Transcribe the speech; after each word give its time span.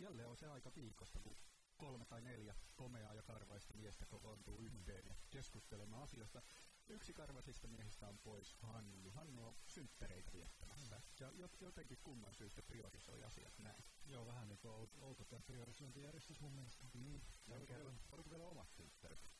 jälleen 0.00 0.28
on 0.28 0.36
se 0.36 0.48
aika 0.48 0.72
viikosta, 0.74 1.20
kun 1.20 1.36
kolme 1.76 2.04
tai 2.04 2.22
neljä 2.22 2.54
komeaa 2.76 3.14
ja 3.14 3.22
karvaista 3.22 3.74
miestä 3.74 4.06
kokoontuu 4.06 4.58
yhteen 4.58 5.06
ja 5.06 5.14
keskustelemaan 5.30 6.02
asioista. 6.02 6.42
Yksi 6.88 7.12
karvaisista 7.12 7.68
miehistä 7.68 8.08
on 8.08 8.18
pois 8.18 8.54
Hannu. 8.54 9.10
Hannu 9.10 9.46
on 9.46 9.54
synttereitä 9.66 10.32
viettämässä. 10.32 11.00
Ja 11.20 11.32
jotenkin 11.60 11.98
kumman 12.02 12.34
syystä 12.34 12.62
priorisoi 12.62 13.24
asiat 13.24 13.58
näin. 13.58 13.84
Joo, 14.06 14.26
vähän 14.26 14.48
niin 14.48 14.58
kuin 14.58 14.90
outo 15.00 15.24
tämä 15.24 15.42
priorisointijärjestys 15.42 16.40
mun 16.40 16.52
mielestä. 16.52 16.86
Niin. 16.94 17.22
Ja 17.46 17.56
oliko, 17.56 17.74
oliko 18.12 18.30
vielä 18.30 18.44
omat 18.44 18.70
syntterit? 18.72 19.30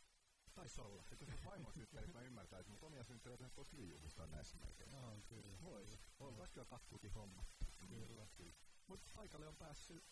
Taisi 0.54 0.80
olla. 0.80 1.04
Että 1.12 1.24
jos 1.24 1.44
vaimon 1.44 1.72
synttärit 1.72 2.14
mä 2.14 2.20
ymmärtäisin, 2.20 2.70
mutta 2.70 2.86
omia 2.86 3.04
synttereitä 3.04 3.44
ei 3.44 3.50
koskaan 3.50 3.88
juhlistaa 3.88 4.26
näissä 4.26 4.56
melkein. 4.56 4.92
Joo, 4.92 5.16
kyllä. 5.28 5.60
Voi. 5.62 5.98
On 6.18 6.34
taas 6.34 6.50
kyllä 6.50 6.66
kakkukin 6.66 7.12
homma. 7.12 7.44
Kyllä. 7.88 8.26
kyllä. 8.36 8.54
Mutta 8.86 9.10
paikalle 9.14 9.48
on 9.48 9.56
päässyt 9.56 10.04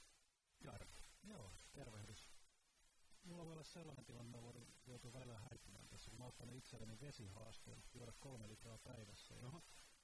Jarkko. 0.60 0.98
Joo, 1.22 1.52
tervehdys. 1.72 2.28
Mulla 3.24 3.44
voi 3.44 3.52
olla 3.52 3.64
sellainen 3.64 4.04
tilanne, 4.04 4.28
että 4.28 4.42
voin 4.42 4.74
joutua 4.86 5.12
välillä 5.12 5.38
häipymään 5.38 5.88
tässä, 5.88 6.10
kun 6.10 6.18
mä 6.18 6.24
oon 6.24 6.56
itselleni 6.56 7.00
vesihaasteen, 7.00 7.84
juoda 7.94 8.12
kolme 8.12 8.48
litraa 8.48 8.78
päivässä. 8.78 9.34
Ja 9.34 9.52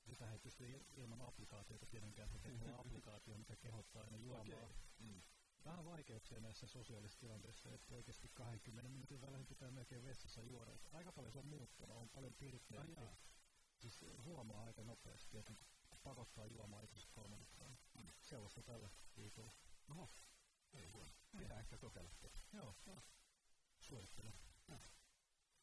sitä 0.07 0.33
ei 0.33 0.39
pysty 0.39 0.85
ilman 0.97 1.21
applikaatiota 1.21 1.87
tietenkään 1.87 2.31
tekemään 2.31 2.81
applikaatio, 2.81 3.39
mikä 3.39 3.57
kehottaa 3.57 4.03
aina 4.03 4.17
juomaan. 4.17 4.65
Okay. 4.65 4.75
Mm 4.98 5.23
vähän 5.65 5.85
vaikeuksia 5.85 6.41
näissä 6.41 6.67
sosiaalisissa 6.67 7.21
tilanteissa, 7.21 7.75
että 7.75 7.95
oikeasti 7.95 8.31
20 8.34 8.89
minuutin 8.89 9.21
välein 9.21 9.47
pitää 9.47 9.71
melkein 9.71 10.05
vessassa 10.05 10.43
juoda. 10.43 10.73
Aika 10.93 11.12
paljon 11.12 11.33
se 11.33 11.39
on 11.39 11.47
muuttunut, 11.47 11.97
on 11.97 12.09
paljon 12.09 12.34
pirteämpi. 12.34 13.00
Siis 13.77 14.05
huomaa 14.23 14.65
aika 14.65 14.84
nopeasti, 14.84 15.39
että 15.39 15.53
pakottaa 16.03 16.47
juomaan 16.47 16.84
itse 16.84 17.09
kolme 17.12 17.39
litraa. 17.39 17.77
Mm. 17.95 18.09
Sellaista 18.21 18.62
tällä 18.62 18.91
viikolla. 19.17 19.53
Oho, 19.91 20.11
ei 20.75 20.89
huono. 20.89 21.12
Pitää 21.39 21.58
ehkä 21.58 21.78
kokeilla. 21.78 22.11
Joo, 22.53 22.77
no. 22.86 23.03
suosittelen. 23.80 24.34
No. 24.69 24.78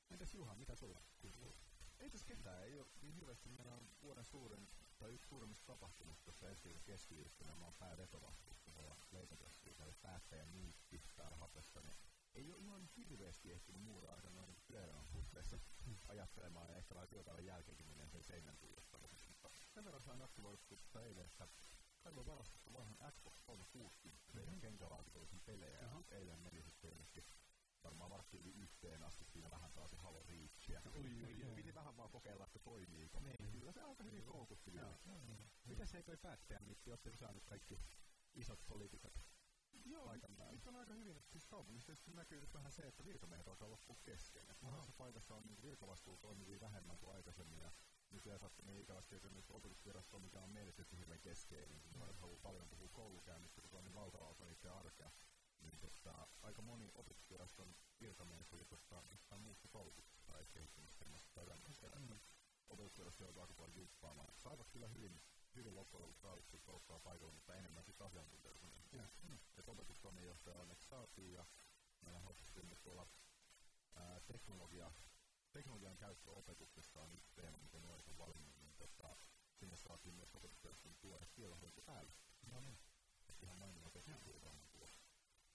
Entäs 0.09 0.33
Juha, 0.33 0.55
mitä 0.55 0.75
sulla 0.75 1.01
kuuluu? 1.19 1.55
Ei 1.99 2.09
tässä 2.09 2.27
ketään, 2.27 2.63
ei 2.63 2.79
ole 2.79 2.87
niin 3.01 3.13
hirveästi. 3.13 3.49
Meillä 3.49 3.75
on 3.75 3.91
vuoden 4.01 4.25
suurin, 4.25 4.69
tai 4.97 5.11
yksi 5.11 5.29
suurimmista 5.29 5.65
tapahtumista 5.65 6.23
tuossa 6.23 6.49
ensi 6.49 6.81
keskiviikkona. 6.83 7.55
Mä 7.55 7.65
oon 7.65 7.73
päävetovastuussa 7.73 8.71
tuolla 8.71 8.97
leikatessa, 9.11 9.61
oli 9.79 9.93
päättäjän 10.01 10.51
niitti 10.51 11.01
täällä 11.15 11.37
hapessa, 11.37 11.81
niin 11.81 11.97
ei 12.33 12.51
ole 12.51 12.59
ihan 12.59 12.89
hirveästi 12.97 13.51
ehtinyt 13.51 13.81
muuta 13.81 14.11
aika 14.11 14.29
noin 14.29 14.55
työelämän 14.65 15.07
puitteissa 15.07 15.59
ajattelemaan, 16.07 16.69
ja 16.69 16.75
ehkä 16.75 16.95
vähän 16.95 17.09
työpäivän 17.09 17.45
jälkeenkin 17.45 17.87
menee 17.87 18.09
sen 18.09 18.23
seinän 18.23 18.57
tuijottamisen. 18.57 19.19
Mutta 19.27 19.49
sen 19.69 19.85
verran 19.85 20.01
sain 20.01 20.21
aktivoiduttua 20.21 21.01
eilen, 21.01 21.25
että 21.25 21.47
kaivoin 22.03 22.27
varastosta 22.27 22.73
vanhan 22.73 22.97
Xbox 23.11 23.41
360 23.41 24.33
meidän 24.33 24.49
mm-hmm. 24.49 24.61
kenkälaatikollisen 24.61 25.41
pelejä, 25.45 25.79
ja 25.81 26.03
eilen 26.11 26.39
meni 26.39 26.61
sitten 26.61 26.89
jonnekin 26.89 27.23
varmaan 27.83 28.11
varttiin 28.11 28.45
yhteen 28.45 29.03
asti 29.03 29.25
siinä 29.25 29.51
vähän 29.51 29.71
taas 29.71 29.91
Halo 29.91 30.23
Reachia. 30.23 30.81
Ui, 30.95 31.23
ui, 31.23 31.43
ui. 31.43 31.55
Piti 31.55 31.73
vähän 31.73 31.97
vaan 31.97 32.09
kokeilla, 32.09 32.45
että 32.45 32.59
toimiiko. 32.59 33.19
Niin. 33.19 33.51
Kyllä 33.51 33.71
se 33.71 33.81
aika 33.81 34.03
hyvin 34.03 34.25
koukutti 34.25 34.73
vielä. 34.73 34.97
Miten 35.65 35.87
se 35.87 35.97
ei 35.97 36.03
toi 36.03 36.17
päättäjä 36.17 36.59
mitti? 36.59 36.89
Oletteko 36.89 37.17
saanut 37.17 37.45
kaikki 37.45 37.79
isot 38.33 38.59
poliitikot 38.67 39.13
Joo, 39.85 40.05
paikan 40.05 40.35
päällä? 40.35 40.53
Nyt 40.53 40.67
on 40.67 40.75
aika 40.75 40.93
hyvin, 40.93 41.17
että 41.17 41.31
siis 41.31 41.45
kaupungissa 41.45 41.93
näkyy 42.13 42.41
nyt 42.41 42.53
vähän 42.53 42.71
se, 42.71 42.81
että 42.81 43.05
virkamiehet 43.05 43.47
alkaa 43.47 43.69
loppua 43.69 43.97
kesken. 44.03 44.49
Että 44.49 44.65
monessa 44.65 44.93
paikassa 44.97 45.35
on 45.35 45.43
niin 45.47 45.61
virkavastuu 45.61 46.17
toimivia 46.17 46.59
vähemmän 46.59 46.97
kuin 46.97 47.15
aikaisemmin. 47.15 47.59
Ja 47.59 47.71
nykyään 48.11 48.39
niin 48.63 48.81
ikävästi 48.81 49.15
esimerkiksi 49.15 49.53
opetusvirasto, 49.53 50.19
mikä 50.19 50.41
on 50.41 50.55
sitten 50.71 50.99
hyvin 50.99 51.21
keskeinen. 51.21 51.81
Niin 51.83 51.93
nuoret 51.97 52.19
haluaa 52.19 52.39
paljon 52.43 52.69
puhua 52.69 52.89
koulukäynnistä, 52.89 53.61
kun 53.61 53.69
se 53.69 53.75
on 53.75 53.83
niin 53.83 53.95
valtava 53.95 54.27
osa 54.27 54.47
itse 54.47 54.69
arkea 54.69 55.11
niin 55.61 55.79
tota, 55.79 56.27
aika 56.41 56.61
moni 56.61 56.91
opetusviraston 56.95 57.75
virkamies 58.01 58.53
oli 58.53 58.65
tuosta 58.65 59.03
jostain 59.11 59.41
muusta 59.41 59.67
koulutuksesta 59.67 60.31
tai 60.33 60.45
kehittämisfirmasta 60.53 61.29
tai 61.33 61.45
tämmöistä. 61.45 61.87
Mm. 61.99 62.19
Opetusvirasto 62.69 63.23
joutuu 63.23 63.41
aika 63.41 63.53
paljon 63.53 63.75
juppaamaan. 63.75 64.33
Saivat 64.37 64.69
kyllä 64.69 64.87
hyvin, 64.87 65.21
hyvin 65.55 65.75
loppujen 65.75 66.01
lopuksi 66.01 66.21
saavuttu 66.21 66.59
kouluttaa 66.59 66.99
paikalla, 66.99 67.33
mutta 67.33 67.55
enemmän 67.55 67.83
sitten 67.83 68.07
asiantuntijoita. 68.07 68.67
Mm. 68.91 69.39
Että 69.57 69.71
opetustoimen 69.71 70.23
johtaja 70.23 70.59
onneksi 70.59 70.87
saatiin 70.87 71.33
ja 71.33 71.45
meillä 72.01 72.19
hostettiin 72.19 72.77
tuolla 72.83 73.07
teknologia, 74.27 74.91
teknologian 75.53 75.97
käyttö 75.97 76.31
opetuksessa 76.31 77.01
on 77.01 77.13
yksi 77.13 77.33
teema, 77.35 77.57
mitä 77.57 77.79
nuoret 77.79 78.07
on 78.07 78.17
valinnut, 78.17 78.55
niin 78.61 78.73
tota, 78.77 79.17
sinne 79.53 79.75
saatiin 79.75 80.15
myös 80.15 80.35
opetusviraston 80.35 80.95
tuoda 81.01 81.25
tiedonhoito 81.35 81.81
päälle. 81.81 82.13
No 82.51 82.61
niin. 82.61 82.79
Ihan 83.41 83.57
mainio 83.57 83.85
opetusviraston 83.87 84.61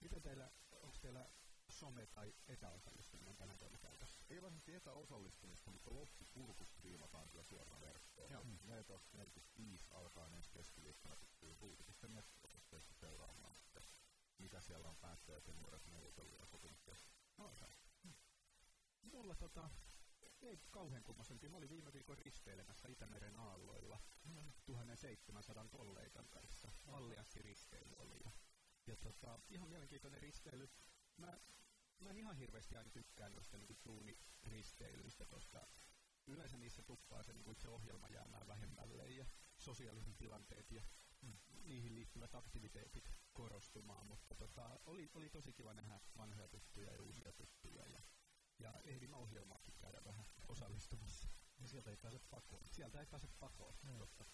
Miten 0.01 0.21
teillä, 0.21 0.51
onko 0.71 0.97
teillä 1.01 1.29
some- 1.71 2.07
tai 2.13 2.33
etäosallistuminen 2.47 3.37
tänä 3.37 3.59
vuonna 3.59 3.77
käytössä? 3.77 4.23
Ei 4.29 4.41
varsinaisesti 4.41 4.73
etäosallistumista, 4.75 5.71
mutta 5.71 5.93
loppupurkut 5.93 6.69
striimataan 6.69 7.29
kyllä 7.29 7.43
suoraan 7.43 7.81
verkkoon. 7.81 8.31
Joo. 8.31 8.43
14.45 8.43 9.95
alkaa 9.97 10.27
ensi 10.29 10.49
keskiviikkona 10.51 11.15
pystyy 11.15 11.55
uutisista 11.61 12.07
nettiosoitteista 12.07 12.93
seuraamaan, 12.93 13.55
että 13.55 13.81
mitä 14.37 14.61
siellä 14.61 14.89
on 14.89 14.97
päättäjät 14.97 15.47
ja 15.47 15.53
nuoret 15.53 15.85
neuvotellut 15.85 16.39
ja 16.39 16.45
sopinut 16.45 16.79
No. 17.37 17.53
Mulla 19.11 19.35
tota, 19.35 19.69
ei 20.41 20.59
kauhean 20.71 21.03
kummasempi. 21.03 21.49
Mä 21.49 21.57
olin 21.57 21.69
viime 21.69 21.93
viikon 21.93 22.17
risteilemässä 22.17 22.87
Itämeren 22.87 23.35
aalloilla 23.35 23.99
mm. 24.23 24.51
1700 24.65 25.67
kollegan 25.67 26.27
kanssa. 26.29 26.71
Allianssiristeily 26.87 27.95
oli. 27.97 28.19
Ja 28.25 28.31
ja 28.87 28.97
tota, 28.97 29.39
ihan 29.49 29.69
mielenkiintoinen 29.69 30.21
risteily. 30.21 30.69
Mä, 31.17 31.37
mä 31.99 32.09
en 32.09 32.17
ihan 32.17 32.35
hirveästi 32.35 32.77
aina 32.77 32.89
tykkään 32.89 33.31
noista 33.31 33.57
niin 33.57 33.77
tuuniristeilyistä, 33.83 35.25
koska 35.25 35.67
yleensä 36.27 36.57
niissä 36.57 36.83
tuppaa 36.83 37.23
se 37.23 37.33
niin 37.33 37.51
itse 37.51 37.69
ohjelma 37.69 38.09
jäämään 38.09 38.47
vähemmälle 38.47 39.09
ja 39.09 39.25
sosiaaliset 39.57 40.17
tilanteet 40.17 40.71
ja 40.71 40.83
mm. 41.21 41.37
niihin 41.63 41.95
liittyvät 41.95 42.35
aktiviteetit 42.35 43.11
korostumaan, 43.33 44.07
mutta 44.07 44.35
tota, 44.35 44.79
oli, 44.85 45.11
oli 45.13 45.29
tosi 45.29 45.53
kiva 45.53 45.73
nähdä 45.73 45.99
vanhoja 46.17 46.47
tuttuja 46.47 46.93
ja 46.93 47.01
uusia 47.01 47.33
tuttuja 47.33 47.87
ja, 47.87 48.01
ohjelmaakin 49.17 49.73
käydä 49.77 50.01
vähän 50.05 50.25
osallistumassa. 50.47 51.29
Ja 51.59 51.67
sieltä 51.67 51.89
ei 51.89 51.97
pääse 51.97 52.19
pakoon. 52.19 52.65
Sieltä 52.65 52.99
ei 52.99 53.05
pääse 53.05 53.27
pakoon, 53.39 53.75
mm. 53.83 53.97
totta. 53.97 54.25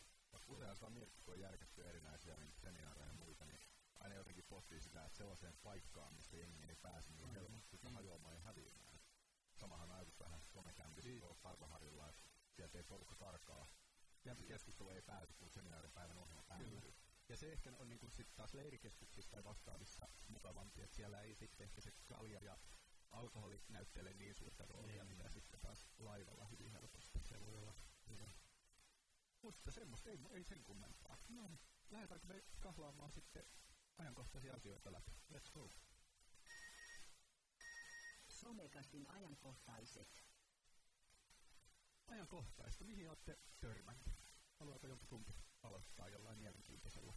Usein 0.47 0.75
saa 0.75 0.89
miettiä, 0.89 1.23
kun 1.23 1.33
on 1.33 1.39
järjestetty 1.39 1.87
erinäisiä 1.89 2.35
niin 2.35 2.53
seminaareja 2.53 3.07
ja 3.07 3.13
muita, 3.13 3.45
niin 3.45 3.59
aina 3.99 4.15
jotenkin 4.15 4.43
pohtii 4.43 4.81
sitä, 4.81 5.05
että 5.05 5.17
sellaiseen 5.17 5.57
paikkaan, 5.63 6.13
missä 6.13 6.37
jengi 6.37 6.63
ei 6.63 6.75
pääse, 6.75 7.11
niin 7.11 7.31
helposti 7.31 7.77
sitä 7.77 7.89
mm. 7.89 7.93
hajoamaan 7.93 8.35
ja 8.35 8.41
häviämään. 8.41 8.99
Samahan 9.53 9.91
ajatus 9.91 10.19
vähän 10.19 10.41
somekämpissä 10.41 11.09
niin. 11.09 11.19
tuolla 11.19 11.37
Parvaharilla, 11.41 12.09
että 12.09 12.23
sieltä 12.51 12.77
ei 12.77 12.83
porukka 12.83 13.15
karkaa. 13.15 13.67
Ja 14.25 14.35
keskustelu 14.35 14.89
ei 14.89 15.01
pääty, 15.01 15.33
kun 15.33 15.51
seminaaripäivän 15.51 16.17
ohjelma 16.17 16.43
päättyy. 16.43 16.93
Ja 17.29 17.37
se 17.37 17.51
ehkä 17.51 17.71
on 17.79 17.89
niin 17.89 18.11
sitten 18.11 18.35
taas 18.35 18.53
leirikeskuksissa 18.53 19.31
tai 19.31 19.43
vastaavissa 19.43 20.07
mukavampi, 20.27 20.81
että 20.81 20.95
siellä 20.95 21.21
ei 21.21 21.35
sitten 21.35 21.65
ehkä 21.65 21.81
se 21.81 21.91
kalja 22.05 22.39
ja 22.41 22.57
alkoholi 23.13 23.61
näyttele 23.69 24.13
niin 24.13 24.35
suurta 24.35 24.65
roolia, 24.65 25.03
niin. 25.03 25.17
mitä 25.17 25.29
sitten 25.29 25.59
taas 25.59 25.89
laivalla 25.97 26.45
hyvin 26.45 26.71
helposti. 26.71 27.19
Se 27.23 27.39
voi 27.39 27.55
olla 27.57 27.75
hyvä. 28.09 28.31
Mutta 29.41 29.71
semmoista 29.71 30.09
ei, 30.09 30.19
ei 30.31 30.43
sen 30.43 30.63
kummempaa. 30.63 31.17
No, 31.29 31.51
lähdetäänkö 31.91 32.27
me 32.27 32.43
kahlaamaan 32.59 33.11
sitten 33.11 33.45
ajankohtaisia 33.97 34.53
asioita 34.53 34.91
läpi. 34.91 35.11
Let's 35.33 35.51
go. 35.51 35.69
Somekastin 38.29 39.09
ajankohtaiset. 39.09 40.23
Ajankohtaista. 42.07 42.83
Mihin 42.83 43.09
olette 43.09 43.39
törmänneet? 43.59 44.23
Haluaako 44.59 44.87
jompikumpi 44.87 45.35
aloittaa 45.63 46.09
jollain 46.09 46.37
mielenkiintoisella 46.37 47.13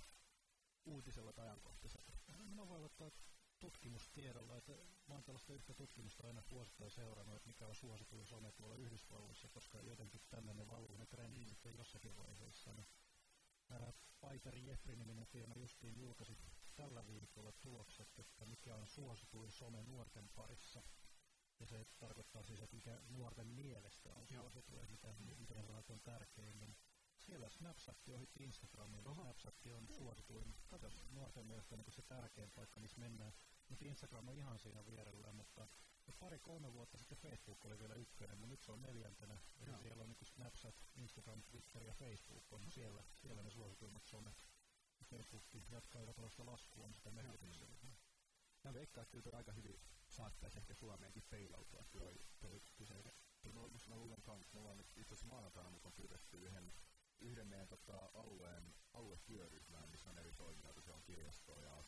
uutisella 0.84 1.32
tai 1.32 1.46
ajankohtaisella? 1.46 2.12
Minä 2.44 2.68
voin 2.68 2.78
aloittaa 2.78 3.10
tutkimustiedolla, 3.66 4.56
että 4.56 4.72
mä 5.08 5.14
oon 5.14 5.24
tällaista 5.24 5.52
yhtä 5.52 5.74
tutkimusta 5.74 6.26
aina 6.26 6.42
vuosittain 6.50 6.90
seurannut, 6.90 7.36
että 7.36 7.48
mikä 7.48 7.66
on 7.66 7.74
suosituin 7.74 8.26
some 8.26 8.52
tuolla 8.52 8.76
Yhdysvalloissa, 8.76 9.48
koska 9.48 9.80
jotenkin 9.80 10.20
tämmöinen 10.30 10.70
valuu 10.70 10.96
ne 10.96 11.06
trendit 11.06 11.48
sitten 11.48 11.76
jossakin 11.76 12.16
vaiheessa. 12.16 12.72
Niin, 12.74 12.86
ää, 13.70 13.92
Paiteri 14.20 14.66
Jeffri-niminen 14.66 15.26
firma 15.26 15.54
justiin 15.56 15.96
julkaisi 15.96 16.36
tällä 16.76 17.06
viikolla 17.06 17.52
tulokset, 17.52 18.18
että 18.18 18.46
mikä 18.46 18.76
on 18.76 18.86
suosituin 18.86 19.52
some 19.52 19.82
nuorten 19.82 20.28
parissa. 20.28 20.82
Ja 21.60 21.66
se 21.66 21.86
tarkoittaa 21.98 22.42
siis, 22.42 22.62
että 22.62 22.76
mikä 22.76 23.00
nuorten 23.08 23.46
mielestä 23.46 24.14
on 24.14 24.26
suosituin, 24.26 24.90
mitä, 24.90 25.14
mitä 25.38 25.54
ne 25.54 25.62
sanoo, 25.62 25.82
on 25.88 26.00
tärkein. 26.00 26.58
Niin 26.58 26.76
siellä 27.18 27.48
Snapchat 27.48 28.08
ohitti 28.08 28.44
Instagramin. 28.44 29.06
Oho. 29.06 29.22
Snapchat 29.22 29.54
on 29.76 29.88
suosituin. 29.88 30.54
Kato, 30.66 30.90
nuorten 31.10 31.46
mielestä 31.46 31.76
niin 31.76 31.92
se 31.92 32.02
tärkein 32.02 32.50
paikka, 32.50 32.80
missä 32.80 32.98
mennään. 32.98 33.32
Mutta 33.68 33.84
Instagram 33.84 34.28
on 34.28 34.38
ihan 34.38 34.58
siinä 34.58 34.86
vierellä, 34.86 35.32
mutta 35.32 35.68
pari-kolme 36.18 36.72
vuotta 36.72 36.98
sitten 36.98 37.18
Facebook 37.18 37.64
oli 37.64 37.78
vielä 37.78 37.94
ykkönen, 37.94 38.38
mutta 38.38 38.50
nyt 38.50 38.62
se 38.62 38.72
on 38.72 38.82
neljäntenä. 38.82 39.38
Eli 39.60 39.70
no. 39.70 39.78
siellä 39.78 40.02
on 40.02 40.08
niin 40.08 40.26
Snapchat, 40.26 40.74
Instagram, 40.94 41.42
Twitter 41.42 41.82
ja 41.82 41.94
Facebook 41.94 42.52
on 42.52 42.70
siellä, 42.70 43.04
siellä 43.16 43.42
ne 43.42 43.50
suosituimmat 43.50 44.06
somet 44.06 44.46
Facebook 45.04 45.44
jatkaa 45.70 46.00
joka 46.00 46.14
tällaista 46.14 46.46
laskua, 46.46 46.86
on 46.86 46.94
sitä 46.94 47.10
merkityksellistä. 47.10 47.86
Mä 48.64 48.74
veikkaan, 48.74 49.02
että 49.02 49.22
kyllä 49.22 49.36
aika 49.36 49.52
hyvin 49.52 49.80
saattaisi 50.08 50.58
ehkä 50.58 50.74
Suomeenkin 50.74 51.22
peilautua 51.30 51.84
tuo, 51.90 52.12
kyseinen 52.76 53.12
tunnolmus. 53.42 53.88
Mä 53.88 53.96
luulen 53.96 54.22
kans, 54.22 54.52
me 54.52 54.60
ollaan 54.60 54.80
itse 54.80 55.14
asiassa 55.14 55.26
maanantaina 55.26 55.70
mukaan 55.70 55.92
pyydetty 55.92 56.36
yhden, 56.36 56.72
yhden 57.20 57.48
meidän 57.48 57.68
tota, 57.68 58.10
alueen, 58.14 58.74
aluetyöryhmään, 58.92 59.90
missä 59.90 60.10
on 60.10 60.18
eri 60.18 60.32
toimijoita, 60.32 60.82
se 60.82 60.92
on 60.92 61.02
kirjastoa 61.02 61.62
ja. 61.62 61.82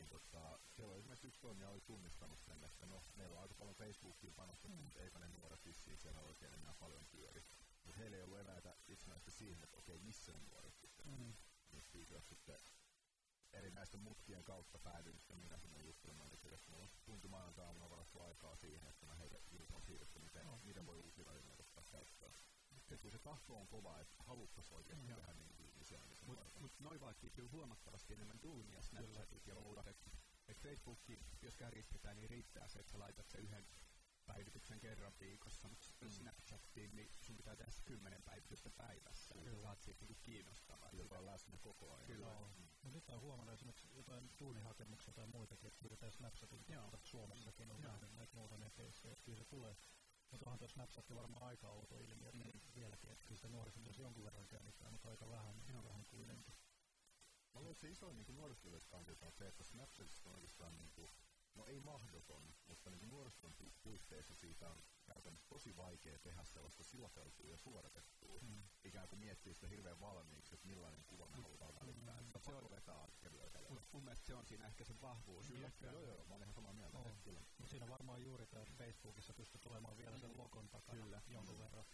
Niin 0.00 0.08
tota, 0.08 0.58
siellä 0.68 0.92
oli 0.92 0.98
esimerkiksi 0.98 1.26
yksi 1.26 1.40
toimija 1.40 1.70
oli 1.70 1.80
tunnistanut 1.80 2.40
sen, 2.40 2.64
että 2.64 2.86
no, 2.86 3.04
meillä 3.16 3.36
on 3.36 3.42
aika 3.42 3.54
paljon 3.54 3.76
Facebookiin 3.76 4.34
panostettu, 4.34 4.76
mm. 4.76 4.82
mutta 4.82 5.00
eipä 5.00 5.18
ne 5.18 5.28
nuoret 5.28 5.64
vissiin 5.64 5.98
siellä 5.98 6.20
oikein 6.20 6.54
enää 6.54 6.74
paljon 6.74 7.06
pyöri. 7.06 7.44
Mutta 7.84 7.98
heillä 7.98 8.16
ei 8.16 8.22
ollut 8.22 8.38
eväitä 8.38 8.76
itsenäisesti 8.88 9.30
siihen, 9.30 9.64
että 9.64 9.76
okei, 9.76 9.98
missä 9.98 10.32
ne 10.32 10.40
nuoret 10.40 10.76
sitten 10.76 11.06
mm. 11.06 11.34
Niin 11.72 11.84
pysyä 11.92 12.20
sitten 12.20 12.60
erinäisten 13.52 14.00
mutkien 14.00 14.44
kautta 14.44 14.78
päädyin 14.78 15.18
sitten 15.18 15.38
minä 15.38 15.58
sinne 15.58 15.82
juttelemaan, 15.82 16.30
niin 16.30 16.54
että 16.54 16.70
mulla 16.70 16.84
on 16.84 16.90
tunti 17.04 17.28
maanantaina 17.28 17.90
varattu 17.90 18.20
aikaa 18.20 18.56
siihen, 18.56 18.88
että 18.88 19.06
mä 19.06 19.14
heille 19.14 19.40
on 19.72 19.82
siirretty, 19.82 20.18
miten, 20.18 20.46
no. 20.46 20.60
miten 20.62 20.86
voi 20.86 20.96
uusia 20.96 21.24
välineitä 21.24 21.62
ottaa 21.62 21.84
käyttöön. 21.90 22.34
Ja 22.90 22.98
kun 22.98 23.10
se 23.10 23.18
tahto 23.18 23.56
on 23.56 23.68
kova, 23.68 24.00
että 24.00 24.22
haluttaisiin 24.22 24.76
oikeasti 24.76 25.06
mm. 25.06 25.14
tehdä 25.14 25.34
niin 25.34 25.49
Mutta 26.38 26.60
mut 26.60 26.80
noin 26.80 27.00
vaatii 27.00 27.30
kyllä 27.30 27.50
huomattavasti 27.50 28.14
enemmän 28.14 28.42
duunia 28.42 28.82
Snapchatit 28.82 29.46
ja 29.46 29.54
muut. 29.54 29.86
Että 29.86 30.10
et 30.48 30.60
Facebookin, 30.60 31.26
jos 31.42 31.56
kärjistetään, 31.56 32.16
niin 32.16 32.30
riittää 32.30 32.68
se, 32.68 32.78
että 32.78 32.92
sä 32.92 32.98
laitat 32.98 33.28
sen 33.28 33.40
yhden 33.40 33.66
päivityksen 34.26 34.80
kerran 34.80 35.12
viikossa, 35.20 35.68
mutta 35.68 35.86
mm. 36.00 36.10
Snapchattiin, 36.10 36.96
niin 36.96 37.10
sun 37.20 37.36
pitää 37.36 37.56
tehdä 37.56 37.72
kymmenen 37.84 38.22
päivitystä 38.22 38.70
päivässä, 38.70 39.34
niin 39.34 39.44
Kyllä. 39.44 39.62
saat 39.62 39.82
siitä 39.82 40.00
niinku 40.00 40.20
kiinnostavaa. 40.22 40.90
Joka 40.92 41.18
on 41.18 41.26
läsnä 41.26 41.58
koko 41.58 41.94
ajan. 41.94 42.06
Kyllä. 42.06 42.26
Joo. 42.26 42.48
Mm. 42.48 42.68
No 42.82 42.90
nyt 42.90 43.10
on 43.10 43.20
huomannut 43.20 43.54
esimerkiksi 43.54 43.88
jotain 43.94 44.30
tuunihakemuksia 44.36 45.14
tai 45.14 45.26
muitakin, 45.26 45.68
että 45.68 45.80
pyydetään 45.80 46.12
Snapchatin 46.12 46.64
kautta 46.64 46.98
Suomessakin 47.02 47.72
on 47.72 47.80
nähnyt 47.80 48.12
näitä 48.12 48.36
muutamia 48.36 48.70
keissejä, 48.70 49.12
että 49.12 49.24
kyllä 49.24 49.38
se 49.38 49.44
tulee. 49.44 49.76
Mutta 50.30 50.46
onhan 50.46 50.58
tuo 50.58 50.68
Snapchat 50.68 51.14
varmaan 51.14 51.42
aika 51.42 51.68
outo 51.68 51.98
ilmiö 51.98 52.32
mm. 52.32 52.60
vieläkin, 52.74 53.10
että 53.10 53.24
kyllä 53.24 53.36
sitä 53.36 53.80
myös 53.80 53.98
jonkun 53.98 54.24
verran 54.24 54.46
käytetään, 54.46 54.92
mutta 54.92 55.08
aika 55.08 55.28
vähän, 55.28 55.62
ihan 55.68 55.84
vähän 55.84 56.04
kuitenkin. 56.04 56.54
Mä 57.54 57.60
luulen, 57.60 57.72
että 57.72 57.80
se 57.80 57.90
iso 57.90 58.12
niin 58.12 58.36
nuorisotyöt 58.36 58.86
kantilta 58.86 59.26
on 59.26 59.32
se, 59.32 59.48
että 59.48 59.64
Snapchatista 59.64 60.28
on 60.28 60.34
oikeastaan 60.34 60.76
niin 60.76 60.90
kuin, 60.90 61.10
no 61.54 61.66
ei 61.66 61.80
mahdoton, 61.80 62.54
mutta 62.66 62.90
niin 62.90 63.08
nuorison 63.08 63.54
puitteissa 63.82 64.34
siitä 64.34 64.70
on 64.70 64.82
käytännössä 65.14 65.48
tosi 65.48 65.76
vaikea 65.76 66.18
tehdä 66.18 66.44
sellaista 66.44 66.84
silateltua 66.84 67.50
ja 67.50 67.56
suoritettua. 67.56 68.40
Mm. 68.40 68.62
Ikään 68.84 69.08
kuin 69.08 69.18
miettiä 69.18 69.54
sitä 69.54 69.68
hirveän 69.68 70.00
valmiiksi, 70.00 70.54
että 70.54 70.66
millainen 70.66 71.04
kuva 71.04 71.28
me 71.28 71.36
halutaan 71.36 71.74
välittää. 71.74 72.20
Mm. 72.20 72.26
Että 72.26 72.50
se 72.50 72.54
on 72.54 72.70
vetää 72.70 72.98
askelia 73.02 73.50
mun, 73.68 73.82
mun 73.92 74.04
mielestä 74.04 74.26
se 74.26 74.34
on 74.34 74.46
siinä 74.46 74.66
ehkä 74.66 74.84
se 74.84 75.00
vahvuus. 75.00 75.46
Kyllä, 75.46 75.70
kyllä. 75.78 75.92
Joo, 75.92 76.02
joo, 76.02 76.24
mä 76.24 76.34
olen 76.34 76.42
ihan 76.42 76.54
samaa 76.54 76.72
mieltä. 76.72 76.98
Oh. 76.98 77.06
Kyllä. 77.24 77.40
Siinä 77.64 77.88
varmaan 77.88 78.22
juuri 78.22 78.46
tämä 78.46 78.64
Facebookissa 78.64 79.34
pystyy 79.34 79.60
tulemaan 79.60 79.96
vielä 79.96 80.18
sen 80.18 80.38
logon 80.38 80.68
takana 80.68 81.02
kyllä. 81.02 81.22
jonkun 81.28 81.54
mm. 81.54 81.62
verran. 81.62 81.84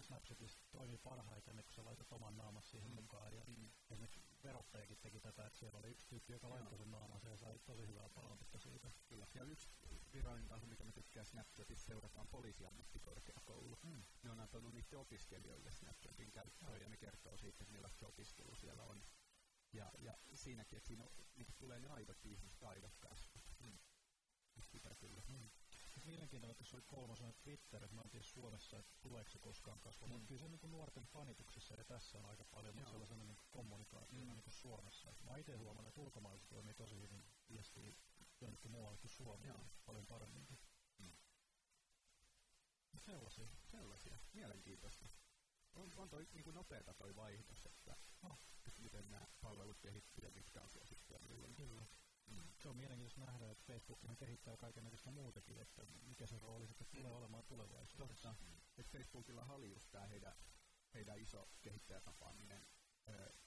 Snapchatissa 0.00 0.58
toimii 0.70 0.98
parhaiten, 0.98 1.64
kun 1.64 1.74
sä 1.74 1.84
laitat 1.84 2.12
oman 2.12 2.36
naamas 2.36 2.70
siihen 2.70 2.90
mm. 2.90 2.94
mukaan. 2.94 3.34
Ja 3.34 3.44
mm. 3.46 3.70
esimerkiksi 3.90 4.20
verottajakin 4.44 4.98
teki 4.98 5.20
tätä, 5.20 5.46
että 5.46 5.58
siellä 5.58 5.78
oli 5.78 5.88
yksi 5.88 6.08
tyyppi, 6.08 6.32
joka 6.32 6.50
laittoi 6.50 6.78
sen 6.78 6.90
naamansa 6.90 7.28
ja 7.28 7.36
sai 7.36 7.58
tosi 7.58 7.86
hyvää 7.86 8.08
palautetta 8.08 8.58
siitä. 8.58 8.90
Kyllä. 9.08 9.26
Ja 9.34 9.44
yksi 9.44 9.68
virallinen 10.12 10.48
taho, 10.48 10.66
mikä 10.66 10.84
mä 10.84 10.92
tykkään 10.92 11.26
Snapchatissa, 11.26 11.86
seurataan 11.86 12.28
poliisiammattikorkeakoulu. 12.28 13.78
Mm. 13.82 14.04
Ne 14.22 14.30
on 14.30 14.40
antanut 14.40 14.74
niiden 14.74 14.98
opiskelijoille 14.98 15.72
Snapchatin 15.72 16.32
käyttöön 16.32 16.80
ja 16.80 16.88
ne 16.88 16.96
kertoo 16.96 17.36
siitä, 17.36 17.62
että 17.62 17.72
millaista 17.72 18.06
opiskelu 18.06 18.54
siellä 18.54 18.84
on. 18.84 19.04
Ja, 19.72 19.92
ja 19.98 20.18
siinäkin, 20.34 20.76
että 20.76 20.86
siinä 20.86 21.04
on, 21.04 21.10
niin 21.36 21.46
tulee 21.58 21.80
ne 21.80 21.88
aidot 21.88 22.24
ihmistaidot 22.24 22.96
kasvu. 23.00 23.40
Mm. 23.60 23.78
Sitä 24.60 24.94
kyllä. 24.94 25.22
Mm 25.28 25.50
mielenkiintoinen, 26.04 26.52
että 26.52 26.64
se 26.64 26.76
oli 26.76 26.82
kolmosena 26.86 27.32
Twitter, 27.32 27.84
että 27.84 27.96
mä 27.96 28.02
en 28.02 28.10
tiedä 28.10 28.24
Suomessa, 28.24 28.78
että 28.78 28.92
tuleeko 29.00 29.30
se 29.30 29.38
koskaan 29.38 29.80
kasvamaan. 29.80 30.20
Mm. 30.20 30.26
Kyllä 30.26 30.40
se 30.40 30.48
niin 30.48 30.70
nuorten 30.70 31.06
panituksessa 31.06 31.74
ja 31.74 31.84
tässä 31.84 32.18
on 32.18 32.26
aika 32.26 32.44
paljon, 32.44 32.74
mutta 32.74 32.90
sellaisena 32.90 33.24
niin 33.24 33.38
kommunikaationa 33.50 34.30
mm. 34.30 34.34
niin 34.34 34.44
kuin 34.44 34.54
Suomessa. 34.54 35.14
Mä 35.24 35.36
itse 35.36 35.56
huomannut, 35.56 35.88
että 35.88 36.00
ulkomailla 36.00 36.42
toimii 36.48 36.74
tosi 36.74 37.00
hyvin 37.00 37.24
viestiä 37.48 37.92
jonnekin 38.40 38.70
muualle 38.70 38.98
kuin 38.98 39.10
Suomeen 39.10 39.54
paljon 39.86 40.06
paremminkin. 40.06 40.58
Mm. 40.98 41.12
Sellaisia. 42.98 43.48
Sellaisia. 43.70 44.18
Mielenkiintoista. 44.32 45.08
On, 45.74 45.92
on 45.96 46.08
toi 46.08 46.28
niin 46.32 46.44
kuin 46.44 46.54
nopeata 46.54 46.94
toi 46.94 47.16
vaihdos, 47.16 47.66
että, 47.66 47.96
oh. 48.22 48.38
että 48.66 48.82
miten 48.82 49.10
nämä 49.10 49.26
palvelut 49.40 49.78
kehittyy 49.80 50.24
ja 50.24 50.30
mitkä 50.30 50.62
on 50.62 50.68
suosittuja 50.68 51.18
milloin. 51.18 51.54
Kyllä. 51.54 51.86
Se 52.58 52.68
on 52.68 52.76
mielenkiintoista 52.76 53.20
nähdä, 53.20 53.50
että 53.50 53.64
Facebook 53.66 54.00
kehittää 54.18 54.56
kaikenlaista 54.56 55.10
muutakin, 55.10 55.58
että 55.58 55.86
mikä 56.06 56.26
se 56.26 56.38
rooli 56.38 56.66
sitten 56.66 56.86
tulee 56.86 57.12
olemaan 57.12 57.44
tulevaisuudessa. 57.44 58.34
Että 58.78 58.92
Facebookilla 58.98 59.44
oli 59.44 59.70
just 59.70 59.90
tämä 59.90 60.06
heidän, 60.06 60.34
heidän 60.94 61.18
iso 61.18 61.48
kehittäjätapaaminen 61.62 62.66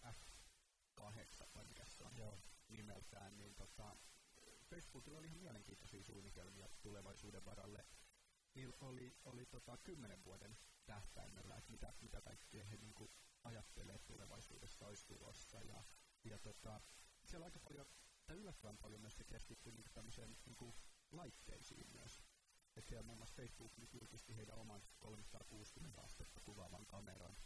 äh, 0.03 0.13
F8 0.13 1.47
vai 1.55 1.65
mikä 1.65 1.85
se 1.85 2.03
on 2.03 2.17
Joo. 2.17 2.39
nimeltään, 2.67 3.37
niin 3.37 3.55
tota, 3.55 3.95
Facebookilla 4.69 5.17
oli 5.19 5.27
ihan 5.27 5.39
mielenkiintoisia 5.39 6.03
suunnitelmia 6.03 6.69
tulevaisuuden 6.81 7.45
varalle. 7.45 7.85
Niillä 8.55 8.77
oli, 8.79 9.15
oli 9.25 9.45
tota, 9.45 9.77
kymmenen 9.77 10.23
vuoden 10.23 10.57
tähtäimellä, 10.85 11.57
että 11.57 11.71
mitä, 11.71 11.93
mitä 12.01 12.21
kaikkea 12.21 12.63
he 12.63 12.77
niin 12.77 13.11
ajattelee 13.43 13.99
tulevaisuudessa 13.99 14.87
olisi 14.87 15.05
tulossa. 15.07 15.61
Ja, 15.61 15.83
ja 16.23 16.39
tota, 16.39 16.81
siellä 17.23 17.43
on 17.43 17.47
aika 17.47 17.59
paljon 17.59 17.85
tai 18.27 18.37
yllättävän 18.37 18.77
paljon 18.77 19.01
myös 19.01 19.17
se 19.17 19.23
keskittyy 19.23 19.71
niin 19.73 19.85
tämmöiseen 19.93 20.37
niin 20.45 20.55
kuin 20.55 20.73
laitteisiin 21.11 21.87
myös. 21.91 22.21
Että 22.75 22.89
siellä 22.89 23.05
muun 23.05 23.17
muassa 23.17 23.35
Facebook 23.35 23.77
nyt 23.77 23.93
julkisti 23.93 24.35
heidän 24.35 24.57
oman 24.57 24.81
360 24.99 26.01
astetta 26.01 26.41
kuvaavan 26.41 26.85
kameran. 26.85 27.37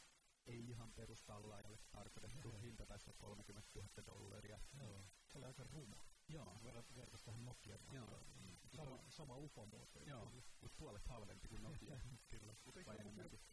Ei 0.45 0.69
ihan 0.69 0.93
perustallaajalle 0.93 1.79
tarkoitettu. 1.91 2.51
Hinta 2.57 2.85
taisi 2.85 3.09
olla 3.09 3.17
30 3.19 3.69
000 3.75 3.89
dollaria. 4.05 4.59
Joo. 4.79 5.05
Se 5.27 5.37
oli 5.37 5.45
aika 5.45 5.63
ruma. 5.63 6.05
Joo. 6.33 6.57
Verrattuna 6.63 7.05
tähän 7.25 7.45
Nokian 7.45 7.79
Joo. 7.91 8.19
Sama, 8.75 8.99
sama 9.09 9.37
UFO-muoto. 9.37 9.99
Joo, 10.05 10.31
mutta 10.61 10.77
puolet 10.77 11.05
halvempi 11.07 11.47
kuin 11.47 11.63
Nokia. 11.63 11.99
Kyllä. 12.29 12.55
Mutta 12.65 12.79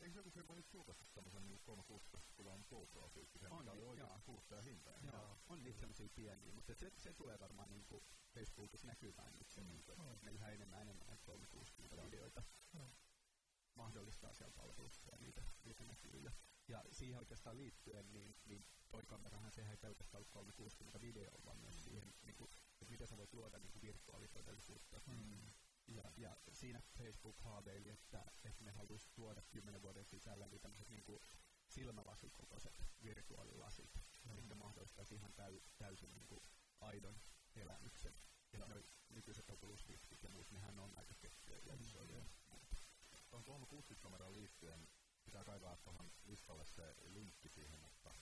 eikö, 0.01 0.19
joku 0.19 0.31
firma 0.31 0.55
nyt 0.55 0.73
julkaissut 0.73 1.15
tämmöisen 1.15 1.47
niin 1.47 1.61
360 1.65 2.33
kuvan 2.37 2.65
GoPro-tyyppisen, 2.69 3.55
mikä 3.55 3.73
oli 3.73 3.83
oikeasti 3.83 4.21
kuluttajahinta? 4.25 4.91
Joo, 5.13 5.39
on 5.49 5.63
niitä 5.63 5.81
semmoisia 5.81 6.09
pieniä, 6.15 6.53
mutta 6.53 6.75
se, 6.75 6.93
se 6.97 7.13
tulee 7.13 7.41
varmaan 7.41 7.71
niin 7.71 7.85
kuin 7.85 8.05
Facebookissa 8.35 8.87
näkymään 8.87 9.33
nyt 9.39 9.51
se, 9.51 9.65
niin 9.65 9.83
kuin, 9.85 10.01
että 10.01 10.25
meillä 10.25 10.49
enemmän 10.49 10.83
enemmän 10.83 11.07
näitä 11.07 11.25
360 11.25 12.03
videoita 12.03 12.43
mahdollistaa 13.75 14.33
siellä 14.33 14.53
palvelussa 14.57 15.09
ja 15.13 15.19
niitä, 15.19 15.43
niitä 15.65 15.85
näkyy. 15.85 16.21
Ja, 16.21 16.33
ja 16.69 16.85
siihen 16.91 17.19
oikeastaan 17.19 17.57
liittyen, 17.57 18.13
niin, 18.13 18.35
niin 18.45 18.65
toi 18.91 19.03
kamerahan 19.07 19.53
sehän 19.53 19.71
ei 19.71 19.77
pelkästään 19.77 20.19
ollut 20.19 20.31
360 20.31 21.01
videoa, 21.01 21.45
vaan 21.45 21.59
myös 21.59 21.85
siihen, 21.85 22.15
niin 22.23 22.37
kuin, 22.37 22.51
että 22.89 22.95
miten 22.95 23.09
sä 23.09 23.17
voit 23.17 23.33
luoda 23.33 23.59
niin 23.59 23.73
kuin 23.73 23.83
virtuaalitodellisuutta. 23.83 25.01
Mm. 25.07 25.51
Ja, 25.87 26.13
ja 26.17 26.37
siinä 26.53 26.83
Facebook 26.99 27.41
haaveili, 27.41 27.91
että, 27.91 28.25
että 28.45 28.65
ne 28.65 28.71
haluaisi 28.71 29.11
tuoda 29.15 29.43
kymmenen 29.43 29.83
vuoden 29.83 30.05
sisällä 30.05 30.49
niin 30.49 30.61
tämmöiset 30.61 30.89
niin 30.89 31.05
kuin 31.05 31.21
silmälasikokoiset 31.67 32.85
virtuaalilasit, 33.03 33.91
mm. 34.25 34.35
mitkä 34.35 34.55
mahdollistaisi 34.55 35.15
ihan 35.15 35.33
täy, 35.33 35.61
täysin 35.79 36.15
niin 36.15 36.27
kuin 36.27 36.41
aidon 36.81 37.21
elämyksen. 37.55 38.15
Ja 38.53 38.59
noi 38.59 38.85
nykyiset 39.09 39.51
Oculus 39.51 39.87
Riftit 39.87 40.23
ja 40.23 40.31
muut, 40.31 40.51
nehän 40.51 40.79
on 40.79 40.99
aika 40.99 41.15
kettyjä 41.15 41.59
ja 41.67 41.75
isoja. 41.75 42.25
Tuohon 43.31 43.63
360-kameraan 43.63 44.33
liittyen 44.33 44.89
pitää 45.25 45.45
kaivaa 45.45 45.77
tuohon 45.77 46.13
listalle 46.25 46.65
se 46.65 46.95
linkki 47.03 47.49
siihen, 47.49 47.81
mutta 47.81 48.15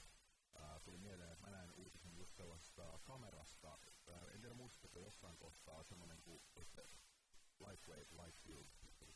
ää, 0.60 0.80
tuli 0.80 0.98
mieleen, 0.98 1.32
että 1.32 1.44
mä 1.44 1.56
näin 1.56 1.72
uutisen 1.72 2.16
just 2.16 2.36
sellaista 2.36 2.98
kamerasta. 3.04 3.78
Ää, 4.08 4.20
en 4.34 4.40
tiedä 4.40 4.54
muistatteko 4.54 4.98
jossain 4.98 5.36
kohtaa 5.36 5.82
semmoinen 5.84 6.22
kuin 6.22 6.42
Lightweight 7.68 8.12
Lightfield, 8.12 8.66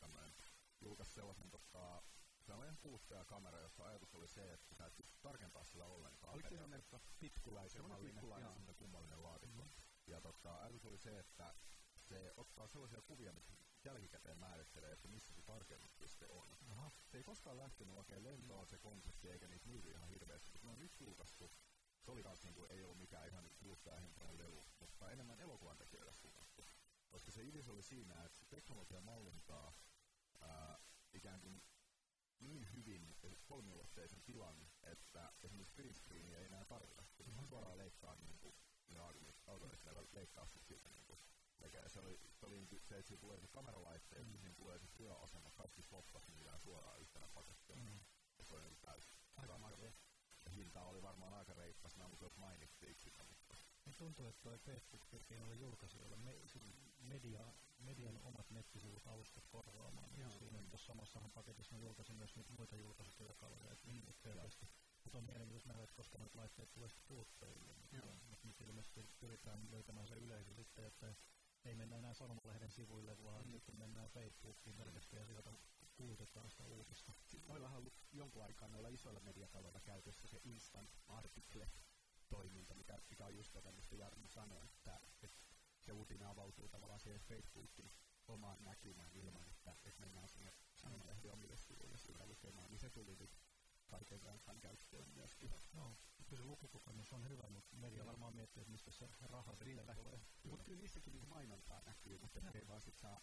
tämmöinen 0.00 0.34
julkaisi 0.80 1.12
sellaisen 1.12 1.50
tota, 1.50 2.02
se 2.40 2.52
on 2.52 2.64
ihan 2.64 2.78
kuluttajakamera, 2.78 3.60
jossa 3.60 3.84
ajatus 3.84 4.14
oli 4.14 4.28
se, 4.28 4.52
että 4.52 4.74
sä 4.74 4.86
et 4.86 4.96
pysty 4.96 5.18
tarkentaa 5.22 5.64
sillä 5.64 5.86
ollenkaan. 5.86 6.34
Oliko 6.34 6.48
se 6.48 6.54
semmoinen 6.54 6.84
pitkulaisen 7.20 7.88
mallinen? 7.88 8.22
Semmoinen 8.22 8.74
kummallinen 8.74 9.22
laatikko. 9.22 9.62
Mm-hmm. 9.64 9.82
Ja 10.06 10.20
tota, 10.20 10.60
ajatus 10.60 10.84
oli 10.84 10.98
se, 10.98 11.18
että 11.18 11.54
se 11.96 12.32
ottaa 12.36 12.68
sellaisia 12.68 13.02
kuvia, 13.02 13.32
mitkä 13.32 13.52
jälkikäteen 13.84 14.38
määrittelee, 14.38 14.92
että 14.92 15.08
missä 15.08 15.34
se 15.34 15.42
tarkennuspiste 15.42 16.26
on. 16.28 16.56
Aha. 16.68 16.90
Se 17.06 17.18
ei 17.18 17.24
koskaan 17.24 17.56
lähtenyt 17.56 17.96
oikein 17.96 18.24
lentoon 18.24 18.66
se 18.66 18.78
konsepti, 18.78 19.30
eikä 19.30 19.48
niitä 19.48 19.66
myydy 19.66 19.90
ihan 19.90 20.08
hirveästi, 20.08 20.50
mutta 20.52 20.66
ne 20.66 20.72
on 20.72 20.78
nyt 20.78 21.00
julkaistu. 21.00 21.52
Se 22.00 22.10
oli 22.10 22.22
kanssa, 22.22 22.46
niin 22.46 22.54
kuin, 22.54 22.72
ei 22.72 22.82
ollut 22.82 22.98
mikään 22.98 23.28
ihan 23.28 23.50
kuluttajahintainen 23.58 24.38
lelu, 24.38 24.64
mutta 24.80 25.10
enemmän 25.10 25.40
elokuvan 25.40 25.78
tekijöille 25.78 26.12
suunnattu. 26.12 26.66
Koska 27.08 27.30
se 27.30 27.44
idis 27.44 27.68
oli 27.68 27.82
siinä, 27.82 28.24
että 28.24 28.38
se 28.38 28.46
teknologia 28.46 29.00
mallintaa 29.00 29.72
ää, 30.40 30.78
ikään 31.12 31.40
kuin 31.40 31.62
niin 32.40 32.72
hyvin 32.72 33.16
kolmiulotteisen 33.46 34.22
tilan, 34.22 34.70
että 34.82 35.32
esimerkiksi 35.42 35.74
green 35.74 35.94
screenia 35.94 36.38
ei 36.38 36.46
enää 36.46 36.64
tarvita. 36.64 37.04
Se 37.22 37.38
on 37.38 37.48
suoraan 37.48 37.78
leikkaa 37.78 38.16
niin 38.16 38.38
kuin 38.38 38.54
ne 38.88 38.98
algoritmilla 39.46 40.04
leikkaukset 40.12 40.64
siitä 40.64 40.88
niin 40.88 41.04
kuin 41.04 41.20
tekee. 41.60 41.88
Se 41.88 42.00
oli, 42.00 42.20
se 42.34 42.46
oli 42.46 42.56
niin 42.56 42.82
se, 42.82 42.98
että 42.98 43.08
siinä 43.08 43.20
tulee 43.20 43.40
se 43.40 43.48
kameralaitteet, 43.48 44.26
mm. 44.26 44.38
siinä 44.38 44.54
tulee 44.54 44.78
se 44.78 44.88
työasema, 44.96 45.50
kaikki 45.50 45.82
floppat 45.82 46.28
myydään 46.28 46.60
suoraan 46.60 47.00
yhtenä 47.00 47.28
pakettina. 47.34 47.82
Mm. 47.82 48.00
Ja 48.38 48.44
se 48.44 48.54
oli 48.54 48.76
täysin. 48.80 49.16
Aika 49.36 49.60
Ja 50.44 50.50
hinta 50.50 50.82
oli 50.82 51.02
varmaan 51.02 51.34
aika 51.34 51.54
reippas, 51.54 51.96
mä 51.96 52.08
mutta 52.08 52.30
mainittiin 52.36 52.96
sitä, 52.96 53.24
mutta 53.24 53.56
niin 53.84 53.98
tuntuu, 53.98 54.26
että 54.26 54.42
toi 54.42 54.58
Facebook 54.58 55.10
pyrkii 55.10 55.38
noille 55.38 55.54
julkaisijoille 55.54 56.16
me, 56.16 56.34
media, 57.00 57.52
median 57.78 58.18
omat 58.22 58.50
nettisivut 58.50 59.06
alustat 59.06 59.46
korvaamaan. 59.48 60.10
Joo. 60.18 60.30
Siinä 60.30 60.58
tuossa 60.70 60.86
samassahan 60.86 61.30
paketissa 61.30 61.74
on 61.74 61.82
julkaisin 61.82 62.16
myös 62.16 62.36
niitä 62.36 62.52
muita 62.52 62.76
julkaisutyökaluja, 62.76 63.72
että 63.72 63.88
mm. 63.88 64.02
selvästi. 64.12 64.68
Mutta 65.04 65.18
on 65.18 65.24
mielenkiintoista 65.24 65.68
nähdä, 65.68 65.82
että 65.82 65.96
koska 65.96 66.18
noita 66.18 66.38
laitteet 66.38 66.72
tulee 66.72 66.88
sitten 66.88 67.06
kuluttajille. 67.06 67.74
Mutta 68.30 68.48
nyt 68.48 68.60
ilmeisesti 68.60 69.10
pyritään 69.20 69.70
löytämään 69.70 70.06
se 70.06 70.14
yleisö 70.14 70.54
sitten, 70.54 70.84
että 70.84 71.14
ei 71.64 71.74
mennä 71.74 71.96
enää 71.98 72.14
sanomalehden 72.14 72.69
sivuille, 72.80 73.24
vaan 73.24 73.44
mm. 73.46 73.50
sitten 73.50 73.78
mennään 73.78 74.10
Facebookiin 74.10 74.76
pelkästään 74.76 75.20
ja 75.20 75.26
sieltä 75.26 75.52
kulutetaan 75.94 76.50
sitä 76.50 76.64
uutista. 76.66 77.12
Noillahan 77.48 77.76
on 77.76 77.80
ollut 77.80 77.94
jonkun 78.12 78.44
aikaa 78.44 78.68
noilla 78.68 78.88
isoilla 78.88 79.20
mediataloilla 79.20 79.80
käytössä 79.80 80.28
se 80.28 80.40
instant 80.44 80.90
article 81.08 81.68
toiminta, 82.28 82.74
mikä, 82.74 82.98
mikä 83.10 83.26
on 83.26 83.34
just 83.34 83.52
tätä, 83.52 83.72
mistä 83.72 83.96
Jarmo 83.96 84.28
sanoi, 84.28 84.64
että, 84.64 85.00
että 85.22 85.28
se 85.80 85.92
uutinen 85.92 86.28
avautuu 86.28 86.68
tavallaan 86.68 87.00
siihen 87.00 87.20
Facebookin 87.20 87.90
omaan 88.28 88.64
näkymään 88.64 89.12
ilman, 89.12 89.48
että, 89.48 89.76
että 89.84 90.00
mennään 90.00 90.28
sinne 90.28 90.52
sanomalehden 90.76 91.32
omille 91.32 91.56
sivuille 91.56 91.98
siitä 91.98 92.26
lukemaan, 92.26 92.70
niin 92.70 92.80
se 92.80 92.90
tuli 92.90 93.16
nyt 93.16 93.30
kaiken 93.86 94.20
kansan 94.20 94.60
käyttöön 94.60 95.08
myöskin. 95.14 95.50
No, 95.72 95.96
kyllä 96.26 96.42
se 96.42 96.48
lukukokemus 96.48 97.12
on 97.12 97.28
hyvä, 97.28 97.48
mutta 97.48 97.76
media 97.76 98.06
varmaan 98.06 98.36
miettii, 98.68 98.76
että 98.76 98.90
mistä 98.90 98.90
se 98.90 99.26
raha 99.28 99.56
sitten 99.56 99.94
tulee. 99.94 100.20
Mutta 100.44 100.64
kyllä 100.64 100.78
niissäkin 100.78 101.12
niin 101.12 101.28
mainontaa 101.28 101.82
näkyy, 101.86 102.18
mutta 102.18 102.40
ei 102.54 102.68
vaan 102.68 102.80
sitten 102.80 103.00
saa 103.00 103.20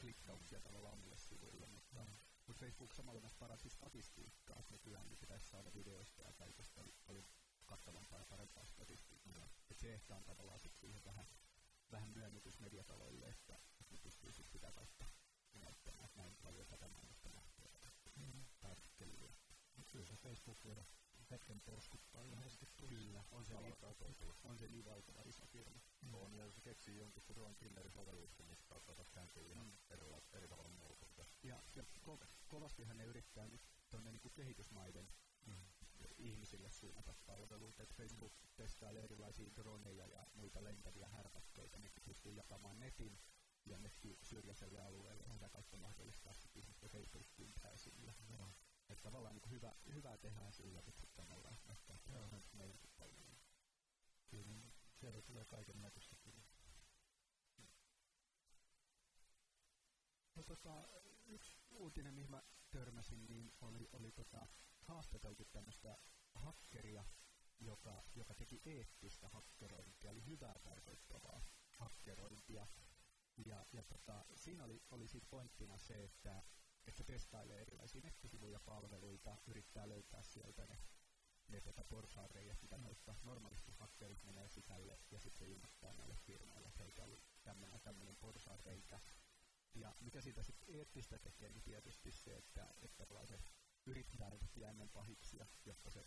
klikkauksia 0.00 0.60
tavallaan 0.60 0.94
omille 0.94 1.16
sivuille. 1.16 1.66
Mutta, 1.66 2.04
mm. 2.04 2.16
mutta 2.46 2.60
Facebook 2.60 2.92
samalla 2.94 3.20
myös 3.20 3.34
paransi 3.34 3.68
statistiikkaa 3.70 4.62
nykyään, 4.70 5.08
niin 5.08 5.18
pitäisi 5.18 5.48
saada 5.48 5.74
videoista 5.74 6.22
ja 6.22 6.32
kaikesta 6.32 6.84
paljon 7.06 7.24
kattavampaa 7.66 8.18
ja 8.18 8.26
parempaa 8.26 8.64
statistiikkaa. 8.64 9.48
Et 9.70 9.78
se 9.78 9.94
ehkä 9.94 10.16
on 10.16 10.24
tavallaan 10.24 10.60
sit 10.60 10.76
siihen 10.76 11.04
vähän, 11.04 11.26
vähän 11.92 12.10
myönnytys 12.10 12.60
mediataloille, 12.60 13.26
että, 13.26 13.54
että 13.80 13.94
ne 13.94 13.98
pystyy 14.02 14.32
sit 14.32 14.48
sitä 14.50 14.72
kautta 14.72 15.04
näyttämään, 15.54 16.04
että 16.04 16.20
näin 16.20 16.36
paljon 16.42 16.66
tätä 16.66 16.88
mainosta 16.88 17.28
nähtyä 17.28 17.70
mm. 18.16 18.44
artikkelia. 18.62 19.32
Kyllä 19.88 20.06
se 20.06 20.16
Facebook 20.16 20.64
vielä 20.64 20.84
hetken 21.30 21.60
porskuttaa 21.60 22.22
ilmeisesti. 22.22 22.68
Kyllä, 22.76 23.24
on 23.30 23.44
se, 23.44 23.54
niin, 23.54 23.74
on 24.44 24.58
se 24.58 24.68
niin 24.68 24.84
valtava 24.84 25.22
iso 25.24 25.46
firma. 25.46 25.80
Mm. 26.02 26.14
On, 26.14 26.34
ja 26.34 26.50
se 26.50 26.60
keksii 26.60 26.96
jonkun 26.98 27.22
Drone 27.28 27.54
Killerin 27.54 27.92
sovelluksen, 27.92 28.46
mistä 28.46 28.64
kautta 28.68 28.94
taas 28.94 29.10
kääntyy 29.10 29.50
ihan 29.50 29.66
mm. 29.66 29.78
eri, 29.90 30.06
eri 30.32 30.48
tavalla 30.48 30.70
muotoilta. 30.70 31.26
Ja, 31.42 31.62
ja 31.76 31.84
ko- 32.06 32.26
kovastihan 32.48 32.96
ne 32.96 33.04
yrittää 33.04 33.48
nyt 33.48 33.60
tuonne 33.90 34.12
niin 34.12 34.32
kehitysmaiden 34.34 35.08
mm 35.46 35.54
ihmisille 36.18 36.70
suunnata 36.70 37.14
palveluita. 37.26 37.82
Et 37.82 37.94
Facebook 37.94 38.32
testailee 38.56 39.04
erilaisia 39.04 39.50
droneja 39.56 40.06
ja 40.06 40.26
muita 40.34 40.64
lentäviä 40.64 41.08
härpäkkeitä, 41.08 41.78
mitkä 41.78 42.00
pystyy 42.00 42.32
jakamaan 42.32 42.80
netin 42.80 43.18
ja 43.66 43.78
netkin 43.78 44.18
syrjäiselle 44.22 44.80
alueelle 44.80 45.22
ja 45.22 45.32
sitä 45.32 45.48
kautta 45.48 45.76
mahdollistaa 45.76 46.32
ihmisten 46.54 46.90
Facebookiin 46.90 47.54
pääsyllä. 47.62 48.14
No. 48.28 48.50
Että 48.88 49.02
tavallaan 49.02 49.34
niin 49.34 49.50
hyvä, 49.50 49.74
hyvää 49.94 50.18
tehdään 50.18 50.52
sillä, 50.52 50.78
että 50.78 51.00
sitten 51.00 51.32
ollaan 51.32 51.54
ehkä 51.54 51.78
meidänkin 52.52 52.90
palveluja. 52.98 53.38
Kyllä, 54.26 54.46
niin 54.46 54.72
sieltä 54.94 55.22
tulee 55.22 55.44
kaiken 55.44 55.80
näköistä 55.80 56.16
kyllä. 56.16 56.44
No, 60.34 60.42
tota, 60.42 60.88
yksi 61.26 61.56
uutinen, 61.70 62.14
mihin 62.14 62.30
mä 62.30 62.42
törmäsin, 62.70 63.26
niin 63.26 63.52
oli, 63.60 63.88
oli 63.92 64.12
tota, 64.12 64.46
haastateltu 64.80 65.44
tämmöistä 65.44 65.98
hakkeria, 66.34 67.04
joka, 67.58 68.04
joka 68.14 68.34
teki 68.34 68.62
eettistä 68.64 69.28
hakkerointia, 69.28 70.10
eli 70.10 70.26
hyvää 70.26 70.58
tarkoittavaa 70.62 71.42
hakkerointia. 71.72 72.66
Ja, 73.46 73.66
ja 73.72 73.82
tota, 73.82 74.24
siinä 74.34 74.64
oli, 74.64 74.82
oli 74.90 75.08
siitä 75.08 75.26
pointtina 75.30 75.78
se, 75.78 76.04
että, 76.04 76.42
että 76.88 77.04
testailee 77.04 77.60
erilaisia 77.60 78.00
nettisivuja 78.04 78.52
ja 78.52 78.60
palveluita, 78.60 79.36
yrittää 79.46 79.88
löytää 79.88 80.22
sieltä 80.22 80.66
ne, 80.66 80.78
ne 81.48 81.60
tota 81.60 81.84
porsaanreijät, 81.84 82.62
mitä 82.62 82.78
kautta 82.78 83.14
normaalisti 83.22 83.72
hakkerit 83.72 84.24
menee 84.24 84.48
sisälle 84.48 84.98
ja 85.10 85.20
sitten 85.20 85.48
ilmoittaa 85.48 85.94
näille 85.94 86.16
firmoille, 86.16 86.68
että 86.68 86.82
heitä 86.82 87.04
oli 87.04 87.20
tämmöinen 87.42 87.80
tämmöinen 87.80 88.16
porsaanreikä. 88.16 89.00
Ja 89.74 89.94
mikä 90.00 90.20
siitä 90.20 90.42
sitten 90.42 90.74
eettistä 90.74 91.18
tekee, 91.18 91.50
niin 91.50 91.62
tietysti 91.62 92.12
se, 92.12 92.36
että, 92.36 92.74
että 92.82 93.06
se 93.26 93.38
yrittää 93.86 94.30
etsiä 94.30 94.70
ennen 94.70 94.88
pahiksia, 94.88 95.46
jotta 95.64 95.90
se 95.90 96.06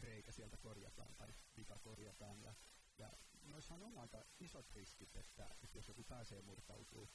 reikä 0.00 0.32
sieltä 0.32 0.56
korjataan 0.56 1.14
tai 1.14 1.34
vika 1.56 1.78
korjataan. 1.78 2.40
Ja, 2.40 2.54
ja 2.98 3.12
noissahan 3.42 3.82
on 3.82 3.98
aika 3.98 4.24
isot 4.40 4.70
riskit, 4.72 5.16
että, 5.16 5.56
että 5.62 5.78
jos 5.78 5.88
joku 5.88 6.04
pääsee 6.04 6.42
murtautuu 6.42 7.10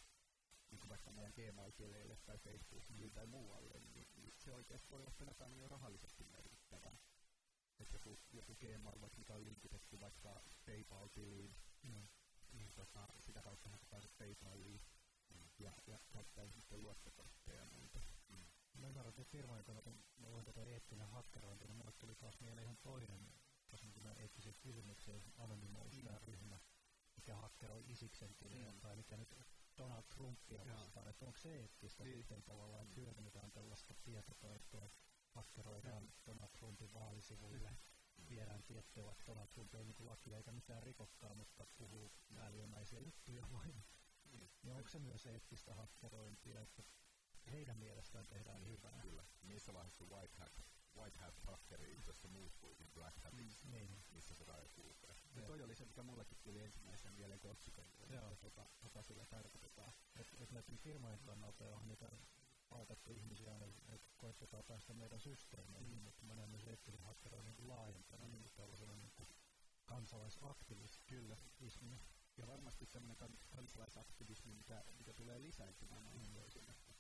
niin 0.72 0.90
vaikka 0.90 1.12
meidän 1.12 1.34
Gmail-tileille 1.34 2.18
tai 2.26 2.38
Facebookiin 2.38 3.12
tai 3.14 3.26
muualle, 3.26 3.80
niin, 3.80 4.08
niin 4.16 4.34
se 4.38 4.54
oikeasti 4.54 4.90
voi 4.92 5.02
olla 5.02 5.12
tänä 5.18 5.34
päivänä 5.34 5.62
jo 5.62 5.68
rahallisesti 5.68 6.24
merkittävää. 6.24 6.98
Että 7.80 7.96
joku, 7.96 8.20
joku 8.32 8.56
Gmail, 8.56 9.02
vaikka 9.02 9.18
mikä 9.18 9.36
on 9.36 9.44
linkitetty 9.44 10.00
vaikka 10.00 10.44
PayPal-tiliin, 10.66 11.56
mm. 11.84 12.08
niin 12.54 12.74
tota, 12.74 13.08
sitä 13.20 13.42
kautta 13.42 13.70
hän 13.70 13.80
pääsee 13.90 14.12
PayPaliin 14.18 14.82
mm. 15.34 15.50
ja, 15.60 15.74
ja 15.88 16.00
käyttää 16.10 16.44
ihmisten 16.44 16.82
luottokortteja 16.82 17.60
ja 17.60 17.66
muita. 17.66 18.00
Mm 18.30 18.48
mä 18.78 18.88
ymmärrän, 18.88 19.10
että 19.10 19.24
firmojen 19.24 19.64
kannalta, 19.66 19.92
kun 19.92 20.04
mä 20.18 20.30
luin 20.30 20.46
tätä 20.46 20.64
eettinen 20.64 21.08
hakkerointi, 21.08 21.68
niin 21.68 21.78
mulle 21.78 21.92
tuli 21.92 22.16
taas 22.16 22.40
mieleen 22.40 22.64
ihan 22.64 22.78
toinen, 22.78 23.32
tosiaan 23.70 23.94
kun 23.94 24.08
eettisiä 24.18 24.54
kysymyksiä, 24.54 25.22
Anonymous, 25.38 26.04
mm. 26.04 26.10
ryhmä, 26.22 26.60
mikä 27.16 27.36
hakkeroi 27.36 27.84
Isiksen 27.88 28.36
tilejä, 28.36 28.72
mm. 28.72 28.80
tai 28.80 28.96
mikä 28.96 29.18
nyt 29.18 29.34
Donald 29.78 30.04
Trumpia 30.04 30.66
vastaan, 30.74 31.08
että 31.08 31.26
onko 31.26 31.38
se 31.38 31.56
eettistä 31.56 32.04
niin. 32.04 32.18
sitten 32.18 32.44
tavallaan, 32.44 32.84
että 32.84 32.96
hyödynnetään 32.96 33.52
tällaista 33.52 33.94
tietotaitoa, 34.04 34.90
hakkeroidaan 35.32 36.04
mm. 36.04 36.12
Donald 36.26 36.50
Trumpin 36.50 36.94
vaalisivuille, 36.94 37.70
mm. 37.70 38.30
viedään 38.30 38.64
tiettyä, 38.64 39.06
vaikka 39.06 39.26
Donald 39.26 39.48
Trump 39.48 39.76
ei 39.76 39.84
niin 39.84 40.06
lakia 40.06 40.38
eikä 40.38 40.52
mitään 40.52 40.84
rikokkaan, 40.84 41.38
mutta 41.38 41.66
puhuu 41.78 42.12
ääliömäisiä 42.36 43.00
juttuja 43.00 43.48
vain. 43.52 43.84
Mm. 44.32 44.48
Niin 44.64 44.74
onko 44.74 44.90
se 44.90 45.00
myös 45.00 45.26
eettistä 45.26 45.76
hakkerointia, 45.76 46.62
että 46.62 46.84
heidän 47.52 47.78
mielestään 47.78 48.28
tehdään 48.28 48.66
hyvää. 48.68 49.02
Kyllä. 49.02 49.26
Missä 49.42 49.74
vaiheessa 49.74 50.06
White 50.06 50.38
Hat, 50.38 50.62
White 50.98 51.20
Hat 51.20 51.40
hackeri 51.40 51.92
itse 51.92 52.12
asiassa 52.12 52.28
muuttuikin 52.28 52.88
Black 52.94 53.18
Hatiksi, 53.24 53.66
mm, 53.66 53.72
niin. 53.72 54.04
missä 54.12 54.36
se 54.36 54.44
raja 54.44 54.70
kulkee. 54.76 55.16
Ja 55.36 55.42
toi 55.42 55.64
oli 55.64 55.76
se, 55.76 55.86
mikä 55.86 56.04
mullekin 56.04 56.38
tuli 56.44 56.64
ensimmäisenä 56.64 57.12
mieleen, 57.12 57.40
kun 57.40 57.52
otsikoin, 57.52 57.88
että 58.00 58.36
tota, 58.36 58.70
tota 58.80 59.02
sillä 59.02 59.26
tarkoitetaan. 59.26 59.94
Että 60.16 60.44
et 60.44 60.52
näiden 60.52 60.78
firmojen 60.78 61.20
kannalta 61.20 61.64
on 61.64 61.88
niitä 61.88 62.10
palkattu 62.70 63.12
ihmisiä, 63.12 63.60
että 63.88 64.08
koetetaan 64.18 64.64
päästä 64.64 64.94
meidän 64.94 65.20
systeemeihin, 65.20 65.98
mm. 65.98 66.04
mutta 66.04 66.26
mä 66.26 66.36
näen 66.36 66.50
myös 66.50 66.68
eettisen 66.68 67.02
hakkeroinnin 67.02 67.68
laajentana, 67.68 68.26
mm. 68.26 68.32
niin 68.32 68.52
tällaisena 68.56 68.96
niin 68.96 69.12
kansalaisaktivismi. 69.86 71.04
Kyllä. 71.08 71.38
Isminen. 71.60 72.00
Ja 72.38 72.48
varmasti 72.48 72.86
semmoinen 72.86 73.18
kansalaisaktivismi, 73.50 74.54
mikä, 74.54 74.84
mikä 74.98 75.14
tulee 75.14 75.42
lisääntymään 75.42 76.04
mm 76.04 76.28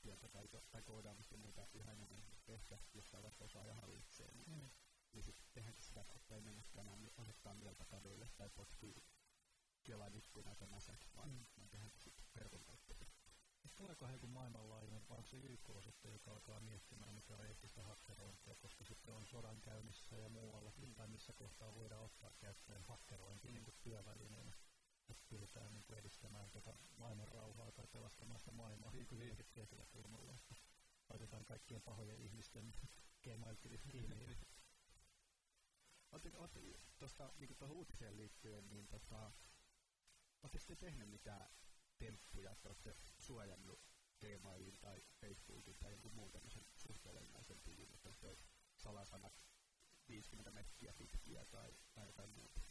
tietotaito 0.07 0.63
tai 0.71 0.81
koodaamista 0.81 1.33
ja 1.35 1.37
muuta 1.37 1.67
yhä 1.73 1.91
enemmän 1.91 2.23
ehkä 2.53 2.77
jossain 2.93 3.23
vaikka 3.23 3.45
osaa 3.45 3.65
ja 3.65 3.75
hallitsee, 3.75 4.31
niin, 4.35 4.49
mm. 4.49 4.69
niin 5.13 5.23
sitten 5.23 5.47
tehdäänkin 5.53 5.83
sitä 5.83 6.03
kautta 6.03 6.35
ei 6.35 6.41
mennäkään 6.41 6.87
enää 6.87 7.09
osoittaa 7.17 7.53
mieltä 7.53 7.85
kaduille 7.85 8.29
tai 8.37 8.49
potkii 8.49 9.03
Kelan 9.83 10.15
ikkuna 10.15 10.55
tai 10.55 10.67
mäsät, 10.67 11.07
vaan, 11.15 11.29
mm. 11.29 11.45
vaan 11.57 11.69
tehdäänkin 11.69 12.01
sitten 12.01 12.25
kautta. 12.65 12.95
Tuleeko 13.75 14.09
joku 14.09 14.27
maailmanlaajuinen, 14.27 15.09
vai 15.09 15.17
onko 15.17 15.29
se 15.29 15.37
YK 15.37 15.69
sitten, 15.83 16.11
joka 16.11 16.31
alkaa 16.31 16.59
miettimään, 16.59 17.15
mikä 17.15 17.35
on 17.35 17.45
eettistä 17.45 17.83
hakkerointia, 17.83 18.55
koska 18.55 18.83
sitten 18.83 19.13
on 19.13 19.27
sodan 19.27 19.61
käynnissä 19.61 20.15
ja 20.15 20.29
muualla, 20.29 20.71
mm. 20.77 20.95
tai 20.95 21.07
missä 21.07 21.33
kohtaa 21.33 21.75
voidaan 21.75 22.03
ottaa 22.03 22.31
käyttöön 22.37 22.83
hakkerointi 22.83 23.47
mm. 23.47 23.53
niin 23.53 23.73
työvälineenä 23.81 24.53
että 25.09 25.23
pyritään 25.29 25.73
niin 25.73 25.83
kuin 25.83 25.99
edistämään 25.99 26.49
tuota 26.49 26.73
maailman 26.97 27.27
rauhaa 27.27 27.71
tai 27.71 27.87
pelastamaan 27.87 28.39
sitä 28.39 28.51
maailmaa 28.51 28.91
niin 28.91 29.07
kuin 29.07 29.21
tietyllä 29.53 29.85
kulmalla, 29.85 30.33
että 30.33 30.55
laitetaan 31.09 31.45
kaikkien 31.45 31.81
pahojen 31.81 32.21
ihmisten 32.21 32.73
gmail-tilit 33.23 33.85
kiinni. 33.87 34.37
Oletteko 36.11 36.49
tuosta 36.97 37.33
niin 37.37 37.57
tuohon 37.57 37.77
uutiseen 37.77 38.17
liittyen, 38.17 38.69
niin 38.69 38.87
tota, 38.87 39.31
oletteko 40.43 40.65
te 40.67 40.75
tehneet 40.75 41.09
mitään 41.09 41.49
temppuja, 41.97 42.51
että 42.51 42.69
olette 42.69 42.95
suojannut 43.19 43.79
Gmailin 44.19 44.79
tai 44.79 45.01
Facebookin 45.21 45.77
tai 45.79 45.91
jonkun 45.91 46.13
muun 46.13 46.31
tämmöisen 46.31 46.65
suht 46.75 47.05
olennaisen 47.05 47.61
tilin, 47.61 47.93
että 47.93 48.09
olisi 48.09 48.47
salasanat 48.77 49.33
50 50.07 50.51
mettiä 50.51 50.93
pitkiä 50.93 51.45
tai, 51.45 51.77
tai 51.93 52.07
jotain 52.07 52.29
muuta. 52.29 52.61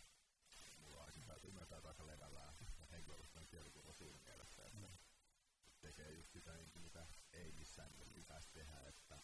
Mulla 0.78 0.96
on 0.96 1.06
aika 1.06 1.46
ymmärtää 1.46 1.80
aika 1.84 2.06
levällään 2.06 2.54
henkilökohtainen 2.90 3.48
tietoturva 3.48 3.92
siinä 3.92 4.18
mielessä, 4.18 4.66
että 4.66 4.88
mm. 4.88 4.98
Tekee 5.86 6.12
just 6.12 6.32
sitä, 6.32 6.52
mitä 6.74 7.06
ei 7.32 7.52
missään 7.52 7.90
nimessä 7.90 8.14
pitäisi 8.14 8.50
tehdä, 8.52 8.80
että 8.88 9.18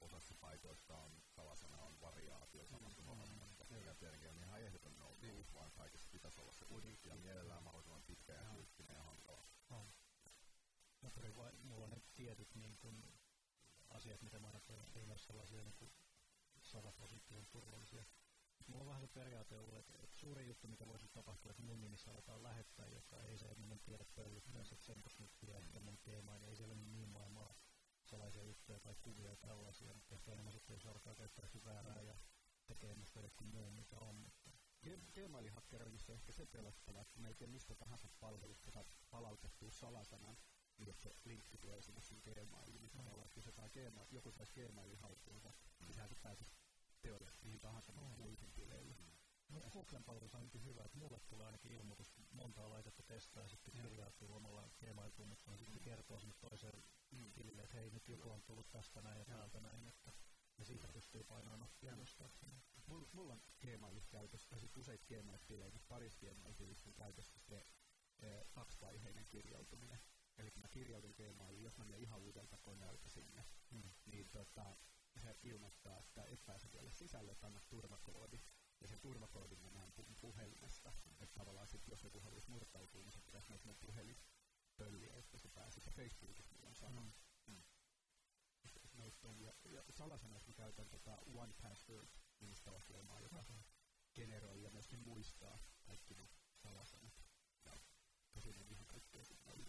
osassa 0.00 0.34
paikoista 0.40 0.98
on 0.98 1.22
salasana 1.28 1.76
on 1.76 2.00
variaatio 2.00 2.66
samasta 2.66 3.02
olemasta. 3.02 3.46
Mm. 3.70 3.84
Ja 3.84 3.94
tietenkin 3.94 4.30
on 4.30 4.38
ihan 4.38 4.60
ehdoton 4.60 4.96
no 4.98 5.16
niin. 5.20 5.46
vaan 5.54 5.72
kaikessa 5.72 6.08
pitäisi 6.12 6.40
olla 6.40 6.52
se 6.52 6.64
kuitenkin 6.64 7.10
ja 7.10 7.16
mielellään 7.16 7.62
mahdollisimman 7.62 8.02
pitkä 8.02 8.32
ja 8.32 8.44
syyttinen 8.44 8.96
ja 8.96 9.02
hankala. 9.02 9.44
On. 9.70 9.92
Pyrin 11.14 11.36
vain, 11.36 11.56
mulla 11.66 11.84
on 11.84 11.90
ne 11.90 12.02
tietyt 12.14 12.54
niin 12.54 12.76
kun, 12.78 13.04
asiat, 13.90 14.22
mitä 14.22 14.38
mä 14.38 14.48
ajattelen, 14.48 14.86
ei 14.94 15.10
ole 15.10 15.18
sellaisia 15.18 15.62
niin 15.64 15.76
kuin 15.76 15.90
sataprosenttisen 16.62 17.46
turvallisia. 17.46 18.04
Mulla 18.66 18.82
on 18.82 18.88
vähän 18.88 19.00
se 19.00 19.08
periaate 19.08 19.58
ollut, 19.58 19.76
että, 19.78 19.94
että 20.02 20.18
suuri 20.18 20.46
juttu, 20.46 20.68
mikä 20.68 20.86
voisi 20.86 21.08
tapahtua, 21.08 21.50
että 21.50 21.62
mun 21.62 21.80
nimissä 21.80 22.10
aletaan 22.10 22.42
lähettää, 22.42 22.86
joka 22.88 23.22
ei 23.22 23.38
se 23.38 23.46
ennen 23.46 23.80
tiedä 23.80 24.04
pöllyttää, 24.14 24.62
mm. 24.62 24.76
sen 24.78 25.02
kosmittia, 25.02 25.58
ehkä 25.58 25.80
mun 25.80 25.98
teemaa, 25.98 26.38
niin 26.38 26.48
ei 26.48 26.56
siellä 26.56 26.74
ole 26.74 26.82
niin 26.82 27.08
maailmaa 27.08 27.54
salaisia 28.04 28.44
juttuja 28.44 28.80
tai 28.80 28.94
kuvia 29.02 29.30
ja 29.30 29.36
tällaisia, 29.36 29.94
mutta 29.94 30.14
ehkä 30.14 30.32
enemmän 30.32 30.52
sitten, 30.52 30.74
jos 30.74 30.86
alkaa 30.86 31.14
käyttää 31.14 31.48
väärää 31.64 32.02
ja 32.02 32.16
tekee 32.66 32.94
musta 32.94 33.20
jokin 33.20 33.46
muu, 33.46 33.70
mikä 33.70 33.96
on. 33.98 34.16
Mutta 34.16 34.50
Gmailin 35.14 35.52
hakkeroinnissa 35.52 36.12
ehkä 36.12 36.32
se 36.32 36.46
pelottava, 36.46 37.00
että 37.00 37.18
melkein 37.18 37.50
mistä 37.50 37.74
tahansa 37.74 38.08
palvelusta 38.20 38.70
saat 38.70 38.96
palautettua 39.10 39.70
salasanan, 39.70 40.36
niin 40.78 40.94
se 41.02 41.16
linkki 41.24 41.58
tulee 41.58 41.82
sinne 41.82 42.00
sun 42.00 42.22
Gmailiin, 42.24 42.82
niin 42.82 42.92
mm. 42.94 43.22
että 43.22 43.40
jos 43.40 44.12
joku 44.12 44.32
saisi 44.32 44.52
Gmailin 44.52 44.98
haltuunsa, 44.98 45.52
niin 45.80 45.94
se 45.94 46.14
pääsisi 46.22 46.55
mihin 47.46 47.60
tahansa 47.60 47.92
muihin 48.18 48.52
tileille. 48.52 48.96
No, 49.48 49.60
Googlen 49.72 50.04
palvelussa 50.04 50.38
on 50.38 50.50
niin 50.52 50.64
hyvä, 50.64 50.84
että 50.84 50.98
mulle 50.98 51.20
tulee 51.20 51.46
ainakin 51.46 51.72
ilmoitus 51.72 52.12
montaa 52.30 52.70
laitetta 52.70 53.02
testaa 53.02 53.42
ja 53.42 53.48
sitten 53.48 53.74
kirjautuu 53.74 54.34
omalla 54.34 54.70
Gmail-tunnuksella 54.78 55.54
ja 55.54 55.58
sitten 55.58 55.80
kertoo 55.80 56.20
sinne 56.20 56.34
toiseen 56.40 56.84
mm. 57.10 57.32
tilille, 57.32 57.62
että 57.62 57.76
hei 57.76 57.90
nyt 57.90 58.08
joku 58.08 58.30
on 58.30 58.42
tullut 58.42 58.70
tästä 58.70 59.02
näin 59.02 59.18
ja 59.18 59.24
täältä 59.24 59.60
näin, 59.60 59.86
että 59.86 60.12
ja 60.58 60.64
siitä 60.64 60.88
pystyy 60.88 61.24
painamaan 61.24 61.60
nappia 61.60 61.96
nostaakseen. 61.96 62.62
Mulla, 62.86 63.08
mulla 63.12 63.32
on 63.32 63.42
Gmailissa 63.60 64.10
käytössä, 64.10 64.48
tai 64.48 64.60
siis 64.60 64.76
useita 64.76 65.04
Gmail-tilejä, 65.06 65.70
mutta 65.70 65.88
parissa 65.88 66.18
Gmail-tilistä 66.20 66.92
käytössä 66.92 67.40
se 67.40 67.66
e, 68.18 68.44
kaksivaiheinen 68.52 69.26
kirjautuminen. 69.26 69.98
Eli 70.38 70.50
kun 70.50 70.62
mä 70.62 70.68
kirjaudun 70.68 71.14
Gmailiin, 71.16 71.64
jos 71.64 71.78
mä 71.78 71.84
menen 71.84 72.00
ihan 72.00 72.20
uudelta 72.20 72.58
koneelta 72.58 73.08
sinne, 73.08 73.44
mm. 73.70 73.90
niin 74.06 74.28
tota, 74.30 74.76
se 75.26 75.36
ilmoittaa, 75.42 75.98
että 75.98 76.24
et 76.24 76.44
pääse 76.44 76.72
vielä 76.72 76.90
sisälle, 76.90 77.32
että 77.32 77.46
anna 77.46 77.60
turvakoodi. 77.60 78.40
Ja 78.80 78.86
sen 78.88 79.00
turvakoodin 79.00 79.60
mä 79.60 79.70
näen 79.70 79.92
puhelimesta. 80.20 80.92
Että 81.20 81.38
tavallaan 81.38 81.66
sit, 81.66 81.88
jos 81.88 82.04
joku 82.04 82.20
haluaisi 82.20 82.50
murtautua, 82.50 83.02
niin 83.02 83.12
se 83.12 83.20
pitäisi 83.20 83.48
näitä 83.48 83.64
mun 83.64 83.76
puhelin 83.76 84.18
pölliä, 84.76 85.16
että 85.16 85.38
se 85.38 85.48
pääsisi. 85.48 85.90
Facebookissa 85.90 86.54
mulla 86.54 86.68
on 86.68 86.74
sama. 86.74 87.00
Mm. 87.00 87.12
Mm. 87.46 87.62
Ja, 89.38 89.52
ja 89.64 89.82
salasanoissa 89.90 90.48
mä 90.48 90.54
käytän 90.54 90.88
tota 90.88 91.18
One 91.34 91.54
Password 91.62 92.08
nimistä 92.40 92.70
ohjelmaa, 92.72 93.20
joka 93.20 93.38
okay. 93.40 93.56
generoi 94.14 94.62
ja 94.62 94.70
myöskin 94.70 95.00
muistaa 95.00 95.58
kaikki 95.82 96.14
ne 96.14 96.28
salasanat. 96.56 97.22
Ja 97.64 97.72
tosin 98.32 98.58
on 98.58 98.68
ihan 98.68 98.86
kaikkea 98.86 99.24
sitten 99.24 99.66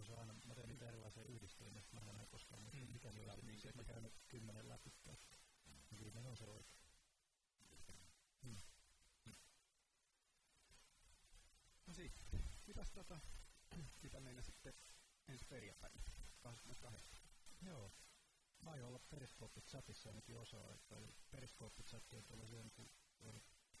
se 0.00 0.12
on 0.12 0.18
aina, 0.18 0.34
mä 0.46 0.54
teen 0.54 0.68
niitä 0.68 0.88
erilaisia 0.88 1.24
yhdistelmiä, 1.24 1.82
mä 1.92 2.00
en 2.00 2.08
enää 2.08 2.26
koskaan 2.26 2.62
muista, 2.62 2.84
mm. 2.84 2.92
mikä 2.92 3.12
niillä 3.12 3.32
on, 3.32 3.46
niin 3.46 3.60
se, 3.60 3.72
mä 3.74 3.84
käyn 3.84 4.02
nyt 4.02 4.14
kymmenen 4.28 4.68
läpi, 4.68 4.92
ja 5.06 5.16
viimeinen 5.98 6.30
on 6.30 6.36
se 6.36 6.46
oikein. 6.46 6.82
Mm. 8.42 8.60
No 11.86 11.94
sitten, 11.94 12.44
mitäs 12.66 12.92
tota, 12.92 13.20
mitä 14.02 14.20
meillä 14.20 14.42
sitten 14.42 14.74
ensi 15.28 15.44
perjantaina, 15.44 16.02
28. 16.40 17.18
Joo, 17.62 17.92
mä 18.60 18.70
aion 18.70 18.88
olla 18.88 19.00
Periskooppi-chatissa 19.10 20.08
ainakin 20.08 20.38
osa 20.38 20.64
aikaa, 20.66 20.98
eli 20.98 21.14
Periskooppi-chatti 21.30 22.16
on 22.16 22.24
tällaisia, 22.24 22.62
niin 22.62 22.72
kun 22.72 22.90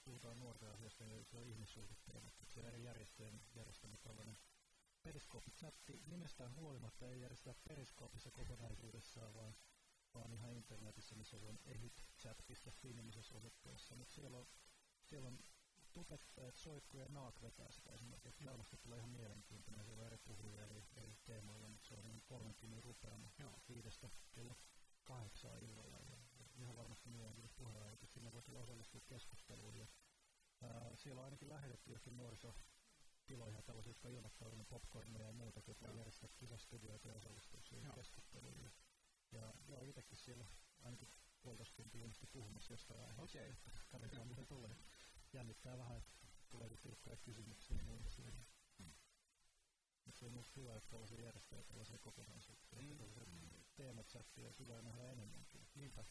puhutaan 0.04 0.38
nuorten 0.40 0.70
asioista, 0.70 1.04
niin 1.04 1.24
se 1.24 1.36
on 1.36 1.46
ihmissuhdeteemat, 1.46 2.34
että 2.40 2.54
se 2.54 2.60
on 2.60 2.66
eri 2.66 2.84
järjestöjen 2.84 3.42
järjestämä 3.54 3.96
tällainen 3.96 4.38
Periskooppi-chatti 5.02 6.02
nimestään 6.06 6.54
huolimatta 6.54 7.08
ei 7.08 7.20
järjestetä 7.20 7.60
Periskoopissa 7.68 8.30
kokonaisuudessaan, 8.30 9.34
vaan, 9.34 9.54
vaan 10.14 10.32
ihan 10.32 10.52
internetissä, 10.52 11.14
missä 11.14 11.36
on 11.36 11.58
ehytchat.fi 11.64 12.92
nimisessä 12.92 13.34
osoitteessa, 13.36 13.96
mutta 13.96 14.14
siellä 14.14 14.38
on, 14.38 14.46
siellä 15.02 15.28
on 15.28 15.38
tubettajat, 15.92 16.56
soikku 16.56 16.96
ja 16.96 17.06
naak 17.08 17.42
vetää 17.42 17.70
sitä 17.70 17.92
esimerkiksi. 17.92 18.44
Varmasti 18.44 18.76
tulee 18.76 18.98
ihan 18.98 19.10
mielenkiintoinen, 19.10 19.84
siellä 19.84 20.00
on 20.00 20.06
eri 20.06 20.18
puhujia 20.18 20.62
eri, 20.62 20.84
eri 20.96 21.16
teemoilla, 21.24 21.68
mutta 21.68 21.88
se 21.88 21.94
on 21.94 22.04
niin 22.04 22.22
kolmen 22.24 22.54
tunnin 22.54 22.82
rupeama 22.82 23.30
viidestä 23.68 24.10
kello 24.32 24.56
kahdeksaa 25.04 25.56
illalla. 25.56 25.98
Ja, 25.98 26.16
ja 26.38 26.44
ihan 26.58 26.76
varmasti 26.76 27.08
mielenkiintoista 27.08 27.58
puheenjohtaja, 27.58 27.92
että 27.92 28.06
sinne 28.06 28.32
voi 28.32 28.42
tulla 28.42 28.60
osallistua 28.60 29.00
keskusteluun. 29.06 29.76
Ja, 29.76 29.86
ää, 30.62 30.96
siellä 30.96 31.20
on 31.20 31.24
ainakin 31.24 31.48
lähetetty 31.48 31.92
jokin 31.92 32.16
nuoriso 32.16 32.54
tiloja, 33.26 33.62
tällaisia, 33.62 33.90
jotka 33.90 34.08
on 34.08 34.14
ilmoittautunut 34.14 34.68
popcornia 34.68 35.26
ja 35.26 35.32
muuta, 35.32 35.60
jotka 35.66 35.88
on 35.88 35.96
järjestää 35.96 36.28
kisastudioita 36.36 37.08
ja 37.08 37.14
osallistua 37.14 37.60
siihen 37.62 37.92
keskusteluun. 37.92 38.62
Ja, 38.62 38.70
ja 39.32 39.54
joo, 39.68 39.82
itsekin 39.82 40.16
siellä 40.16 40.44
ainakin 40.82 41.08
puolitoista 41.42 41.76
tuntia 41.76 42.00
ilmeisesti 42.00 42.26
puhumassa 42.26 42.72
jostain 42.72 43.00
aiheesta. 43.00 43.22
Okei. 43.22 43.50
Okay. 43.50 43.72
Katsotaan, 43.90 44.28
mitä 44.28 44.44
tulee. 44.44 44.76
Jännittää 45.32 45.78
vähän, 45.78 45.96
että 45.96 46.12
tulee 46.48 46.68
tiukkoja 46.82 47.16
kysymyksiä 47.16 47.76
ja 47.76 47.82
muuta 47.84 48.10
siihen. 48.10 48.46
Mm. 48.78 48.92
Mutta 50.04 50.18
se 50.18 50.26
on 50.26 50.32
myös 50.32 50.56
hyvä, 50.56 50.76
että 50.76 50.90
tällaisia 50.90 51.20
järjestää 51.24 51.62
tällaisia 51.62 51.98
kokonaisuuksia. 51.98 52.78
Mm. 52.78 52.84
Että 52.90 52.98
tällaisia 52.98 53.24
teemachattia 53.76 54.46
olisi 54.46 54.58
hyvä 54.58 54.82
nähdä 54.82 55.12
enemmänkin. 55.12 55.66
Niinpä. 55.74 56.04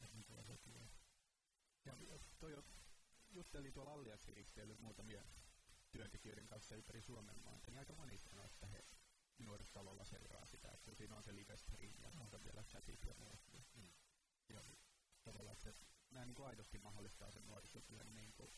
Että 0.00 0.16
minkälaisia 0.16 0.58
tulee. 0.58 0.88
Ja 1.84 1.96
toi 2.38 2.62
juttelin 3.30 3.72
tuolla 3.72 3.92
Allianssiristeilyllä 3.92 4.80
muutamia 4.80 5.24
työntekijöiden 5.92 6.46
kanssa 6.46 6.74
ympäri 6.74 7.02
Suomen 7.02 7.42
maata, 7.44 7.70
niin 7.70 7.78
aika 7.78 7.94
moni 7.94 8.18
sanoo, 8.18 8.44
että 8.44 8.66
he 8.66 8.84
nuorisotalolla 9.38 10.04
seuraa 10.04 10.46
sitä, 10.46 10.68
että 10.72 10.94
siinä 10.94 11.16
on 11.16 11.22
se 11.22 11.34
live 11.34 11.56
stream 11.56 11.94
ja 11.98 12.10
on 12.20 12.44
vielä 12.44 12.62
chatit 12.62 13.04
ja 13.06 13.14
muut. 13.14 13.40
Mm. 13.74 13.92
Ja 14.48 14.64
tavallaan, 15.22 15.56
että 15.66 15.86
nämä 16.10 16.26
niin 16.26 16.34
kuin 16.34 16.46
aidosti 16.46 16.78
mahdollistaa 16.78 17.30
sen 17.30 17.46
nuorisotyön, 17.46 18.14
niin 18.14 18.32
kuin, 18.32 18.52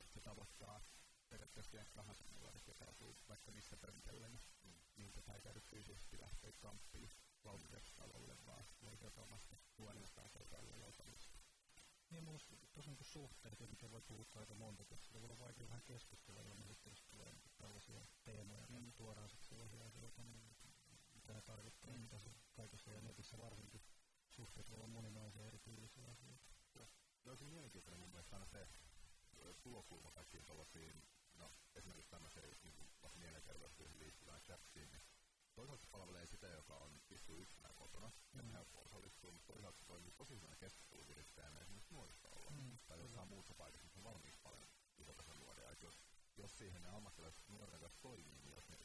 että 0.00 0.14
se 0.14 0.20
tavoittaa 0.20 0.80
periaatteessa 1.28 1.70
kenen 1.70 1.86
tahansa 1.94 2.24
nuoret, 2.30 2.66
joka 2.66 2.84
asuu 2.84 3.18
vaikka 3.28 3.52
missä 3.52 3.76
pöntellä, 3.76 4.28
niin, 4.28 4.42
mm. 4.62 4.78
niin 4.96 5.12
tätä 5.12 5.32
ei 5.32 5.40
käydä 5.40 5.60
fyysisesti 5.60 6.20
lähteä 6.20 6.52
kamppiin 6.52 7.10
valmiustalolle, 7.44 8.36
vaan 8.46 8.64
voi 8.82 8.96
sieltä 8.96 9.20
omasta 9.20 9.56
huoneestaan 9.78 10.30
joutamista. 10.78 11.17
Niin 12.10 12.24
mun 12.24 12.38
tosiaan 12.74 12.96
niin 12.96 13.06
suhteet, 13.12 13.60
miten 13.70 13.90
voi 13.90 14.00
puhuttaa 14.00 14.40
aika 14.40 14.54
monta, 14.54 14.82
että 14.82 14.96
sitä 14.96 15.20
voi 15.20 15.24
olla 15.30 15.38
vaikea 15.38 15.68
vähän 15.68 15.82
keskustella, 15.82 16.42
ja 16.42 16.54
sitten 16.56 16.90
jos 16.90 17.02
tulee 17.02 17.34
tällaisia 17.58 18.06
teemoja, 18.24 18.66
mm. 18.68 18.74
niin 18.74 18.92
tuodaan 18.92 19.28
sitten 19.28 19.48
sellaisia 19.48 19.84
asioita, 19.84 20.22
niin 20.22 20.56
mitä 21.14 21.32
ne 21.32 21.42
tarkoittaa, 21.42 21.90
mm. 21.90 22.00
mitä 22.00 22.18
se 22.18 22.30
kaikessa 22.52 22.90
ja 22.90 23.00
netissä 23.00 23.38
varsinkin 23.38 23.82
suhteet 24.28 24.70
voi 24.70 24.76
olla 24.76 24.86
moninaisia 24.86 25.46
erityylisiä 25.46 26.06
asioita. 26.10 26.44
Ja 26.74 26.86
se 27.22 27.30
olisi 27.30 27.44
mielenkiintoinen 27.44 28.00
mun 28.00 28.10
mielestä 28.10 28.36
aina 28.36 28.46
se 28.46 28.68
tulokulma 29.62 30.12
kaikkiin 30.12 30.44
tuollaisiin, 30.44 31.02
no 31.34 31.52
esimerkiksi 31.74 32.10
tämmöiseen 32.10 32.56
niin 32.62 32.74
vaikka 33.02 33.18
mielenterveystyöhön 33.18 33.98
liittyvään 33.98 34.40
chattiin, 34.42 34.90
niin 34.90 35.02
toisaalta 35.58 35.80
se 35.80 35.90
palvelee 35.90 36.26
sitä, 36.26 36.46
joka 36.46 36.74
on 36.76 37.00
istuu 37.10 37.36
yksinään 37.36 37.74
kotona 37.74 38.10
ja 38.34 38.42
mm. 38.42 38.50
helppo 38.50 38.82
osallistua, 38.82 39.32
mutta 39.32 39.52
toisaalta 39.52 39.84
toimii 39.86 40.12
tosi 40.12 40.34
hyvänä 40.34 40.56
keskusteluvirittäjänä 40.56 41.58
esimerkiksi 41.60 41.94
nuorisolla 41.94 42.50
mm. 42.50 42.78
tai 42.86 42.98
jossain 42.98 43.28
muussa 43.28 43.54
paikassa, 43.54 43.84
missä 43.84 43.98
on 43.98 44.04
valmiiksi 44.04 44.40
paljon 44.42 44.68
isotason 44.98 45.38
nuoria. 45.38 45.72
Jos, 45.80 46.02
jos 46.36 46.58
siihen 46.58 46.82
ne 46.82 46.88
ammattilaiset 46.88 47.48
nuorten 47.48 47.80
kanssa 47.80 48.00
toimii, 48.00 48.38
niin 48.38 48.54
jos 48.54 48.68
ne, 48.68 48.78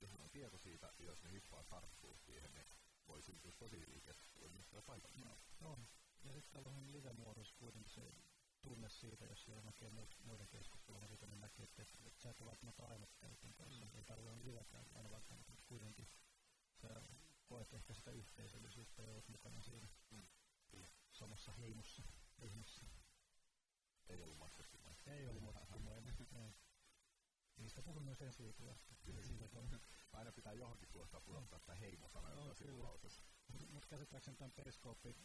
jos 0.00 0.12
ne 0.12 0.18
on 0.18 0.30
tieto 0.30 0.58
siitä, 0.58 0.92
ja 0.98 1.04
jos 1.04 1.22
ne 1.22 1.32
hyppää 1.32 1.64
tarttuu 1.64 2.16
siihen, 2.16 2.54
niin 2.54 2.66
voi 3.06 3.22
syntyä 3.22 3.52
tosi 3.58 3.80
hyviä 3.80 4.00
keskusteluja 4.00 4.50
myös 4.50 4.68
siellä 4.68 4.86
paikalla. 4.86 5.16
No, 5.18 5.38
on. 5.60 5.88
Ja 6.24 6.32
sitten 6.32 6.52
tällainen 6.52 6.92
live-muodossa 6.92 7.54
kuitenkin 7.58 7.92
se 7.92 8.14
tunne 8.62 8.88
siitä, 8.88 9.24
jos 9.24 9.44
siellä 9.44 9.62
näkee 9.62 9.90
muiden 10.24 10.48
keskustelua, 10.48 11.06
siitä 11.06 11.26
niin 11.26 11.40
näkee, 11.40 11.64
että, 11.64 11.82
että 11.82 12.22
sä 12.22 12.30
et 12.30 12.40
ole 12.40 12.50
välttämättä 12.50 12.86
ainut 12.86 13.14
käytön 13.20 13.54
kanssa. 13.54 13.84
Mm. 13.84 13.90
Ei 13.94 14.04
tarvitse 14.04 14.30
olla 14.30 14.44
livekäin 14.44 14.86
aina 14.94 15.10
välttämättä, 15.10 15.52
mutta 15.52 15.66
kuitenkin 15.66 16.08
sä 16.72 17.02
koet 17.46 17.72
ehkä 17.72 17.94
sitä 17.94 18.10
yhteisöllisyyttä 18.10 19.02
ja 19.02 19.12
olet 19.12 19.28
mukana 19.28 19.60
siinä 19.62 19.88
mm. 20.10 20.26
samassa 21.12 21.52
heimossa 21.52 22.02
ihmissä. 22.42 22.84
Ei 24.08 24.22
ollut 24.22 24.38
maksettu 24.38 24.78
Ei 25.06 25.28
ollut. 25.28 25.54
Niin 27.56 27.64
Mistä 27.64 27.82
puhun 27.82 28.02
myös 28.02 28.22
ensi 28.22 28.54
Aina 30.12 30.32
pitää 30.32 30.52
johonkin 30.52 30.88
tuosta 30.92 31.20
pudottaa 31.20 31.58
sitä 31.58 31.74
heimosana, 31.74 32.28
no, 32.28 32.54
kyllä. 32.54 32.88
Mutta 33.70 33.88
käsittääkseni 33.88 34.36
tämän 34.36 34.52
periskooppi 34.52 35.16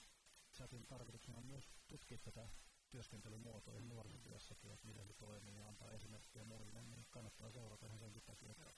chatin 0.53 0.87
tarkoituksena 0.87 1.37
on 1.37 1.45
myös 1.45 1.69
tutkia 1.87 2.17
tätä 2.17 2.49
työskentelymuotoja 2.89 3.81
nuorisotyössäkin, 3.81 4.71
että 4.71 4.87
miten 4.87 5.07
se 5.07 5.13
toimii 5.13 5.57
ja 5.57 5.67
antaa 5.67 5.91
esimerkkejä 5.91 6.45
muille, 6.45 6.81
niin 6.81 7.05
kannattaa 7.09 7.51
seurata 7.51 7.85
ihan 7.85 7.99
senkin 7.99 8.23
takia, 8.23 8.51
että 8.51 8.73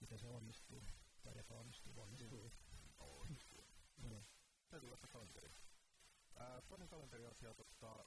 miten 0.00 0.18
se 0.18 0.28
onnistuu 0.28 0.82
tai 1.22 1.38
epäonnistuu. 1.38 2.00
Onnistuu. 2.00 2.52
Onnistuu. 2.98 3.64
Mm. 3.96 4.24
Täytyy 4.68 4.88
laittaa 4.88 5.10
kalenteri. 5.10 5.54
toinen 6.68 6.88
kalenteriasia, 6.88 7.54
tota, 7.54 8.04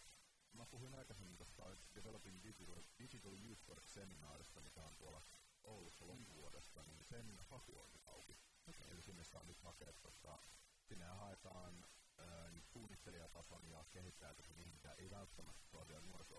mä 0.54 0.66
puhuin 0.66 0.96
aikaisemmin 0.96 1.38
tuosta 1.38 1.78
Developing 1.96 2.44
Digital, 2.44 2.84
Digital 3.00 3.34
Youth 3.34 3.68
Work 3.68 3.88
seminaarista, 3.88 4.62
mikä 4.62 4.84
on 4.84 4.96
tuolla 4.96 5.22
Oulussa 5.64 6.08
loppuvuodesta, 6.08 6.84
niin 6.84 7.04
sen 7.06 7.40
haku 7.40 7.80
on 7.80 7.92
nyt 7.92 8.08
auki. 8.08 8.38
Okay. 8.70 8.88
Eli 8.92 9.02
sinne 9.02 9.24
saa 9.24 9.44
nyt 9.44 9.60
hakea, 9.60 9.94
tota, 9.94 10.40
sinne 10.84 11.06
haetaan 11.06 11.86
ää, 12.18 12.52
suunnittelijatason 12.64 13.70
ja 13.70 13.86
kehittäjätason 13.92 14.60
ihmisiä, 14.60 14.94
ei 14.94 15.10
välttämättä 15.10 15.66
sellaisia 15.68 16.02
nuoriso 16.02 16.38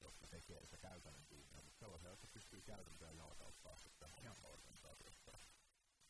jotka 0.00 0.26
tekee 0.26 0.64
sitä 0.64 0.78
käytännön 0.78 1.26
duunia, 1.30 1.62
mutta 1.64 1.78
sellaisia, 1.78 2.10
jotka 2.10 2.26
pystyy 2.26 2.62
käytäntöön 2.62 3.16
jalkauttaa 3.16 3.76
sitten 3.76 4.08
omassa 4.14 4.48
organisaatiossa. 4.48 5.32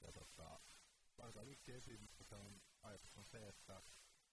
Ja 0.00 0.12
tota, 0.12 0.60
laitetaan 1.18 1.48
yksi 1.48 1.72
mutta 1.98 2.24
se 2.24 2.34
on, 2.34 2.62
ajatus 2.82 3.16
on 3.16 3.24
se, 3.24 3.48
että 3.48 3.82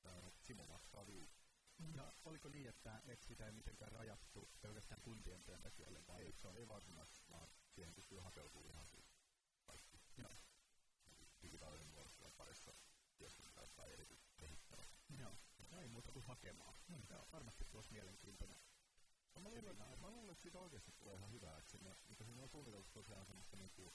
ää, 0.06 0.32
Simo 0.40 0.66
maksaa 0.66 1.08
viisi 1.08 1.50
ja 1.96 2.14
oliko 2.26 2.50
niin, 2.50 2.70
että, 2.70 3.02
että 3.08 3.26
sitä 3.26 3.46
ei 3.46 3.52
mitenkään 3.52 3.92
rajattu 3.92 4.50
pelkästään 4.62 5.02
kuntien 5.02 5.44
työntekijöille? 5.44 6.08
Vai? 6.08 6.22
Ei, 6.22 6.34
se 6.38 6.48
on 6.48 6.58
ei 6.58 6.68
varsinaisesti, 6.68 7.30
vaan 7.30 7.48
siihen 7.70 7.96
pystyy 7.96 8.20
hakeutumaan 8.20 8.70
ihan 8.70 8.88
siis 8.88 9.14
kaikki. 9.66 10.02
Joo. 10.18 10.30
Digitaalinen 11.42 11.92
nuorisotyön 11.92 12.34
parissa 12.38 12.74
työskentelyä 13.18 13.68
tai 13.76 13.94
erityisesti 13.94 14.19
ei 15.78 15.88
muuta 15.88 16.12
kuin 16.12 16.26
hakemaan. 16.26 16.74
Mm. 16.88 17.02
Joo, 17.10 17.28
varmasti 17.32 17.66
tuossa 17.66 17.92
mielenkiintoinen. 17.92 18.60
No, 19.36 19.42
mä, 19.42 19.50
luulen, 19.50 19.78
mä 20.02 20.10
luulen, 20.10 20.32
että 20.32 20.42
siitä 20.42 20.60
oikeasti 20.60 20.92
tulee 20.92 21.16
ihan 21.16 21.32
hyvää, 21.32 21.58
että 21.58 21.72
sinne, 21.72 21.98
mitä 22.08 22.24
sinne 22.24 22.42
on 22.44 22.50
suunniteltu 22.50 22.90
tosiaan 22.94 23.26
semmoista 23.26 23.58
niinku 23.58 23.94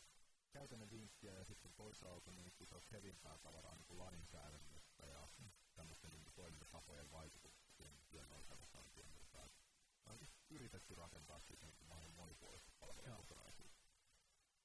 käytännön 0.51 0.91
vinkkiä 0.91 1.33
ja 1.33 1.45
sitten 1.45 1.75
toisaalta 1.75 2.33
niin 2.33 2.53
kuin 2.53 2.67
se 2.67 2.75
olisi 2.75 2.93
hevimpää 2.93 3.39
tavaraa 3.39 3.75
niin 3.75 3.87
kuin 3.87 3.99
lainsäädännöstä 3.99 5.07
ja 5.07 5.29
mm. 5.39 5.51
tämmöisten 5.75 6.11
niin 6.11 6.33
toimintatapojen 6.35 7.11
vaikutusta 7.11 7.65
työn 8.09 8.33
organisointia, 8.33 9.09
mutta 9.09 9.51
on 10.07 10.19
yritetty 10.51 10.95
rakentaa 10.95 11.41
siitä 11.41 11.67
niin 11.67 11.87
maailman 11.89 12.15
monipuolista 12.15 12.73
palvelukokonaisuutta. 12.81 13.85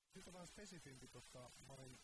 Sitten 0.10 0.34
vähän 0.34 0.48
spesifimpi, 0.48 1.08
koska 1.08 1.52
mä 1.68 1.74
olin, 1.74 2.00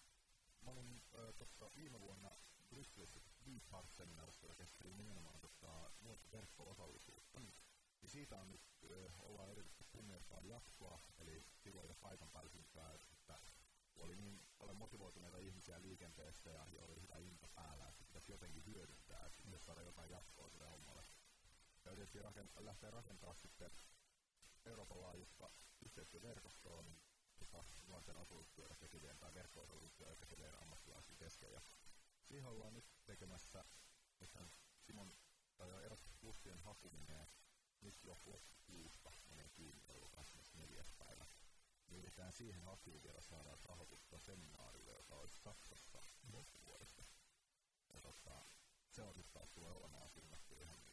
mä 0.61 0.71
olin 0.71 1.01
äh, 1.19 1.33
tossa 1.37 1.71
viime 1.75 1.99
vuonna 2.01 2.31
Brysselissä 2.69 3.19
Deep 3.45 3.63
Heart-seminaarissa, 3.71 4.45
joka 4.45 4.55
käsitteli 4.55 4.93
nimenomaan 4.93 5.39
tota, 5.39 5.91
nuorten 6.01 6.31
verkko-osallisuutta. 6.31 7.39
Mm. 7.39 7.51
Ja 8.01 8.09
siitä 8.09 8.41
on 8.41 8.49
nyt, 8.51 8.61
äh, 8.91 9.21
ollaan 9.21 9.49
erityisesti 9.51 9.85
kunnioittaa 9.91 10.41
jatkoa, 10.43 10.99
eli 11.17 11.45
silloin 11.63 11.87
jo 11.87 11.95
paikan 11.95 12.29
päällä 12.29 12.51
että 13.11 13.39
oli 13.95 14.15
niin 14.15 14.47
paljon 14.57 14.77
motivoituneita 14.77 15.37
ihmisiä 15.37 15.81
liikenteessä 15.81 16.49
ja, 16.49 16.65
oli 16.77 17.01
hyvä 17.01 17.17
into 17.17 17.47
päällä, 17.47 17.87
että 17.87 18.03
pitäisi 18.03 18.31
jotenkin 18.31 18.65
hyödyntää, 18.65 19.25
että 19.25 19.43
pitäisi 19.43 19.65
saada 19.65 19.81
jotain 19.81 20.11
jatkoa 20.11 20.49
sille 20.49 20.67
hommalle 20.67 21.03
ja 21.85 21.91
yritettiin 21.91 22.23
rakenta, 22.23 22.65
lähteä 22.65 22.91
rakentamaan 22.91 23.35
sitten 23.35 23.71
Euroopan 24.65 25.01
laajuista 25.01 25.49
yhteistyöverkostoa 25.85 26.81
niin, 26.81 26.99
tota, 27.39 27.63
nuorten 27.87 28.17
asutustyötä 28.17 28.75
tekevien 28.75 29.19
tai 29.19 29.33
verkko-asutustyötä 29.33 30.15
tekevien 30.15 30.61
ammattilaisten 30.61 31.17
kesken. 31.17 31.51
Ja 31.51 31.61
siihen 32.27 32.49
ollaan 32.49 32.73
nyt 32.73 32.85
tekemässä, 33.05 33.65
että 34.21 34.47
Simon 34.79 35.15
tai 35.57 35.85
Erasmus 35.85 36.15
Plusien 36.21 36.59
haku 36.59 36.89
menee 36.89 37.27
nyt 37.81 38.03
jo 38.03 38.17
loppukuusta 38.25 39.11
menee 39.27 39.49
kiinni, 39.49 39.83
eli 39.89 40.09
24. 40.11 40.83
päivä. 40.97 41.25
Niin 41.87 41.97
yritetään 41.97 42.33
siihen 42.33 42.61
hakuun 42.61 43.03
vielä 43.03 43.21
saada 43.21 43.57
rahoitusta 43.65 44.19
seminaarille, 44.19 44.91
joka 44.91 45.15
olisi 45.15 45.39
Saksassa 45.39 46.03
loppuvuodesta. 46.31 47.03
Ja 47.93 48.01
tota, 48.01 48.45
se 48.89 49.03
on 49.03 49.13
sitten 49.15 49.33
taas 49.33 49.51
tulee 49.51 49.71
olemaan 49.71 50.09
suunnattu 50.09 50.59
ihan 50.61 50.85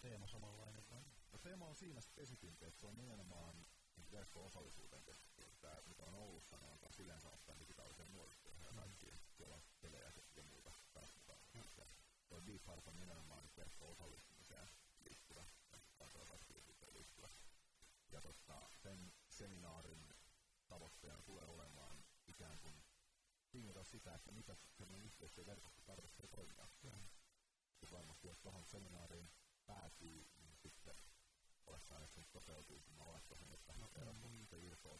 teema 0.00 0.26
samanlainen 0.26 0.84
vai? 0.90 1.02
No 1.32 1.38
teema 1.38 1.66
on 1.66 1.76
siinä 1.76 2.00
spesifimpi, 2.00 2.66
että 2.66 2.80
se 2.80 2.86
on 2.86 2.96
nimenomaan 2.96 3.66
verkko-osallisuuteen 4.12 5.04
tehty. 5.04 5.30
Tämä, 5.60 5.76
mitä 5.86 6.04
on 6.04 6.14
Oulussa, 6.14 6.58
ne 6.58 6.66
on 6.66 6.78
taas 6.78 7.00
yleensä 7.00 7.28
ottaen 7.28 7.60
digitaaliseen 7.60 8.12
nuorisotyöhön 8.12 8.64
ja 8.64 8.72
kaikkiin. 8.72 9.20
Siellä 9.36 9.54
on 9.54 9.62
pelejä 9.80 10.12
ja 10.36 10.42
muuta 10.42 10.72
taas 10.92 11.14
mukaan. 11.14 11.44
Ja 11.76 11.86
tuo 12.28 12.42
Deep 12.46 12.66
Heart 12.66 12.86
on 12.86 13.00
nimenomaan 13.00 13.42
nyt 13.42 13.56
verkko-osallistumiseen 13.56 14.70
liittyvä, 15.04 15.44
kansalaisasioihin 15.98 16.76
liittyvä. 16.92 17.28
Ja 18.12 18.20
totta, 18.22 18.68
sen 18.82 19.12
seminaarin 19.28 20.14
tavoitteena 20.68 21.22
tulee 21.22 21.44
olemaan 21.44 22.04
ikään 22.26 22.58
kuin 22.58 22.84
tingata 23.50 23.84
sitä, 23.84 24.14
että 24.14 24.32
mitä 24.32 24.56
sellainen 24.70 25.06
yhteistyöverkosto 25.06 25.82
tarvitsee 25.82 26.26
toimia. 26.26 26.68
Ja 26.82 26.92
varmasti, 27.92 28.26
jos 28.26 28.38
tuohon 28.40 28.64
seminaariin 28.64 29.30
päätyy, 29.66 30.28
niin 30.40 30.56
sitten 30.56 30.94
olisi 31.66 31.94
aina 31.94 32.06
sitten 32.06 32.26
toteutuu, 32.32 32.80
kun 32.80 32.94
mä 32.94 33.08
laittoisin, 33.08 33.50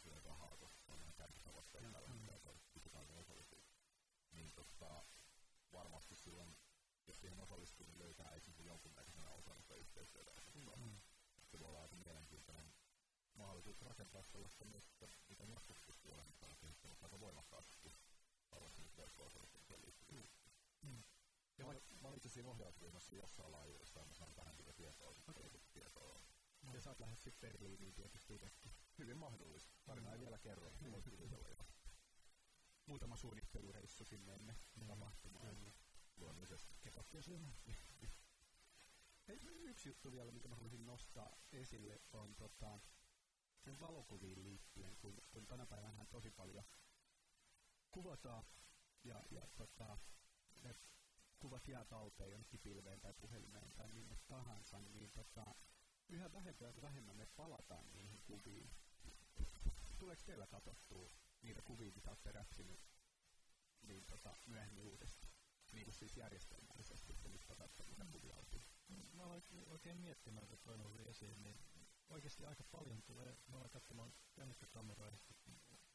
siihen 0.01 0.23
rahaa, 0.23 0.57
koska 0.57 0.83
se 0.83 0.91
on 0.91 1.01
ihan 1.01 1.13
kärkitavoitteena 1.13 1.87
mm. 1.87 1.93
tällä 1.93 2.09
hetkellä, 2.09 2.59
digitaalinen 2.75 3.17
osallisuus. 3.17 3.75
Niin 4.31 4.51
tota, 4.55 5.05
varmasti 5.73 6.15
silloin, 6.15 6.57
jos 7.07 7.21
siihen 7.21 7.39
osallistuu, 7.39 7.85
niin 7.85 7.99
löytää 7.99 8.31
esimerkiksi 8.31 8.65
jonkunnäköisenä 8.65 9.29
osana 9.29 9.61
sitä 9.61 9.75
yhteistyötä. 9.75 10.31
Mm. 10.53 10.99
Se 11.45 11.59
voi 11.59 11.69
olla 11.69 11.81
aika 11.81 11.95
mielenkiintoinen 11.95 12.73
mahdollisuus 13.33 13.81
rakentaa 13.81 14.23
sellaista 14.23 14.65
myös, 14.65 14.87
että 14.87 15.07
mitä 15.29 15.43
joskus 15.43 15.77
pystyy 15.85 16.11
olemaan 16.11 16.57
kehittämässä 16.59 17.05
aika 17.05 17.19
voimakkaasti, 17.19 17.93
varmasti 18.51 18.81
nyt 18.81 18.97
verkko-osallistumiseen 18.97 19.81
liittyviä. 19.81 20.27
Mm. 20.81 21.03
Ja 21.57 21.65
mä, 21.65 21.73
mä 21.73 22.07
olin 22.07 22.17
itse 22.17 22.29
siinä 22.29 22.49
ohjausryhmässä 22.49 23.15
jossain 23.15 23.51
laajuudessa, 23.51 23.99
ja 23.99 24.05
mä 24.05 24.13
saan 24.13 24.35
vähän 24.35 24.55
sitä 24.55 24.73
tietoa, 24.73 25.15
okay. 25.27 25.49
tietoa. 25.73 26.21
No. 26.61 26.73
Ja 26.73 26.81
sä 26.81 26.89
oot 26.89 26.99
lähes 26.99 27.23
sitten 27.23 27.49
Berliiniin 27.49 27.93
tietysti 27.93 28.35
itsekin. 28.35 28.71
Hyvin 29.01 29.17
mahdollista. 29.17 29.75
Tarina 29.85 30.07
mm. 30.09 30.13
ei 30.13 30.19
vielä 30.19 30.37
kerro, 30.37 30.71
mutta 30.89 31.09
kuvitella 31.09 31.49
jo. 31.49 31.65
Muutama 32.85 33.15
suunnittelureissu 33.15 34.05
sinne 34.05 34.33
ennen 34.33 34.55
mm. 34.75 34.87
tapahtumaa. 34.87 35.43
Luonnollisesti. 36.17 36.75
Sinne. 37.19 37.53
Hei, 39.27 39.39
yksi 39.43 39.89
juttu 39.89 40.11
vielä, 40.11 40.31
mitä 40.31 40.47
mä 40.47 40.55
haluaisin 40.55 40.85
nostaa 40.85 41.37
esille, 41.51 42.01
on 42.13 42.35
tota, 42.35 42.79
valokuviin 43.79 44.43
liittyen, 44.43 44.97
kun, 44.97 45.21
kun 45.31 45.47
tänä 45.47 45.65
päivänä 45.65 46.05
tosi 46.05 46.31
paljon 46.31 46.65
kuvataan 47.91 48.45
ja, 49.03 49.23
ja 49.31 49.47
tota, 49.55 49.97
ne 50.63 50.75
kuvat 51.39 51.67
jää 51.67 51.85
talteen 51.85 52.31
jonnekin 52.31 52.59
pilveen 52.59 53.01
tai 53.01 53.13
puhelimeen 53.13 53.71
tai 53.71 53.89
minne 53.89 54.17
tahansa, 54.27 54.79
niin 54.79 55.11
tota, 55.11 55.55
yhä 56.09 56.33
vähemmän 56.33 56.67
ja 56.75 56.81
vähemmän 56.81 57.17
me 57.17 57.25
palataan 57.25 57.91
niihin 57.93 58.21
kuviin. 58.21 58.80
Tuleeko 59.99 60.21
teillä 60.25 60.47
katsottua 60.47 61.11
niitä 61.41 61.61
kuvia, 61.61 61.91
mitä 61.95 62.09
olette 62.09 62.31
räpsinyt 62.31 62.79
niin 63.81 64.05
tota, 64.05 64.37
myöhemmin 64.45 64.83
uudestaan? 64.83 65.33
Niin 65.71 65.93
siis 65.93 66.17
järjestelmällisesti, 66.17 67.13
että 67.13 67.29
nyt 67.29 67.45
otatte 67.49 67.83
niitä 67.83 68.05
kuvia 68.05 68.35
oltiin. 68.35 68.65
Mä 69.13 69.23
olen 69.23 69.43
oikein 69.65 69.97
miettimään, 69.97 70.43
että 70.43 70.57
toi 70.57 70.77
nousi 70.77 71.09
esiin, 71.09 71.43
niin 71.43 71.59
oikeasti 72.09 72.45
aika 72.45 72.63
paljon 72.63 73.03
tulee, 73.03 73.37
mä 73.47 73.57
olen 73.57 73.69
katsomaan 73.69 74.13
kännykkäkameraa 74.33 75.11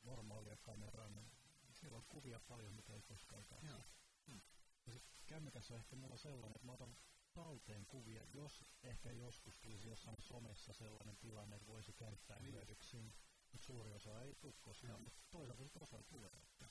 normaalia 0.02 0.56
kameraa, 0.56 1.08
niin 1.08 1.30
siellä 1.72 1.96
on 1.96 2.04
kuvia 2.08 2.40
paljon, 2.40 2.74
mitä 2.74 2.92
ei 2.92 3.02
koskaan 3.02 3.44
katso. 3.44 3.82
Hmm. 4.26 4.40
Ja 4.86 4.92
sitten 4.92 5.22
kännykässä 5.26 5.74
on 5.74 5.80
ehkä 5.80 5.96
mulla 5.96 6.16
sellainen, 6.16 6.56
että 6.56 6.66
mä 6.66 6.72
otan 6.72 6.96
talteen 7.32 7.86
kuvia, 7.86 8.22
jos 8.32 8.64
ehkä 8.82 9.12
joskus 9.12 9.58
tulisi 9.58 9.88
jossain 9.88 10.16
somessa 10.20 10.72
sellainen 10.72 11.16
tilanne, 11.16 11.56
että 11.56 11.66
voisi 11.66 11.92
käyttää 11.92 12.38
niin. 12.38 12.52
hyödyksiin. 12.52 13.12
Suuri 13.56 13.92
osa 13.92 14.22
ei 14.22 14.34
tule 14.34 14.54
koskaan, 14.62 15.02
mutta 15.02 15.20
toisaalta 15.30 15.64
osa 15.80 16.02
tulee. 16.02 16.30
Että. 16.42 16.70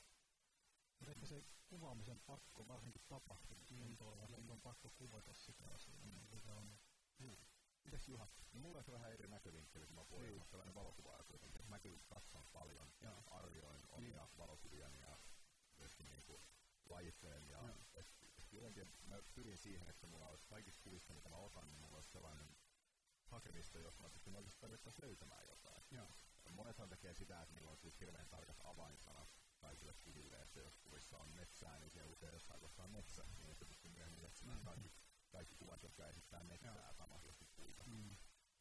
Mutta 1.00 1.12
ehkä 1.12 1.26
se 1.26 1.44
kuvaamisen 1.68 2.20
pakko, 2.20 2.68
varsinkin 2.68 3.02
tapahtumista, 3.08 3.74
mm. 3.74 3.80
niin 3.80 3.98
tuolla 3.98 4.28
mm. 4.28 4.50
on 4.50 4.62
pakko 4.62 4.90
kuvata 4.90 5.34
sitä 5.34 5.70
asiaa, 5.70 6.06
mm. 6.06 6.28
mikä 6.32 6.54
on. 6.54 6.78
Mm. 7.20 7.36
Mitäs 7.84 8.08
Juha? 8.08 8.28
No 8.54 8.60
mulla 8.60 8.78
on 8.78 8.84
se 8.84 8.92
vähän 8.92 9.12
eri 9.12 9.28
näkövinkkeli, 9.28 9.88
kun 9.88 9.96
mä 9.96 10.06
puhun 10.06 10.24
niin. 10.24 10.46
sellainen 10.46 10.76
valokuvaaja 10.76 11.24
kuitenkin. 11.24 11.70
Mä 11.70 11.80
kyllä 11.80 12.00
katson 12.06 12.48
paljon 12.54 12.94
ja 13.02 13.24
arvioin 13.28 13.82
omia 13.90 14.26
niin. 14.26 14.38
valokuviani 14.38 15.02
ja 15.02 15.20
myöskin 15.78 16.10
niinku 16.10 16.42
lajittelen 16.90 17.50
ja, 17.50 17.62
ja 17.96 18.04
jotenkin 18.52 18.88
mä 19.08 19.16
pyrin 19.36 19.58
siihen, 19.58 19.90
että 19.90 20.08
mulla 20.08 20.28
olisi 20.28 20.46
kaikissa 20.48 20.82
kuvissa, 20.82 21.14
mitä 21.14 21.30
mä 21.30 21.36
otan, 21.36 21.68
niin 21.68 21.80
mulla 21.80 21.96
olisi 21.96 22.12
sellainen 22.12 22.56
hakemista, 23.26 23.80
jos 23.80 24.00
mä 24.00 24.10
pystyn 24.10 24.34
tarvittaessa 24.60 25.06
löytämään 25.06 25.48
jotain. 25.48 25.84
Joo. 25.92 26.08
Monethan 26.56 26.90
tekee 26.90 27.14
sitä, 27.14 27.42
että 27.42 27.56
niillä 27.56 27.72
on 27.72 27.78
siis 27.78 28.00
hirveän 28.00 28.30
tarkat 28.30 28.62
avainsanat 28.64 29.30
kaikille 29.58 29.94
kuville, 29.94 30.42
että 30.42 30.60
jos 30.60 30.78
kuvissa 30.78 31.18
on 31.18 31.30
metsää, 31.30 31.80
niin 31.80 31.92
siellä 31.92 32.12
usein 32.12 32.34
jossain 32.34 32.60
kohtaa 32.60 32.88
metsä, 32.88 33.26
niin 33.38 33.52
että 33.52 33.66
pystyy 33.66 33.92
myöhemmin 33.92 34.26
etsimään 34.26 34.58
mm. 34.58 34.66
kaikki, 34.66 34.92
kaikki 35.30 35.56
kuvat, 35.56 35.84
jotka 35.84 36.08
esittää 36.08 36.44
metsää 36.44 36.94
samaisesti 36.94 37.46
puita. 37.56 37.84
Mm. 37.84 38.16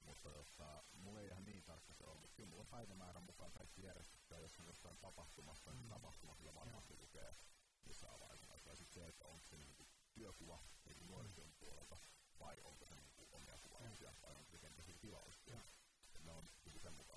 Mutta 0.05 0.31
jotta, 0.31 0.85
mulla 0.93 1.21
ei 1.21 1.27
ihan 1.27 1.45
niin 1.45 1.65
tarkka 1.65 1.93
se 1.93 2.05
ole, 2.05 2.21
mutta 2.21 2.37
kyllä 2.37 2.49
mulla 2.49 2.63
on 2.63 2.69
päivämäärän 2.69 3.23
mukaan 3.23 3.53
kaikki 3.53 3.83
järjestettyä, 3.83 4.39
jos 4.39 4.61
on 4.61 4.67
jossain 4.67 4.99
tapahtumassa, 4.99 5.73
niin 5.73 5.85
mm. 5.85 5.89
tapahtuma 5.89 6.37
kyllä 6.37 6.55
varmasti 6.55 6.95
lukee 6.97 7.35
missä 7.87 8.13
avainsanassa. 8.13 8.71
Ja 8.71 8.77
sitten 8.77 8.95
se, 8.95 9.09
että 9.09 9.25
onko 9.25 9.47
se 9.47 9.57
niin 9.57 9.89
työkuva 10.15 10.63
niin 10.85 11.07
nuorisotyön 11.07 11.53
puolelta, 11.59 11.99
vai 12.41 12.61
onko 12.65 12.85
se 12.85 12.95
niin 12.95 13.29
omia 13.33 13.59
kuvauksia, 13.59 14.15
vai 14.23 14.35
onko 14.35 14.51
se 14.51 14.59
kenties 14.59 14.87
tilauksia. 15.01 15.61
Ne 16.21 16.31
on 16.31 16.49
niin 16.65 16.81
sen 16.81 16.95
mukaan 16.95 17.14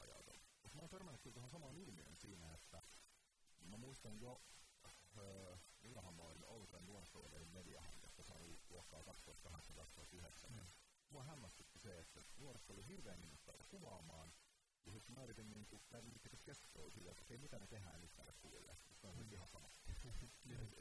oon 0.87 0.99
törmännyt 0.99 1.21
kyllä 1.21 1.33
tuohon 1.33 1.49
samaan 1.49 1.77
ilmiön 1.77 2.15
siinä, 2.15 2.53
että 2.53 2.81
mä 3.61 3.77
muistan 3.77 4.19
jo, 4.19 4.41
öö, 5.17 5.57
olin 6.17 6.45
Oulusen 6.45 6.85
nuorisovelin 6.85 7.49
mediahanketta, 7.53 8.23
se 8.23 8.33
oli 8.33 8.59
luokkaa 8.69 9.01
2008-2009. 9.01 10.49
Mm. 10.49 10.67
Mua 11.09 11.23
hämmästytti 11.23 11.79
se, 11.79 11.99
että 11.99 12.21
nuoriso 12.37 12.73
oli 12.73 12.87
hirveän 12.87 13.21
innostavia 13.21 13.65
kuvaamaan, 13.65 14.33
ja 14.85 14.91
sitten 14.91 15.15
mä 15.15 15.23
yritin 15.23 15.49
niin 15.49 15.65
kuin, 15.65 15.83
käydä 15.89 16.07
niin 16.07 16.41
keskustelua 16.43 16.89
sille, 16.89 17.11
että 17.11 17.21
okei, 17.21 17.37
mitä 17.37 17.59
me 17.59 17.67
tehdään 17.67 18.01
nyt 18.01 18.15
näille 18.17 18.33
kuville. 18.33 18.77
Se 18.95 19.07
on 19.07 19.15
mm. 19.17 19.31
ihan 19.31 19.47
sama. 19.47 19.71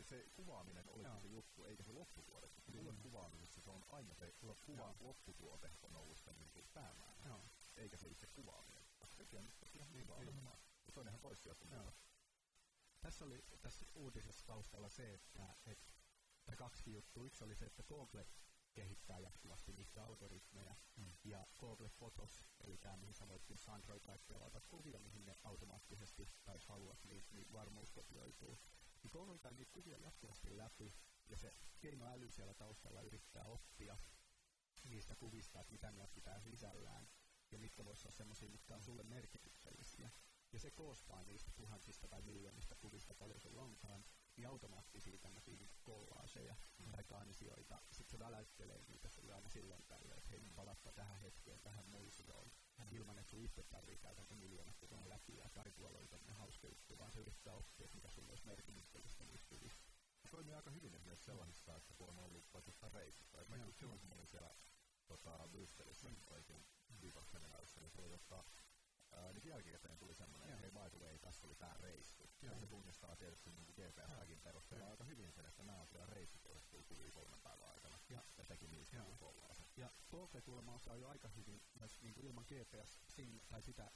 se 0.02 0.28
kuvaaminen 0.34 0.88
oli 0.88 1.04
se 1.20 1.28
juttu, 1.28 1.64
eikä 1.64 1.82
se 1.82 1.92
lopputuote. 1.92 2.48
Koska 2.48 2.72
mm. 2.72 3.02
kuvaamisessa 3.02 3.60
se 3.60 3.70
on 3.70 3.84
aina 3.88 4.14
se 4.14 4.34
kuvan 4.66 4.94
lopputuote 5.00 5.70
on 5.82 5.96
ollut 5.96 6.18
se 6.18 6.32
niin 6.32 6.68
päämäärä. 6.74 7.24
Eikä 7.76 7.96
se 7.96 8.08
itse 8.08 8.26
kuvaaminen. 8.26 8.85
Sekin 9.16 9.38
on 9.38 9.92
niin 9.92 10.06
vaan. 10.08 10.26
Ja 10.86 10.92
se 10.92 11.00
on 11.00 11.08
ihan 11.08 11.20
toissijaista 11.20 11.64
tässä 13.06 13.24
oli 13.24 13.44
tässä 13.62 13.86
uutisessa 13.94 14.46
taustalla 14.46 14.88
se, 14.88 15.14
että, 15.14 15.56
että 15.66 16.56
kaksi 16.56 16.92
juttua. 16.92 17.24
Yksi 17.24 17.44
oli 17.44 17.54
se, 17.54 17.64
että 17.64 17.82
Google 17.82 18.26
kehittää 18.74 19.18
jatkuvasti 19.18 19.72
niitä 19.72 20.04
algoritmeja. 20.04 20.76
Mm. 20.96 21.12
Ja 21.24 21.46
Google 21.58 21.90
Photos, 21.90 22.48
eli 22.60 22.78
tämä 22.78 22.96
mihin 22.96 23.14
sä 23.14 23.28
voit 23.28 23.44
siis 23.44 23.68
Android 23.68 24.02
pelata 24.28 24.60
kuvia, 24.60 25.00
mihin 25.00 25.24
ne 25.24 25.36
automaattisesti, 25.44 26.28
tai 26.44 26.58
haluat, 26.68 27.04
niin, 27.04 27.24
niin 27.30 27.52
varmuus 27.52 27.90
kopioituu. 27.90 28.58
Niin 29.02 29.10
Google 29.12 29.38
käy 29.38 29.54
niitä 29.54 29.72
kuvia 29.72 29.98
jatkuvasti 29.98 30.56
läpi, 30.56 30.94
ja 31.28 31.36
se 31.36 31.56
keinoäly 31.80 32.30
siellä 32.30 32.54
taustalla 32.54 33.02
yrittää 33.02 33.44
oppia 33.44 33.98
niistä 34.84 35.14
kuvista, 35.14 35.60
että 35.60 35.72
mitä 35.72 35.92
ne 35.92 36.08
pitää 36.14 36.40
sisällään, 36.40 37.08
ja 37.50 37.58
mitkä 37.58 37.84
voisivat 37.84 38.06
olla 38.06 38.16
sellaisia, 38.16 38.48
mitkä 38.48 38.74
on 38.74 38.82
sulle 38.82 39.02
merkityksellisiä 39.02 40.10
koostaa 40.76 41.22
niistä 41.24 41.50
tuhansista 41.56 42.08
tai 42.08 42.22
miljoonista 42.22 42.74
kuvista 42.74 43.14
paljon 43.14 43.40
sun 43.40 43.58
onkaan, 43.58 44.04
niin 44.36 44.48
automaattisia 44.48 45.18
tämmöisiä 45.18 45.56
niin 45.56 45.70
kollaaseja 45.84 46.56
mm. 46.78 46.90
tai 46.90 47.04
kansioita. 47.04 47.82
Sitten 47.92 48.10
se 48.10 48.18
väläyttelee 48.18 48.84
niitä 48.88 49.08
sulle 49.08 49.34
aina 49.34 49.48
silloin 49.48 49.84
tällöin, 49.88 50.18
että 50.18 50.30
hei, 50.30 50.50
palappa 50.54 50.92
tähän 50.92 51.20
hetkeen, 51.20 51.60
tähän 51.60 51.86
muisioon. 51.86 52.50
Mm. 52.78 52.96
Ilman, 52.96 53.18
että 53.18 53.30
sun 53.30 53.44
itse 53.44 53.62
tarvii 53.62 53.98
käydä 53.98 54.24
ne 54.30 54.36
miljoonat 54.36 54.76
kuvaa 54.76 55.08
läpi 55.08 55.36
ja 55.36 55.48
tai 55.48 55.72
tuolla 55.72 55.98
oli 55.98 56.08
tämmöinen 56.08 56.36
hauska 56.36 56.68
juttu, 56.68 56.98
vaan 56.98 57.12
se 57.12 57.20
yrittää 57.20 57.54
oppia, 57.54 57.84
että 57.84 57.96
mikä 57.96 58.10
sulle 58.10 58.30
olisi 58.30 58.46
merkityksellistä 58.46 59.24
niistä 59.24 59.46
kuvista. 59.48 59.84
Se 60.22 60.28
toimii 60.30 60.54
aika 60.54 60.70
hyvin 60.70 60.94
esimerkiksi 60.94 61.26
sellaisissa, 61.26 61.76
että 61.76 61.94
kun 61.94 62.10
on 62.10 62.18
ollut 62.18 62.44
vaikka 62.54 62.88
reissussa. 62.88 63.40
Esimerkiksi 63.40 63.78
silloin, 63.78 64.00
kun 64.00 64.12
olin 64.12 64.26
siellä 64.26 64.54
tota, 65.06 65.48
Brysselissä, 65.48 66.08
mm. 66.08 66.16
olikin 66.30 66.66
viikossa 67.00 67.38
niin 67.38 67.90
se 67.90 68.02
oli 68.02 68.18
tota, 68.18 68.44
ää, 69.12 69.32
niin 69.32 69.48
jälkikäteen 69.48 69.98
tuli 69.98 70.14
semmoinen, 70.14 70.48
että 70.48 70.60
hei 70.60 70.70
by 70.70 70.90
the 70.90 71.04
way, 71.04 71.18
tässä 71.18 71.46
oli 71.46 71.54
tää 71.54 71.76
reissu. 71.80 72.30
Ja 72.42 72.58
se 72.58 72.66
tunnistaa 72.66 73.16
tietysti 73.16 73.50
niin 73.50 73.66
GPS-tagin 73.66 74.40
perusteella 74.40 74.88
aika 74.88 75.04
hyvin 75.04 75.32
sen, 75.32 75.46
että 75.46 75.62
nämä 75.62 75.80
on 75.80 75.88
kyllä 75.88 76.06
reissut, 76.06 76.44
joista 76.44 76.70
tuli 76.70 76.84
kuvia 76.84 77.12
kolmen 77.12 77.40
päivän 77.40 77.68
aikana. 77.68 77.98
Ja, 78.08 78.24
ja 78.38 78.44
teki 78.44 78.68
niistä 78.68 79.02
niin 79.02 79.18
kollaasen. 79.18 79.66
Ja 79.76 79.92
Google 80.10 80.42
kuulemma 80.42 80.74
osaa 80.74 80.96
jo 80.96 81.08
aika 81.08 81.28
hyvin 81.28 81.62
myös 81.80 82.02
niin 82.02 82.14
kuin 82.14 82.26
ilman 82.26 82.44
GPS 82.44 83.00
sin, 83.08 83.42
tai 83.48 83.62
sitä 83.62 83.90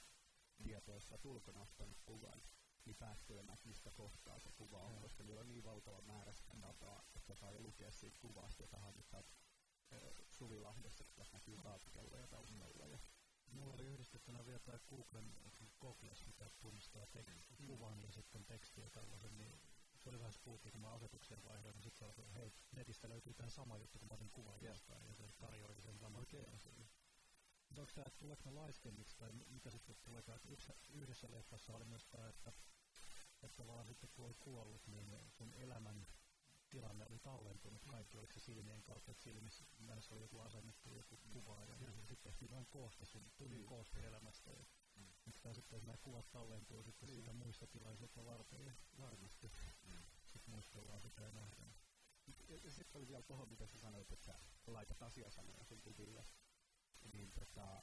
tietoa, 0.62 0.94
jos 0.94 1.11
olet 1.11 1.25
ulkona 1.25 1.61
ottanut 1.61 2.01
kuvan, 2.05 2.42
niin 2.85 2.96
päättelemään, 2.96 3.59
mistä 3.64 3.90
kohtaa 3.90 4.38
se 4.38 4.53
kuva 4.53 4.79
on, 4.79 4.94
ja. 4.94 5.01
koska 5.01 5.25
niillä 5.25 5.40
on 5.40 5.49
niin 5.49 5.64
valtava 5.64 6.03
määrä 6.03 6.33
sitä 6.35 6.55
dataa, 6.62 7.03
että 7.16 7.35
saa 7.35 7.53
jo 7.53 7.61
lukea 7.61 7.90
siitä 7.90 8.18
kuvasta, 8.18 8.62
jota 8.62 8.79
hankitaan 8.79 9.25
Suvilahdessa, 10.31 11.05
kun 11.05 11.14
tässä 11.14 11.37
näkyy 11.37 11.57
raatikelloja 11.64 12.27
taustalla. 12.27 12.87
Ja 12.87 12.99
Mulla 13.53 13.75
oli 13.75 13.85
yhdistettynä 13.85 14.47
vielä 14.47 14.59
tämä 14.59 14.79
Googlen 14.79 15.35
Googles, 15.81 16.27
mikä 16.27 16.51
tunnistaa 16.61 17.05
tek- 17.05 17.59
mm. 17.59 17.67
kuvan 17.67 18.03
ja 18.03 18.13
sitten 18.13 18.45
tekstiä 18.45 18.91
tällaisen, 18.91 19.39
niin 19.39 19.61
se 19.99 20.09
oli 20.09 20.19
vähän 20.19 20.33
spooky, 20.33 20.71
kun 20.71 20.81
mä 20.81 20.93
asetuksen 20.93 21.45
vaihdoin, 21.45 21.75
niin 21.75 21.83
sitten 21.83 22.09
oli, 22.09 22.35
hei, 22.35 22.53
netistä 22.73 23.09
löytyy 23.09 23.35
tämä 23.35 23.51
sama 23.51 23.79
juttu, 23.79 23.99
kun 23.99 24.09
mä 24.09 24.15
otin 24.15 24.31
kuvan 24.31 24.63
jostain, 24.63 25.07
ja 25.07 25.15
se 25.15 25.33
tarjoili 25.39 25.83
sen 25.83 25.99
saman 25.99 26.23
okay. 26.23 26.45
Mutta 27.69 27.81
onko 27.81 27.93
tämä, 27.95 28.05
tuleeko 28.19 28.43
ne 28.45 28.51
laiskenniksi, 28.51 29.17
tai 29.17 29.33
mitä 29.33 29.71
sitten 29.71 29.97
tuleeko, 30.03 30.35
että 30.35 30.49
yksi, 30.49 30.73
yhdessä 30.89 31.31
leffassa 31.31 31.77
oli 31.77 31.85
myös 31.85 32.07
tämä, 32.07 32.29
että, 32.29 32.53
että 33.43 33.67
vaan 33.67 33.87
sitten 33.87 34.11
kun 34.13 34.25
oli 34.25 34.35
kuollut, 34.35 34.87
niin 34.87 35.17
sun 35.31 35.53
elämän 35.55 36.07
tilanne 36.71 37.05
oli 37.09 37.19
tallentunut, 37.19 37.87
kaikki 37.87 38.19
oliko 38.19 38.33
se 38.33 38.41
silmien 38.41 38.83
kautta, 38.83 39.11
että 39.11 39.23
silmissä 39.23 39.65
näissä 39.79 40.15
oli 40.15 40.21
joku 40.21 40.41
asennettu 40.41 40.95
joku 40.95 41.17
kuva 41.33 41.65
ja, 41.65 41.77
ja 41.81 42.07
sitten 42.07 42.33
tehtiin 42.33 42.51
vain 42.51 42.67
kooste, 42.67 43.05
sun 43.05 43.33
tuli 43.37 43.59
mm. 43.59 43.65
kooste 43.65 44.07
elämästä. 44.07 44.51
Ja, 44.51 44.65
mm. 44.97 45.07
Mutta 45.25 45.55
sitten 45.55 45.87
nämä 45.87 45.99
kuvat 45.99 46.31
tallentuu 46.31 46.83
sitten 46.83 47.09
mm. 47.09 47.15
siitä 47.15 47.33
muista 47.33 47.67
tilaisuutta 47.67 48.25
varten 48.25 48.65
ja 48.65 48.73
varmasti 48.99 49.51
mm. 49.87 50.03
sitten 50.25 50.55
muistellaan 50.55 51.01
sitä 51.01 51.23
ja 51.23 51.33
nähdään. 51.33 51.75
Ja, 52.49 52.57
ja 52.65 52.71
sitten 52.71 52.99
oli 52.99 53.09
vielä 53.09 53.23
tuohon, 53.23 53.49
mitä 53.49 53.67
sä 53.67 53.79
sanoit, 53.79 54.13
että 54.13 54.41
laitat 54.67 55.03
asiasanoja 55.03 55.65
sun 55.65 55.81
kuville. 55.81 56.25
Niin 57.13 57.33
tota, 57.33 57.83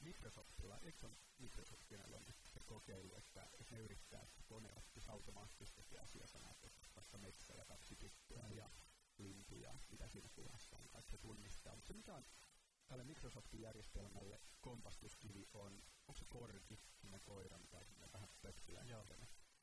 Microsoftilla, 0.00 0.78
eikö 0.78 0.98
se 0.98 1.06
ole 1.06 1.16
Microsoftilla 1.38 2.04
on 2.16 2.24
se 2.42 2.60
kokeilu, 2.60 3.14
että, 3.14 3.48
että 3.60 3.74
ne 3.74 3.80
yrittää, 3.80 4.22
että 4.22 4.42
kone 4.42 4.72
oppisi 4.76 5.08
automaattisesti 5.08 5.98
asiasanat, 5.98 6.64
vaikka 7.14 7.26
metsä 7.26 7.54
ja 7.54 7.64
kaksi 7.64 7.96
tyttöä 7.96 8.48
ja 8.48 8.70
lintu 9.18 9.56
ja 9.56 9.78
mitä 9.90 10.08
siinä 10.08 10.28
kuvassa 10.28 10.76
on, 10.76 10.84
että 10.98 11.10
se 11.10 11.18
tunnistaa. 11.18 11.74
Mutta 11.74 11.88
se 11.88 11.94
mikä 11.94 12.14
on 12.14 12.24
tälle 12.86 13.04
Microsoftin 13.04 13.60
järjestelmälle 13.60 14.40
kompastuskivi 14.60 15.48
on, 15.52 15.82
onko 16.08 16.18
se 16.18 16.24
korki, 16.28 16.80
sinne 16.96 17.20
koira, 17.20 17.58
mikä 17.58 17.78
on 17.78 18.12
vähän 18.12 18.28
pökkylä. 18.42 18.84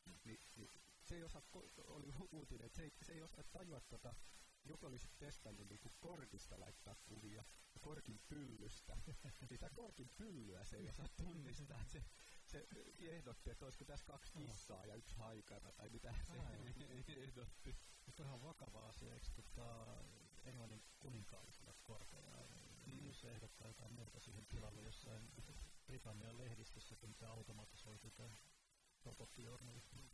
Mm. 0.06 0.20
Ni, 0.24 0.40
niin 0.56 0.70
se 1.02 1.16
ei 1.16 1.24
osaa, 1.24 1.42
oli 1.78 2.14
uutinen, 2.32 2.66
että 2.66 2.76
se 2.76 2.84
ei, 2.84 2.92
se 3.02 3.14
ei 3.14 3.22
osaa 3.22 3.44
tajua 3.44 3.82
tota, 3.82 4.16
joku 4.64 4.86
olisi 4.86 5.10
testannut 5.18 5.70
niin 5.70 5.80
kuin 5.80 5.94
korkista 6.00 6.60
laittaa 6.60 6.96
kuvia 7.06 7.44
ja 7.74 7.80
korkin 7.80 8.20
pyllystä. 8.28 8.98
Sitä 9.50 9.70
korkin 9.70 10.10
pyllyä 10.18 10.66
se 10.66 10.78
ei 10.78 10.90
osaa 10.90 11.08
tunnistaa. 11.18 11.86
Se, 11.86 12.04
se 12.52 12.68
ehdotti, 13.00 13.50
että 13.50 13.66
olisiko 13.66 13.86
tässä 13.86 14.06
kaksi 14.06 14.32
kissaa 14.32 14.86
ja 14.86 14.96
yksi 14.96 15.16
haikara 15.16 15.72
tai 15.72 15.90
mitä 15.90 16.14
se 17.06 17.14
ehdotti. 17.24 17.76
Mutta 18.06 18.24
ihan 18.24 18.42
vakava 18.44 18.80
asia, 18.80 19.14
eikö 19.14 19.28
tota, 19.36 19.86
Englannin 20.46 20.84
kuninkaallisella 21.00 21.74
korkealla, 21.84 22.38
mm. 22.86 23.08
jos 23.08 23.22
se 23.22 23.32
ehdottaa 23.32 23.68
jotain 23.68 23.94
muuta 23.94 24.20
siihen 24.20 24.46
tilalle 24.46 24.82
jossain 24.82 25.32
Britannian 25.88 26.38
lehdistössä, 26.38 26.96
kun 26.96 27.16
tämä 27.16 27.32
automatisoitu 27.32 28.10
tämä 28.10 28.30
robottijournalismi. 29.06 30.10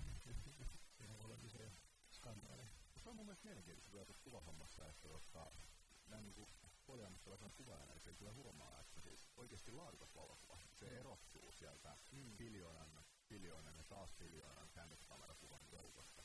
Siinä 0.97 1.17
voi 1.17 1.25
olla 1.25 1.37
isoja 1.43 1.71
skandaaleja. 2.11 2.69
Se 3.03 3.09
on 3.09 3.15
mun 3.15 3.25
mielestä 3.25 3.45
mielenkiintoista 3.45 4.05
tuossa 4.05 4.23
kuvahommassa, 4.23 4.89
että 4.89 5.07
jotta 5.07 5.51
näin 6.07 6.23
niin 6.23 6.33
kuin 6.35 6.49
poljaamassa 6.87 7.49
kuvaajana, 7.55 7.93
että 7.93 8.13
kyllä 8.13 8.33
huomaa, 8.33 8.79
että 8.79 8.99
siis 8.99 9.29
oikeasti 9.37 9.71
laadukas 9.71 10.15
valokuva, 10.15 10.59
se 10.73 10.85
mm. 10.85 10.97
erottuu 10.97 11.51
sieltä 11.51 11.97
mm. 12.11 12.37
biljoonan, 12.37 13.05
biljoonan 13.29 13.75
ja 13.77 13.83
taas 13.83 14.13
biljoonan 14.13 14.69
kännykkäkamerakuvan 14.71 15.61
joukosta. 15.71 16.23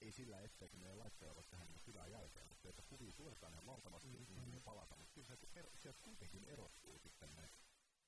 Ei 0.00 0.12
sillä, 0.12 0.40
etteikö 0.40 0.76
meidän 0.76 0.98
laitteella 0.98 1.34
voi 1.34 1.44
tehdä 1.44 1.64
niin 1.64 1.86
hyvää 1.86 2.06
jälkeen, 2.06 2.48
mutta 2.48 2.68
että 2.68 2.82
kuvia 2.82 3.12
suoritetaan 3.12 3.52
ihan 3.52 3.66
valtavasti 3.66 4.08
mm-hmm. 4.08 4.50
niin 4.50 4.62
palata, 4.62 4.96
mutta 4.96 5.12
kyllä 5.12 5.26
se, 5.26 5.38
ero, 5.54 5.70
sieltä 5.76 6.00
kuitenkin 6.02 6.44
erottuu 6.44 6.98
sitten 6.98 7.34
ne, 7.34 7.50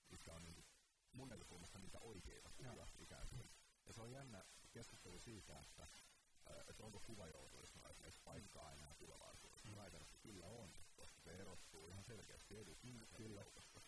mitkä 0.08 0.34
on 0.34 0.44
niin 0.44 0.64
mun 1.12 1.28
näkökulmasta 1.28 1.78
niitä 1.78 1.98
oikeita 2.00 2.50
kuvia 2.56 2.86
ikään 2.98 3.28
kuin. 3.28 3.50
Ja 3.86 3.92
se 3.92 4.00
on 4.00 4.12
jännä 4.12 4.44
keskustelu 4.72 5.20
siitä, 5.20 5.60
että 5.60 5.88
että 6.68 6.84
onko 6.84 7.00
kuvajournalismilla 7.00 7.88
esimerkiksi 7.88 8.20
paikkaa 8.24 8.72
enää 8.72 8.94
tulevaisuudessa. 8.94 9.68
Mm. 9.68 9.76
Väitän, 9.76 10.02
että 10.02 10.18
kyllä 10.18 10.46
on, 10.46 10.72
se 11.24 11.30
erottuu 11.30 11.88
ihan 11.88 12.04
selkeästi 12.04 12.56
edustuksen 12.58 13.32
joukosta. 13.34 13.80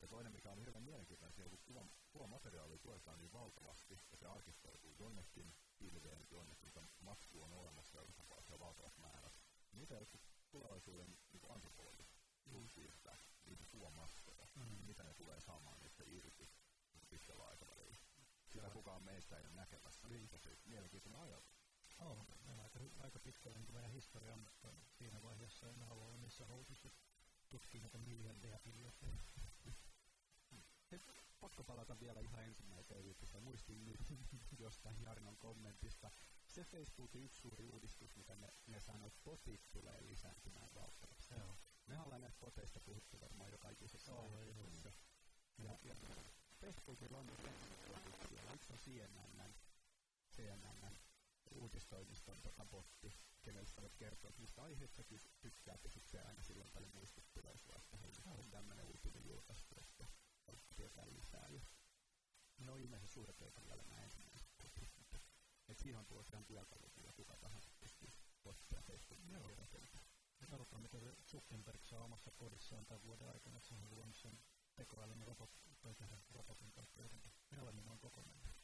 Ja 0.00 0.08
toinen, 0.08 0.32
mikä 0.32 0.50
on 0.50 0.58
hirveän 0.58 0.84
mielenkiintoinen, 0.84 1.44
on 1.44 1.50
kun 1.50 1.58
kuva, 1.64 1.86
kuvamateriaali 2.10 2.78
tuetaan 2.78 3.18
niin 3.18 3.32
valtavasti, 3.32 4.00
ja 4.10 4.16
se 4.16 4.26
arkistoituu 4.26 4.94
jonnekin 4.98 5.54
pilveen, 5.78 6.26
jonnekin 6.30 6.72
matku 7.00 7.42
on 7.42 7.52
olemassa, 7.52 7.98
joka 7.98 8.12
tapauksessa 8.12 8.58
valtavat 8.58 8.98
määrät. 8.98 9.32
Mitä 9.72 9.94
joku 9.94 10.20
tulevaisuuden 10.50 11.18
niin 11.32 11.52
antropologit 11.52 12.08
sitä, 12.68 13.16
niitä 13.46 13.64
kuvamassoja, 13.70 14.46
mm. 14.54 14.86
mitä 14.86 15.04
ne 15.04 15.14
tulee 15.14 15.40
saamaan 15.40 15.78
niistä 15.80 16.04
irti 16.06 16.50
pitkällä 17.10 17.44
aikavälillä. 17.44 17.96
Sitä 18.52 18.70
kukaan 18.70 19.02
meistä 19.02 19.36
ei 19.36 19.46
ole 19.46 19.54
näkemässä, 19.54 20.08
niin 20.08 20.28
tosi 20.28 20.58
mielenkiintoinen 20.64 21.20
ajatus. 21.20 21.57
On, 21.98 22.26
on 22.44 22.60
aika, 22.60 22.78
aika 22.98 23.18
pitkällä 23.18 23.58
niin 23.58 23.72
meidän 23.72 23.90
historia, 23.90 24.36
mutta 24.36 24.72
siinä 24.90 25.22
vaiheessa 25.22 25.68
en 25.68 25.82
halua 25.82 26.04
olla 26.04 26.16
niissä 26.16 26.46
housuissa 26.46 26.90
tutkii 27.48 27.80
näitä 27.80 27.98
miljardeja 27.98 28.58
miljardeja. 28.64 29.16
pakko 31.40 31.64
palata 31.64 32.00
vielä 32.00 32.20
ihan 32.20 32.44
ensimmäiseen 32.44 33.04
juttuun. 33.04 33.42
Muistin 33.42 33.84
nyt 33.84 34.00
jostain 34.58 35.02
Jarnon 35.02 35.36
kommentista. 35.36 36.10
Se 36.46 36.64
Facebookin 36.64 37.24
yksi 37.24 37.40
suuri 37.40 37.64
uudistus, 37.64 38.16
mitä 38.16 38.36
ne, 38.36 38.54
ne 38.66 38.80
sanoo, 38.80 39.06
että 39.06 39.20
botit 39.24 39.70
tulee 39.72 40.06
lisääntymään 40.06 40.74
valtavasti. 40.74 41.34
Joo. 41.34 41.58
Me 41.86 42.00
ollaan 42.00 42.20
näistä 42.20 42.40
boteista 42.40 42.80
puhuttu 42.80 43.20
varmaan 43.20 43.50
jo 43.50 43.58
kaikissa 43.58 44.12
aiheissa. 44.12 44.92
Ja, 45.58 45.78
ja 45.84 45.96
Facebookilla 46.60 47.18
on 47.18 47.26
nyt 47.26 47.38
Yksi 48.54 48.72
on 48.72 48.78
CNN, 48.78 49.54
CNN 50.36 50.98
uutistoimiston 51.54 52.42
tota 52.42 52.66
botti, 52.66 53.14
kenelle 53.42 53.68
sä 53.68 53.82
voit 53.82 53.94
kertoa, 53.94 54.28
että 54.28 54.40
mistä 54.40 54.62
aiheesta 54.62 55.04
tykkää, 55.40 55.78
ja 55.84 55.90
sitten 55.90 56.26
aina 56.26 56.42
silloin 56.42 56.70
tälle 56.70 56.88
muistuttelee 56.88 57.56
sua, 57.56 57.76
että 57.78 57.96
hei, 57.96 58.10
nyt 58.10 58.38
on 58.38 58.50
tämmöinen 58.50 58.86
uutinen 58.86 59.24
julkaistu, 59.26 59.74
että 59.80 60.06
haluatko 60.46 60.74
tietää 60.74 61.06
lisää. 61.10 61.48
Ja 61.48 61.60
ne 62.58 62.72
on 62.72 62.80
ilmeisesti 62.80 63.14
suuret 63.14 63.40
vielä 63.40 63.82
nämä 63.82 64.02
ensimmäiset 64.02 64.48
mutta 64.98 65.18
et 65.68 65.78
siihen 65.78 65.98
on 65.98 66.06
tulossa 66.06 66.36
ihan 66.36 66.44
työkalu, 66.44 66.90
kyllä 66.90 67.12
kuka 67.12 67.36
tahansa 67.36 67.70
pystyy 67.80 68.08
bottia 68.44 68.82
Facebookia 68.82 69.38
rakentaa. 69.56 70.04
Ja 70.40 70.46
katsotaan, 70.46 70.82
miten 70.82 71.16
Zuckerberg 71.26 71.84
saa 71.84 72.04
omassa 72.04 72.30
kodissaan 72.30 72.86
tämän 72.86 73.02
vuoden 73.02 73.28
aikana, 73.28 73.56
että 73.56 73.68
se 73.68 73.74
on 73.74 73.90
luonut 73.90 74.16
sen 74.16 74.38
tekoälyn 74.74 75.22
robot, 75.22 75.50
tai 75.80 75.94
tehdä 75.94 76.18
robotin 76.30 76.72
kautta 76.72 77.02
jotenkin 77.02 77.32
eläminen 77.52 77.98
kokonaan. 77.98 78.38
Odotan. 78.40 78.57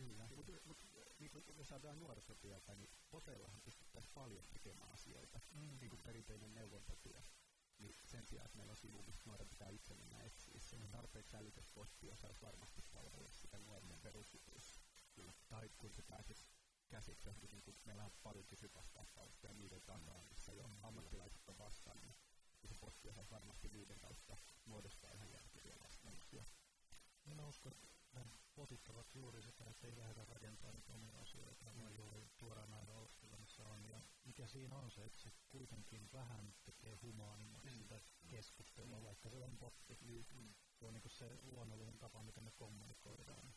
Kyllä, 0.00 0.28
mutta 0.36 0.52
mut, 0.64 0.78
niin 1.18 1.30
kun 1.30 1.42
me 1.56 1.64
saadaan 1.64 1.98
nuorisotyötä, 1.98 2.74
niin 2.74 2.90
boteillahan 3.10 3.60
pystyttäisiin 3.60 4.14
paljon 4.14 4.44
tekemään 4.52 4.92
asioita, 4.92 5.40
mm. 5.54 5.78
niin 5.80 5.90
kuin 5.90 6.02
perinteinen 6.02 6.54
neuvontatyö. 6.54 7.22
Niin 7.78 7.94
sen 8.04 8.26
sijaan, 8.26 8.46
että 8.46 8.56
meillä 8.56 8.70
on 8.70 8.76
sivu, 8.76 9.02
missä 9.02 9.22
nuoret 9.26 9.50
pitää 9.50 9.68
itse 9.68 9.94
mennä 9.94 10.22
etsiä, 10.22 10.60
se 10.60 10.78
mm. 10.78 10.90
tarpeeksi 10.90 11.36
älykäs 11.36 11.68
potti 11.74 12.10
osaisi 12.10 12.40
varmasti 12.40 12.82
palvella 12.92 13.28
sitä 13.28 13.58
nuorten 13.58 14.00
perusjutuissa. 14.00 14.80
Kyllä. 15.14 15.32
Tai 15.48 15.70
kun 15.78 15.94
sä 15.94 16.02
pääset 16.02 16.46
käsiksi 16.88 17.28
johonkin, 17.28 17.50
niin 17.50 17.62
kun 17.62 17.76
meillä 17.84 18.04
on 18.04 18.12
paljon 18.22 18.46
kysyvastausta 18.46 19.28
ja 19.42 19.52
niiden 19.54 19.82
takaa, 19.82 20.24
missä 20.24 20.52
jo 20.52 20.68
mm. 20.68 20.84
ammattilaiset 20.84 21.48
on 21.48 21.58
vastannut, 21.58 22.16
niin 22.62 22.68
se 22.68 22.74
potti 22.80 23.08
osaisi 23.08 23.30
varmasti 23.30 23.68
niiden 23.68 24.00
kautta 24.00 24.36
muodostaa 24.64 25.12
ihan 25.12 25.32
järkeviä 25.32 25.76
vastauksia. 25.84 26.44
Minä 27.24 27.46
uskon, 27.46 27.72
että 27.72 27.90
potit 28.60 28.88
ovat 28.88 29.14
juuri 29.14 29.42
sitä, 29.42 29.64
että 29.70 29.86
ei 29.86 29.96
lähdetä 29.96 30.24
rakentamaan 30.24 30.74
niitä 30.74 30.92
omia 30.92 31.20
asioita, 31.20 31.70
mm. 31.70 31.80
vaan 31.80 31.96
juuri 31.96 32.30
tuodaan 32.38 32.70
nähdä 32.70 32.92
oleskella, 32.92 33.36
missä 33.38 33.64
on. 33.64 33.88
Ja 33.88 34.00
mikä 34.24 34.46
siinä 34.46 34.78
on 34.78 34.90
se, 34.90 35.04
että 35.04 35.20
se 35.20 35.32
kuitenkin 35.48 36.12
vähän 36.12 36.54
tekee 36.64 36.94
humaanimmaksi 36.94 37.70
mm. 37.70 37.78
sitä 37.78 38.00
keskustelua, 38.28 38.98
mm. 38.98 39.04
vaikka 39.04 39.28
se 39.30 39.44
on 39.44 39.58
potti. 39.58 39.98
Mm. 40.02 40.54
Se 40.72 40.86
on 40.86 40.94
niin 40.94 41.10
se 41.10 41.38
luonnollinen 41.42 41.98
tapa, 41.98 42.22
miten 42.22 42.44
me 42.44 42.50
kommunikoidaan. 42.50 43.54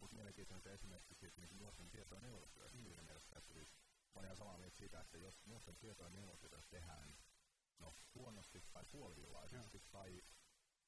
Mutta 0.00 0.14
mielenkiintoinen 0.14 0.74
esimerkki 0.74 1.14
siitä 1.14 1.40
niin 1.40 1.58
nuorten 1.58 1.90
tieto- 1.90 2.14
ja 2.14 2.20
neuvotyöstä 2.20 2.78
mm. 2.78 2.84
siinä 2.84 3.02
mielessä, 3.02 3.38
että 3.38 3.52
siis 3.52 3.68
mä 4.14 4.20
olen 4.20 4.36
samaa 4.36 4.58
mieltä 4.58 4.76
siitä, 4.76 5.00
että 5.00 5.18
jos 5.18 5.46
nuorten 5.46 5.76
tieto- 5.76 6.02
ja 6.02 6.10
neuvotyötä 6.10 6.62
tehdään 6.70 7.18
no, 7.78 7.94
huonosti 8.14 8.62
tai 8.72 8.84
puolivillaisesti 8.90 9.82
tai 9.90 10.22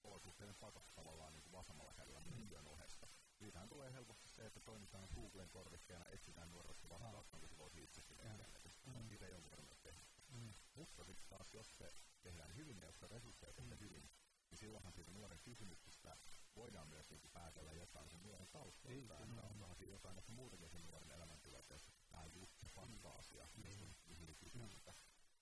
olosuhteiden 0.05 0.57
pakosta 0.61 0.93
tavallaan 0.95 1.33
niin 1.33 1.43
kuin 1.43 1.53
vasemmalla 1.53 1.95
kädellä 1.95 2.21
muun 2.21 2.49
työn 2.49 2.67
ohessa. 2.67 3.00
Siitähän 3.41 3.69
tulee 3.69 3.93
helposti 3.93 4.29
se, 4.29 4.47
että 4.47 4.61
toimitaan 4.61 5.09
Googlen 5.15 5.51
korvikkeena, 5.51 6.05
etsitään 6.05 6.51
nuoresta 6.51 6.89
vastauksen, 6.89 7.41
kun 7.41 7.49
se 7.49 7.59
voisi 7.59 7.83
itsekin 7.83 8.17
tehdä. 8.17 8.45
Mm. 8.87 9.09
Siitä 9.09 9.27
ei 9.27 9.35
ole 9.35 9.51
varmaan 9.51 9.79
tehdä. 9.83 10.01
Mm. 10.29 10.55
Mutta 10.75 11.05
sitten 11.05 11.29
taas, 11.29 11.55
jos 11.55 11.79
se 11.79 11.95
tehdään 12.23 12.57
hyvin 12.57 12.79
ja 12.79 12.87
jos 12.87 12.99
se 12.99 13.09
resursseja 13.09 13.53
tehdään 13.53 13.79
mm. 13.79 13.85
hyvin, 13.85 14.11
niin 14.51 14.59
silloinhan 14.59 14.93
siitä 14.93 15.11
nuoren 15.11 15.41
kysymyksestä 15.41 16.17
voidaan 16.57 16.89
myös 16.89 17.11
niin 17.11 17.31
päätellä 17.33 17.73
jotain 17.73 18.11
sen 18.11 18.23
nuoren 18.23 18.49
taustalta. 18.49 19.15
Mm. 19.27 19.39
Onkohan 19.39 19.77
siinä 19.77 19.93
jotain 19.93 20.19
ehkä 20.19 20.33
muutakin 20.33 20.71
sen 20.71 20.85
nuoren 20.85 21.13
elämäntilanteessa, 21.13 21.93
tämä 22.11 22.27
just 22.27 22.59
se 22.59 22.67
fakta-asia, 22.67 23.49
mm. 23.57 23.63
mihin 23.63 24.29
mm. 24.29 24.37
kysymättä. 24.37 24.95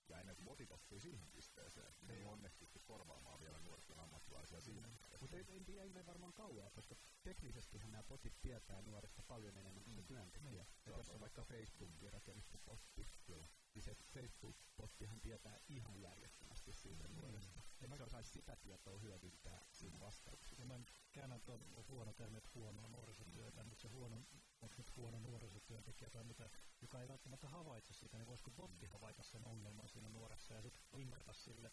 Ja 0.09 0.19
ennen 0.19 0.35
kuin 0.35 0.67
oppii 0.69 0.99
siihen 0.99 1.31
pisteeseen, 1.31 1.93
niin 2.01 2.11
ei 2.11 2.25
onnistuttu 2.25 2.79
korvaamaan 2.79 3.39
vielä 3.39 3.59
nuorten 3.59 3.99
ammattilaisia 3.99 4.61
siinä. 4.61 4.89
Mutta 5.19 5.37
ei, 5.37 5.45
ei, 5.47 5.79
ei 5.79 5.89
mene 5.89 6.05
varmaan 6.05 6.33
kauaa, 6.33 6.69
koska 6.69 6.95
teknisestihän 7.23 7.91
nämä 7.91 8.03
botit 8.03 8.41
tietää 8.41 8.81
nuorista 8.81 9.23
paljon 9.23 9.57
enemmän 9.57 9.83
kuin 9.83 9.95
se 9.95 10.03
työntekijä. 10.03 10.63
Mm. 10.63 10.91
jos 10.97 11.09
on 11.09 11.19
vaikka 11.19 11.43
Facebookin 11.43 12.13
rakennettu 12.13 12.61
botti, 12.65 13.07
kyllä. 13.25 13.47
niin 13.73 13.83
se 13.83 13.95
Facebook-bottihan 14.13 15.21
tietää 15.21 15.59
ihan 15.67 16.01
järjettömästi 16.01 16.58
siitä 16.73 17.07
mm. 17.07 17.15
nuorista. 17.15 17.61
Ja 17.81 17.97
se 17.97 18.03
osaisi 18.03 18.31
sitä 18.31 18.55
tietoa 18.55 18.99
hyödyntää 18.99 19.61
siinä 19.71 19.99
vastauksessa. 19.99 20.55
Ja 20.59 20.65
mä 20.65 20.79
käännän 21.11 21.41
tuon 21.41 21.59
huono 21.87 22.13
termi, 22.13 22.39
huonoa 22.55 22.87
nuorisotyötä, 22.87 23.63
mutta 23.63 23.81
se 23.81 23.87
huono, 23.87 24.15
onko 24.61 24.75
nyt 24.77 24.95
huono 24.95 25.19
nuorisotyöntekijä 25.19 26.09
tai 26.09 26.23
mitä, 26.23 26.49
joka 26.81 27.01
ei 27.01 27.07
välttämättä 27.07 27.49
havaitse 27.49 27.93
sitä, 27.93 28.17
niin 28.17 28.27
voisiko 28.27 28.51
botti 28.51 28.85
havaita 28.85 29.23
sen 29.23 29.45
ongelman 29.45 29.89
siinä 29.89 30.09
nuoressa 30.09 30.53
ja 30.53 30.61
sitten 30.61 30.81
vinkata 30.95 31.33
sille, 31.33 31.71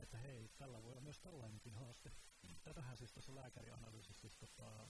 että 0.00 0.18
hei, 0.18 0.50
tällä 0.56 0.82
voi 0.82 0.90
olla 0.90 1.00
myös 1.00 1.20
tällainenkin 1.20 1.74
haaste. 1.74 2.12
Tätähän 2.62 2.96
siis 2.96 3.12
tuossa 3.12 3.34
lääkärianalyysissä 3.34 4.20
siis, 4.20 4.36
tota, 4.36 4.88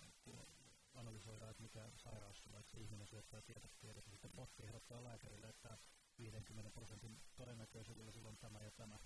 analysoidaan, 0.94 1.50
että 1.50 1.62
mikä 1.62 1.90
sairaus 1.96 2.42
sulla, 2.42 2.60
että 2.60 2.72
se 2.72 2.80
ihminen 2.80 3.06
syöttää 3.06 3.42
tietotiedot, 3.42 4.06
ja 4.06 4.10
sitten 4.10 4.32
botti 4.32 4.62
ehdottaa 4.62 5.04
lääkärille, 5.04 5.48
että 5.48 5.78
50 6.18 6.70
prosentin 6.70 7.22
todennäköisyydellä 7.36 8.12
silloin 8.12 8.38
tämä 8.38 8.60
ja 8.60 8.70
tämä. 8.70 8.98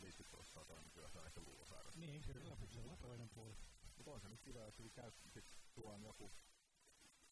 50 0.00 0.30
prosenttia 0.30 0.64
todennäköisyydellä 0.64 1.08
se 1.12 1.18
on 1.18 1.26
ehkä 1.26 1.40
luulosairaus. 1.40 1.96
Niin, 1.96 2.22
kyllä, 2.22 2.56
se 2.68 2.80
on 2.80 2.98
toinen 2.98 3.28
puoli. 3.28 3.56
Mutta 3.96 4.10
on 4.10 4.20
se 4.20 4.28
nyt 4.28 4.40
kiva, 4.40 4.66
että 4.66 4.82
käy, 4.94 5.12
sit 5.28 5.44
tuon 5.74 6.02
joku 6.02 6.32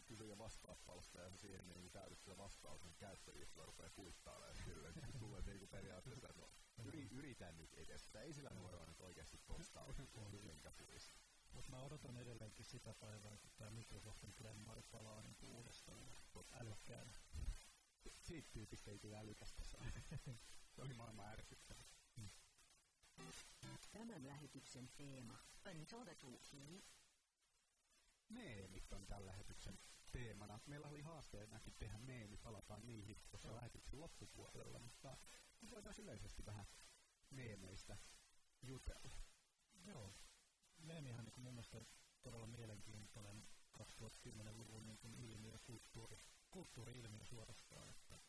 kysy- 0.05 0.27
ja 0.27 0.39
vastauspalsta 0.39 1.21
ja 1.21 1.31
siihen 1.37 1.69
niin 1.69 1.91
täydessä 1.91 2.37
vastaus, 2.37 2.83
niin 2.83 2.95
käyttäjistä 2.99 3.67
rupeaa 3.67 3.91
kuittaamaan 3.91 4.57
kyllä. 4.65 4.93
Tulee 5.19 5.43
niin 5.43 5.59
kuin 5.59 5.69
periaatteessa, 5.69 6.29
että 6.29 6.43
no, 6.43 6.51
yri, 6.85 7.09
yritän 7.11 7.59
nyt 7.59 7.75
edes. 7.75 8.05
Sitä 8.05 8.21
ei 8.21 8.33
sillä 8.33 8.51
nuorella 8.51 8.87
nyt 8.87 9.01
oikeasti 9.01 9.41
tosta 9.47 9.81
ole, 9.83 9.95
minkä 10.43 10.73
tulisi. 10.73 11.13
Mutta 11.53 11.71
mä 11.71 11.83
odotan 11.83 12.17
edelleenkin 12.17 12.65
sitä 12.65 12.95
päivää, 12.95 13.37
kun 13.39 13.51
tämä 13.57 13.71
Microsoftin 13.71 14.35
Glemmari 14.37 14.83
palaa 14.83 15.23
niin 15.23 15.35
kuin 15.37 15.53
uudestaan 15.53 16.03
älykkäänä. 16.53 17.13
Siitä 18.15 18.49
tyypistä 18.53 18.91
ei 18.91 18.99
tule 18.99 19.19
älykästä 19.19 19.65
saa. 19.65 19.87
Se 20.75 20.83
oli 20.83 20.95
maailman 20.95 21.29
ärsyttävä. 21.29 21.85
Tämän 23.93 24.27
lähetyksen 24.27 24.89
teema 24.97 25.39
on 25.93 26.83
Meemit 28.29 28.93
on 28.93 29.07
tällä 29.07 29.27
lähetyksen 29.27 29.79
teemana. 30.13 30.61
Meillä 30.67 30.89
oli 30.89 31.01
haasteenakin 31.01 31.75
tehdä 31.79 31.99
meemi, 31.99 32.37
palataan 32.37 32.87
niihin 32.87 33.17
tuossa 33.31 33.57
lähetyksen 33.57 34.01
loppupuolella, 34.01 34.79
mutta 34.79 35.17
voidaan 35.71 35.95
yleisesti 35.99 36.47
vähän 36.47 36.67
meemeistä 37.31 37.97
jutella. 38.63 39.17
Joo. 39.85 40.15
Meemihän 40.79 41.25
niin 41.25 41.41
mun 41.41 41.55
mielestä 41.55 41.81
todella 42.23 42.47
mielenkiintoinen 42.47 43.49
2010-luvun 43.79 44.87
niin 44.87 44.99
kuin 44.99 45.15
ilmiö, 45.15 45.59
kulttuuri, 45.59 46.19
kulttuuri-ilmiö 46.51 47.25
suorastaan, 47.25 47.91
että 47.91 48.21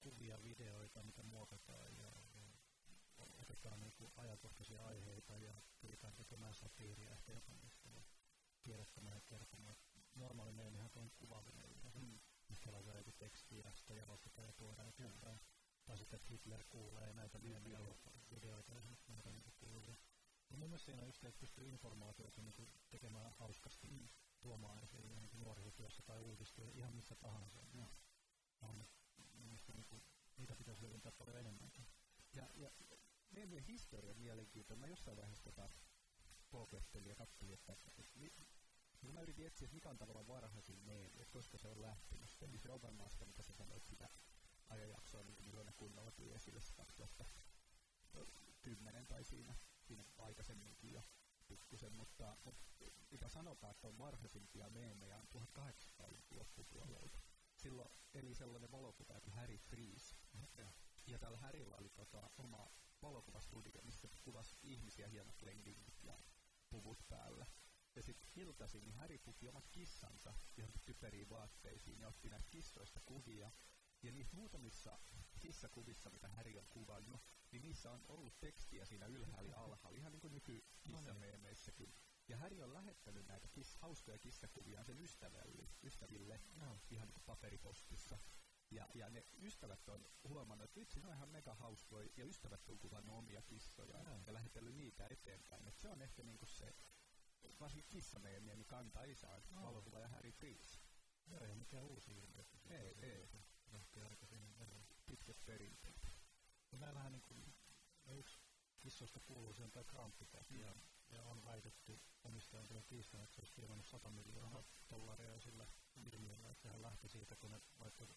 kuvia, 0.00 0.42
videoita, 0.42 1.02
mitä 1.02 1.22
muokataan 1.22 1.96
ja 1.96 2.12
otetaan 3.42 3.80
niin 3.80 3.92
kuin 3.92 4.12
ajankohtaisia 4.16 4.86
aiheita 4.86 5.38
ja 5.38 5.54
pyritään 5.80 6.14
tekemään 6.14 6.54
satiiria 6.54 7.10
ehkä 7.10 7.32
jopa 7.32 7.54
niistä 7.54 7.88
ja 7.88 8.02
tiedottamaan 8.62 9.16
ja 9.16 9.20
kertomaan. 9.20 9.76
Normaali 10.14 10.52
meemihän 10.52 10.90
on 10.96 11.10
kuvaaminen 11.10 11.66
yleensä, 11.66 11.98
mm. 11.98 12.20
missä 12.48 12.72
laitetaan 12.72 12.98
joku 12.98 13.12
teksti 13.12 13.58
ja 13.58 13.72
sitä 13.74 13.94
jalostetaan 13.94 14.46
ja 14.46 14.52
tuodaan 14.52 14.88
eteenpäin. 14.88 15.40
Tai 15.84 15.98
sitten, 15.98 16.16
että 16.16 16.28
Hitler 16.28 16.64
kuulee 16.68 17.12
näitä 17.12 17.38
meemiä 17.38 17.78
videoita 18.30 18.74
ja 18.74 18.80
näitä 19.08 19.30
niin 19.30 19.52
kuuluu. 19.56 19.96
Ja 20.50 20.56
mun 20.56 20.68
mielestä 20.68 20.84
siinä 20.84 21.02
on 21.02 21.08
just, 21.08 21.24
että 21.24 21.40
pystyy 21.40 21.68
informaatiota 21.68 22.42
niin 22.42 22.68
tekemään 22.90 23.32
hauskasti, 23.32 23.88
mm. 23.88 24.08
tuomaan 24.40 24.82
esiin 24.82 25.14
niin 25.14 25.30
nuorisotyössä 25.32 26.02
tai 26.02 26.20
uudistyössä, 26.20 26.78
ihan 26.78 26.94
missä 26.94 27.14
tahansa. 27.16 27.58
Ja, 27.74 27.86
on, 28.60 28.84
mielestä 29.54 29.72
niin 29.72 29.84
kuin, 29.84 30.04
niitä 30.36 30.56
pitäisi 30.56 30.80
hyödyntää 30.80 31.12
paljon 31.12 31.38
enemmänkin. 31.38 31.86
Ja, 32.34 32.48
ja 32.54 32.70
meemien 33.34 33.64
historia 33.64 34.10
on 34.10 34.18
mielenkiintoinen. 34.18 34.80
Mä 34.80 34.86
jossain 34.86 35.16
vaiheessa 35.16 35.44
tota, 35.44 35.68
poukettelin 36.50 37.08
ja 37.08 37.14
katselin, 37.14 37.54
että, 37.54 37.72
että, 37.72 37.90
että 37.98 38.12
niin 39.02 39.14
mä 39.14 39.20
yritin 39.20 39.46
etsiä, 39.46 39.66
että 39.66 39.74
mikä 39.74 39.90
on 39.90 39.98
tavallaan 39.98 40.28
varhaisin 40.28 40.78
meemi, 40.78 41.20
että 41.20 41.32
koska 41.32 41.58
se 41.58 41.68
on 41.68 41.82
lähtenyt. 41.82 42.30
Niin 42.46 42.60
se 42.60 42.72
on 42.72 42.82
varmaan 42.82 43.10
sitä, 43.10 43.26
mitä 43.26 43.42
sä 43.42 43.52
sanoit 43.52 43.86
sitä 43.86 44.08
ajanjaksoa, 44.68 45.22
niin 45.22 45.44
milloin 45.44 45.66
ne 45.66 45.72
kunnolla 45.72 46.10
tuli 46.10 46.32
esille 46.32 46.60
se 46.60 46.74
kymmenen 48.62 49.06
tai 49.06 49.24
siinä, 49.24 49.54
siinä 49.82 50.04
aikaisemminkin 50.18 50.92
jo 50.92 51.02
pikkusen, 51.48 51.92
mutta, 51.92 52.36
mutta 52.44 52.62
mitä 53.10 53.28
sanotaan, 53.28 53.70
että 53.70 53.88
on 53.88 53.98
varhaisimpia 53.98 54.70
meemejä 54.70 55.18
on 55.18 55.28
1800-luvun 55.34 56.38
loppupuolelta. 56.38 57.18
Silloin 57.56 57.90
eli 58.14 58.34
sellainen 58.34 58.70
valokuva 58.70 59.20
kuin 59.20 59.34
Harry 59.34 59.56
Freeze. 59.56 60.16
Ja, 60.58 60.72
ja 61.06 61.18
täällä 61.18 61.38
Harrylla 61.38 61.76
oli 61.76 61.88
tota, 61.88 62.30
oma 62.38 62.70
valokuvastudio, 63.04 63.82
missä 63.82 64.08
kuvasi 64.22 64.56
ihmisiä 64.62 65.08
hienot 65.08 65.42
lenkingit 65.42 66.02
ja 66.02 66.18
puvut 66.70 66.98
päällä. 67.08 67.46
Ja 67.96 68.02
sitten 68.02 68.28
iltaisin 68.36 68.84
niin 68.84 68.94
Harry 68.94 69.18
puki 69.18 69.48
omat 69.48 69.68
kissansa 69.68 70.34
johonkin 70.56 70.82
typeriin 70.84 71.28
vaatteisiin 71.28 72.00
ja 72.00 72.08
otti 72.08 72.28
näistä 72.28 72.50
kissoista 72.50 73.00
kuvia. 73.06 73.52
Ja 74.02 74.12
niissä 74.12 74.36
muutamissa 74.36 74.98
kissakuvissa, 75.40 76.10
mitä 76.10 76.28
Harry 76.28 76.58
on 76.58 76.66
kuvannut, 76.68 77.20
niin 77.52 77.62
niissä 77.62 77.90
on 77.90 78.04
ollut 78.08 78.40
tekstiä 78.40 78.84
siinä 78.84 79.06
ylhäällä 79.06 79.50
ja 79.50 79.60
alhaalla, 79.60 79.98
ihan 79.98 80.12
niin 80.12 80.20
kuin 80.20 80.32
nykykissameemeissäkin. 80.34 81.94
Ja 82.28 82.36
Harry 82.36 82.62
on 82.62 82.74
lähettänyt 82.74 83.26
näitä 83.26 83.48
kiss, 83.48 83.76
hauskoja 83.76 84.18
kissakuvia 84.18 84.84
sen 84.84 85.00
ystävälle, 85.00 85.68
ystäville 85.82 86.40
no. 86.58 86.78
ihan 86.90 87.08
niin 87.08 87.14
kuin 87.14 87.24
paperipostissa. 87.26 88.18
Ja, 88.74 88.88
ja 88.94 89.10
ne 89.10 89.24
ystävät 89.42 89.88
on 89.88 90.08
huomannut, 90.28 90.64
että 90.64 90.80
vitsi, 90.80 91.00
ne 91.00 91.06
on 91.06 91.14
ihan 91.14 91.28
mega 91.28 91.54
hauskoja, 91.54 92.08
ja 92.16 92.24
ystävät 92.24 92.68
on 92.68 92.78
kuvannut 92.78 93.18
omia 93.18 93.42
kissoja 93.42 94.02
no. 94.02 94.22
ja 94.26 94.32
lähetellyt 94.32 94.76
niitä 94.76 95.06
eteenpäin. 95.10 95.68
Et 95.68 95.78
se 95.78 95.88
on 95.88 96.02
ehkä 96.02 96.22
niin 96.22 96.38
kuin 96.38 96.48
se, 96.48 96.74
varsinkin 97.60 97.90
kissameemiä, 97.90 98.56
niin 98.56 98.66
kantaa 98.66 99.04
isään, 99.04 99.42
no. 99.50 99.62
valokuva 99.62 99.98
ja 99.98 100.08
Harry 100.08 100.32
Freeze. 100.32 100.78
Joo, 101.26 101.44
ei 101.44 101.54
mikään 101.54 101.84
uusi 101.84 102.12
ilmiö. 102.12 102.44
Ei, 102.70 102.94
ei. 103.02 103.28
Lähti 103.72 104.00
aika 104.00 104.26
siinä 104.26 104.46
pitkät 105.06 105.44
perinteet. 105.44 106.08
Ja 106.72 106.78
näillähän 106.78 107.12
niin 107.12 107.22
kuin, 107.22 107.54
yksi 108.18 108.38
kissoista 108.80 109.20
kuuluu 109.20 109.52
siihen 109.52 109.72
tai 109.72 109.84
Crumpycat, 109.84 110.50
mm. 110.50 110.60
ja, 110.60 110.76
ja 111.14 111.22
on 111.22 111.44
väitetty 111.44 112.00
omistajan 112.24 112.66
kyllä 112.68 112.82
kiistänyt, 112.82 113.24
että 113.24 113.40
olisi 113.40 113.54
tienannut 113.54 113.86
100 113.86 114.10
miljoonaa 114.10 114.64
dollaria 114.90 115.40
sillä 115.40 115.66
ilmiöllä, 116.12 116.50
että 116.50 116.62
sehän 116.62 116.82
lähti 116.82 117.08
siitä, 117.08 117.36
kun 117.36 117.50
ne 117.50 117.60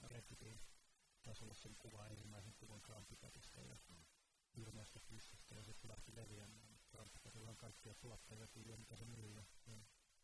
Redditiin 0.03 0.59
taisi 1.23 1.43
olla 1.43 1.53
sen 1.53 1.75
kuva 1.75 2.07
ensimmäisen 2.07 2.53
kuvan 2.53 2.81
Crumpycatista 2.81 3.61
ja 3.61 3.77
mm. 3.89 4.05
ilmeistä 4.53 4.99
kissasta, 4.99 5.55
ja 5.55 5.63
sitten 5.63 5.89
lähti 5.91 6.15
leviämään. 6.15 6.79
Crumpycatilla 6.89 7.49
on 7.49 7.57
kaikkia 7.57 7.95
tuottajia 7.95 8.47
kyllä, 8.47 8.77
mitä 8.77 8.95
se 8.95 9.05
myy, 9.05 9.33
ja, 9.33 9.43
ja 9.65 9.77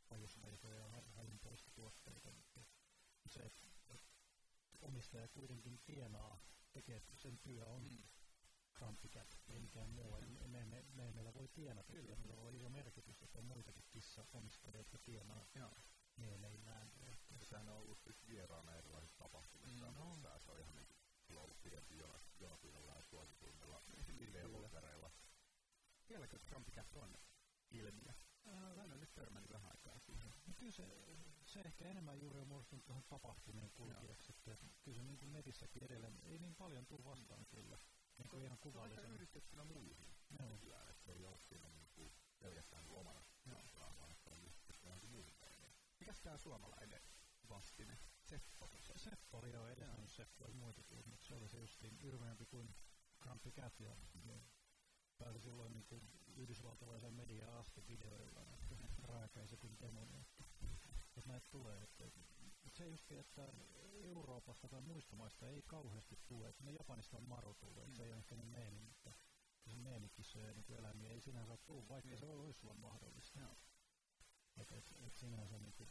pajusveitoja 0.09 0.75
ja 0.75 1.01
hallintoista 1.15 1.71
tuotteita. 1.71 2.31
Mutta 2.31 2.61
se, 3.25 3.39
että 3.39 3.63
omistaja 4.81 5.27
kuitenkin 5.27 5.79
tienaa, 5.85 6.39
tekee 6.71 7.01
sen 7.15 7.39
työ 7.39 7.65
on 7.65 7.83
mm. 7.83 8.03
Crumpycat, 8.73 9.37
ei 9.47 9.59
mikään 9.59 9.89
muu. 9.89 10.17
Me, 10.47 10.65
me, 10.65 10.83
me, 10.93 11.11
meillä 11.11 11.33
voi 11.33 11.47
tienata, 11.47 11.93
kyllä 11.93 12.15
meillä 12.15 12.41
voi 12.41 12.55
iso 12.55 12.69
merkitys, 12.69 13.23
että 13.23 13.39
on 13.39 13.45
muitakin 13.45 13.83
kissa-omistajia, 13.89 14.77
jotka 14.77 14.97
tienaa 14.97 15.45
meeleillään. 16.17 16.91
Sehän 17.39 17.69
on 17.69 17.77
ollut 17.77 17.99
sitten 17.99 18.27
vieraana 18.27 18.75
erilaisissa 18.75 19.17
tapahtumissa, 19.17 19.91
mm, 19.91 19.97
no. 19.97 20.39
se 20.39 20.51
on 20.51 20.59
ihan 20.59 20.75
niin 20.75 20.87
kuin 20.87 20.97
on 21.37 21.55
pidempi 21.63 21.97
jonotujalla 22.39 22.95
ja 22.95 23.01
suosituimmilla 23.01 23.81
TV-lukereilla. 24.05 25.11
Vieläkö 26.09 26.39
Crumpycat 26.39 26.95
on 26.95 27.17
ilmiö? 27.71 28.13
Mä 28.75 28.93
en 28.93 28.99
nyt 28.99 29.13
törmännyt 29.13 29.51
vähän 29.51 29.71
aikaa 29.71 29.99
siihen. 29.99 30.33
No 30.47 30.53
kyllä 30.53 30.71
se, 30.71 30.87
se 31.45 31.59
ehkä 31.59 31.85
enemmän 31.85 32.19
juuri 32.19 32.39
on 32.39 32.47
muodostunut 32.47 32.85
tuohon 32.85 33.03
tapahtumien 33.03 33.71
kulkijaksi, 33.71 34.31
että 34.31 34.57
kyllä 34.81 34.95
se 34.95 35.03
niin 35.03 35.17
kuin 35.17 35.33
netissäkin 35.33 35.83
edelleen 35.83 36.19
ei 36.23 36.39
niin 36.39 36.55
paljon 36.55 36.85
tule 36.85 37.03
vastaan 37.03 37.45
kyllä. 37.45 37.77
Niin 38.17 38.29
kuin 38.29 38.43
ihan 38.43 38.57
kuvallisen. 38.57 39.03
Se 39.03 39.07
on 39.07 39.13
yhdistettynä 39.13 39.63
muihin. 39.63 40.15
Joo. 40.39 40.57
Kyllä, 40.57 40.89
että 40.89 41.03
se 41.05 41.11
ei 41.11 41.25
ole 41.25 41.37
siinä 41.39 41.69
niin 41.69 41.89
kuin 41.93 42.13
pelkästään 42.39 42.85
kuin 42.85 42.99
omana 42.99 43.23
juttuaan, 43.45 43.97
vaan 43.97 44.11
että 44.11 44.31
on 44.31 44.43
yhdistettynä 44.43 44.89
johonkin 44.89 45.09
muuhun 45.09 45.33
Mikäs 45.99 46.21
tää 46.21 46.37
suomalainen 46.37 47.01
vastine? 47.49 47.97
Seppo. 48.23 48.69
Seppo 48.95 49.37
oli 49.37 49.51
jo 49.51 49.67
edelleen 49.67 50.09
Seppo, 50.09 50.45
oli 50.45 50.53
muitakin, 50.53 51.09
mutta 51.09 51.25
se 51.25 51.35
oli 51.35 51.49
se 51.49 51.59
justiin 51.59 51.99
yrmeämpi 52.01 52.45
kuin 52.45 52.75
Cat 53.51 53.79
ja, 53.79 53.95
ja 54.25 54.39
pääsi 55.17 55.39
silloin 55.39 55.73
niin 55.73 55.85
kuin 55.85 56.09
yhdysvaltalaisen 56.35 57.13
mediaan 57.13 57.59
asti 57.59 57.87
videoilla, 57.87 58.41
että 58.41 59.57
kuin 59.57 59.79
demoni, 59.79 60.17
että, 60.17 60.43
että 61.17 61.29
näitä 61.29 61.47
tulee. 61.51 61.83
Että 61.83 62.03
se 62.73 62.87
just, 62.87 63.11
että 63.11 63.53
Euroopasta 64.03 64.67
tai 64.67 64.81
muista 64.81 65.15
maista 65.15 65.49
ei 65.49 65.61
kauheasti 65.61 66.19
tule, 66.27 66.49
että 66.49 66.63
ne 66.63 66.71
Japanista 66.71 67.17
on 67.17 67.27
maru 67.27 67.53
tullut, 67.53 67.87
mm. 67.87 67.93
se 67.93 68.03
ei 68.03 68.11
ole 68.11 68.19
ehkä 68.19 68.35
niin 68.35 68.47
meemi, 68.47 68.79
mutta 68.81 69.13
se 69.67 69.75
meemikissoja 69.75 70.53
niin 70.53 70.77
eläimiä 70.77 71.09
ei 71.09 71.21
sinänsä 71.21 71.57
tullut, 71.57 71.89
vaikka 71.89 72.11
mm. 72.11 72.17
se 72.17 72.31
olisi 72.31 72.65
olla 72.65 72.73
mahdollista. 72.73 73.39
Joo. 73.39 73.57
Että 74.57 74.75
et, 74.75 74.93
et 75.07 75.15
sinänsä 75.15 75.59
niin 75.59 75.73
kuin, 75.73 75.89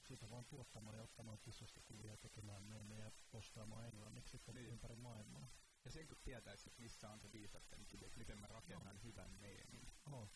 siitä 0.00 0.30
vaan 0.30 0.44
tuottamaan 0.44 0.96
ja 0.96 1.02
ottamaan 1.02 1.38
kissosta 1.38 1.80
kuvia 1.80 2.16
tekemään 2.16 2.62
meemejä 2.62 3.04
ja 3.04 3.12
postaamaan 3.30 3.86
englanniksi 3.86 4.30
sitten 4.30 4.54
niin. 4.54 4.66
ympäri 4.70 4.96
maailmaa. 4.96 5.48
Ja 5.84 5.90
sen 5.90 6.08
kun 6.08 6.16
tietäisi, 6.24 6.68
että 6.68 6.82
missä 6.82 7.10
on 7.10 7.20
se 7.20 7.32
viisasten 7.32 7.86
kivi, 7.86 8.04
että 8.04 8.18
miten 8.18 8.38
mä 8.38 8.46
rakennan 8.46 8.96
no. 8.96 9.02
hyvän 9.04 9.32
meemin. 9.32 9.92
Oh. 10.12 10.30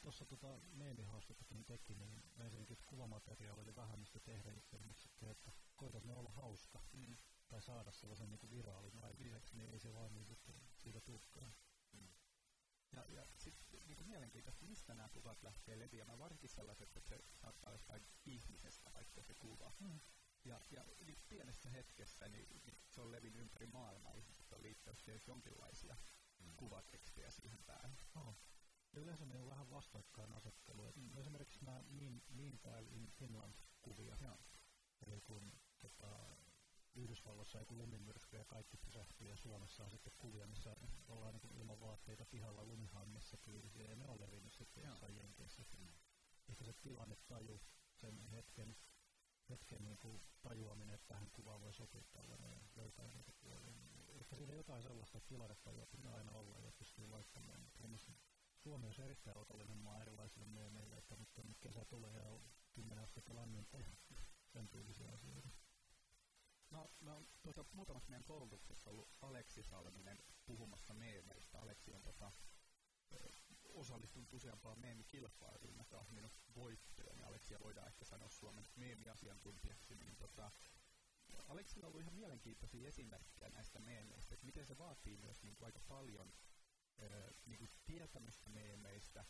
Tuossa 0.00 0.24
tota 0.24 0.60
meemihaastattelukin 0.72 1.64
teki, 1.64 1.94
niin 1.94 2.22
ensinnäkin 2.38 2.78
kuvamateriaali 2.86 3.60
oli 3.60 3.76
vähän 3.76 3.98
mistä 3.98 4.20
tehdä 4.20 4.52
sitten, 4.94 5.30
että 5.30 5.52
koetat 5.76 6.04
ne 6.04 6.14
olla 6.14 6.30
hauska 6.30 6.82
mm. 6.92 7.16
tai 7.48 7.62
saada 7.62 7.92
sellaisen 7.92 8.30
niin 8.30 8.50
viraalin 8.50 8.98
aikaiseksi, 9.04 9.56
niin 9.56 9.70
ei 9.70 9.78
se 9.78 9.94
vaan 9.94 10.14
niin 10.14 10.26
sitten 10.26 10.54
siitä 10.76 11.00
tukkaan. 11.00 11.54
Mm. 11.92 12.08
Ja, 12.92 13.04
ja 13.08 13.26
sitten 13.36 13.80
niin 13.86 14.06
mielenkiintoista, 14.06 14.66
mistä 14.66 14.94
nämä 14.94 15.08
kuvat 15.08 15.42
lähtee 15.42 15.78
leviämään, 15.78 16.18
varsinkin 16.18 16.50
sellaiset, 16.50 16.96
että 16.96 17.08
se 17.08 17.20
saattaa 17.34 17.68
olla 17.68 17.74
jostain 17.74 18.06
ihmisestä 18.26 18.92
vaikka 18.94 19.22
se 19.22 19.34
kuva. 19.34 19.72
Mm. 19.80 20.00
Ja, 20.44 20.60
ja 20.70 20.84
niin 21.06 21.22
pienessä 21.28 21.70
hetkessä 21.70 22.28
niin, 22.28 22.62
niin 22.64 22.80
se 22.90 23.00
on 23.00 23.12
levinnyt 23.12 23.42
ympäri 23.42 23.66
maailmaa, 23.66 24.14
ihmiset 24.14 24.52
on 24.52 24.62
liittänyt 24.62 25.26
jonkinlaisia 25.26 25.96
mm. 26.38 26.56
kuvatekstejä 26.56 27.30
siihen 27.30 27.64
päähän. 27.66 27.98
Oh. 28.14 28.36
Ja 28.98 29.02
yleensä 29.02 29.26
ne 29.26 29.38
on 29.38 29.50
vähän 29.50 29.70
vastakkainasettelu. 29.70 30.92
Mm. 30.96 31.16
Esimerkiksi 31.16 31.64
nämä 31.64 31.82
mean, 31.90 32.22
Meanwhile 32.30 32.90
in 32.90 33.08
Finland-kuvia. 33.08 34.16
Joo. 34.20 34.38
Eli 35.06 35.20
kun 35.20 35.52
tota, 35.80 36.36
Yhdysvalloissa 36.94 37.58
joku 37.58 37.78
lumimyrsky 37.78 38.36
ja 38.36 38.44
kaikki 38.44 38.76
pysähtyy 38.76 39.28
ja 39.28 39.36
Suomessa 39.36 39.84
on 39.84 39.90
sitten 39.90 40.12
kuvia, 40.18 40.46
missä 40.46 40.76
ollaan 41.08 41.34
niin 41.34 41.56
ilman 41.56 41.80
vaatteita 41.80 42.26
pihalla 42.26 42.64
lumihannessa 42.64 43.36
tyylisiä 43.36 43.88
ja 43.88 43.96
ne 43.96 44.06
on 44.06 44.20
levinnyt 44.20 44.52
sitten 44.52 44.84
jossain 44.84 45.16
jenkeissä. 45.16 45.64
Mm. 45.78 45.88
Ehkä 46.48 46.64
se 46.64 46.72
tilanne 46.72 47.16
taju 47.28 47.60
sen 47.94 48.20
hetken 48.20 48.76
hetken 49.50 49.84
niin 49.84 49.98
kuin 49.98 50.22
tajuaminen, 50.42 50.94
että 50.94 51.08
tähän 51.08 51.30
kuvaan 51.32 51.60
voi 51.60 51.74
sopia 51.74 52.04
tällainen 52.12 52.50
ja 52.50 52.60
löytää 52.76 53.08
niitä 53.08 53.32
puolia. 53.32 53.74
Ehkä 54.08 54.36
siinä 54.36 54.54
jotain 54.54 54.82
sellaista 54.82 55.20
tilannetajua 55.20 55.86
pitää 55.86 56.14
aina 56.14 56.32
olla 56.32 56.58
ja 56.58 56.72
pystyy 56.72 57.08
laittamaan. 57.08 57.60
Mutta 57.60 57.82
Suomi 58.68 58.86
on 58.86 59.04
erittäin 59.04 59.38
otollinen 59.38 59.78
maa 59.78 60.02
erilaisille 60.02 60.46
meille, 60.46 60.96
että 60.96 61.16
nyt 61.16 61.38
on 61.38 61.54
kesä 61.60 61.84
tulee 61.84 62.18
ja 62.18 62.30
on 62.30 62.50
kymmenen 62.72 63.04
astetta 63.04 63.34
lämmintä 63.34 63.78
ja 63.78 63.90
sen 64.46 64.68
tyylisiä 64.68 65.12
asioita. 65.12 65.48
No, 66.70 66.90
no 67.00 67.26
tuota, 67.42 67.64
muutamassa 67.72 68.10
meidän 68.10 68.24
koulutuksessa 68.24 68.90
ollut 68.90 69.08
Aleksi 69.22 69.62
Salminen 69.62 70.18
puhumassa 70.46 70.94
meemeistä. 70.94 71.58
Aleksi 71.60 71.92
on 71.92 72.02
tota, 72.02 72.32
osallistunut 73.68 74.32
useampaan 74.32 74.78
meemikilpailuun 74.80 75.76
ja 75.76 75.84
tahminut 75.84 76.32
voittoja, 76.54 77.14
niin 77.14 77.26
Aleksia 77.26 77.60
voidaan 77.60 77.88
ehkä 77.88 78.04
sanoa 78.04 78.28
Suomen 78.28 78.68
meemiasiantuntijaksi, 78.76 79.94
niin 79.94 80.16
tota, 80.16 80.50
Aleksilla 81.48 81.86
on 81.86 81.88
ollut 81.88 82.00
ihan 82.00 82.14
mielenkiintoisia 82.14 82.88
esimerkkejä 82.88 83.50
näistä 83.50 83.80
meemeistä, 83.80 84.34
että 84.34 84.46
miten 84.46 84.66
se 84.66 84.78
vaatii 84.78 85.16
myös 85.16 85.42
niin 85.42 85.56
aika 85.60 85.80
paljon 85.80 86.32
niin 87.46 87.58
kuin 87.58 87.70
tietämystä 87.84 88.50
meemeistä 88.50 89.24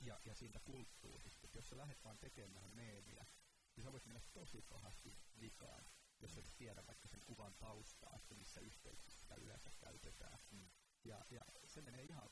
ja, 0.00 0.20
ja 0.24 0.34
siitä 0.34 0.60
kulttuurista. 0.60 1.48
Jos 1.54 1.68
sä 1.68 1.76
lähdet 1.76 2.04
vaan 2.04 2.18
tekemään 2.18 2.70
meemiä, 2.74 3.26
niin 3.76 3.84
sä 3.84 3.92
voit 3.92 4.06
mennä 4.06 4.22
tosi 4.32 4.62
pahasti 4.62 5.18
vikaan, 5.40 5.86
jos 6.20 6.38
et 6.38 6.56
tiedä 6.56 6.86
vaikka 6.86 7.08
sen 7.08 7.20
kuvan 7.24 7.54
taustaa, 7.54 8.16
että 8.16 8.34
missä 8.34 8.60
yhteyksissä 8.60 9.20
sitä 9.20 9.34
yleensä 9.34 9.70
käytetään. 9.78 10.38
Mm. 10.50 10.70
Ja, 11.04 11.24
ja 11.30 11.40
se 11.66 11.80
menee 11.80 12.02
ihan 12.02 12.30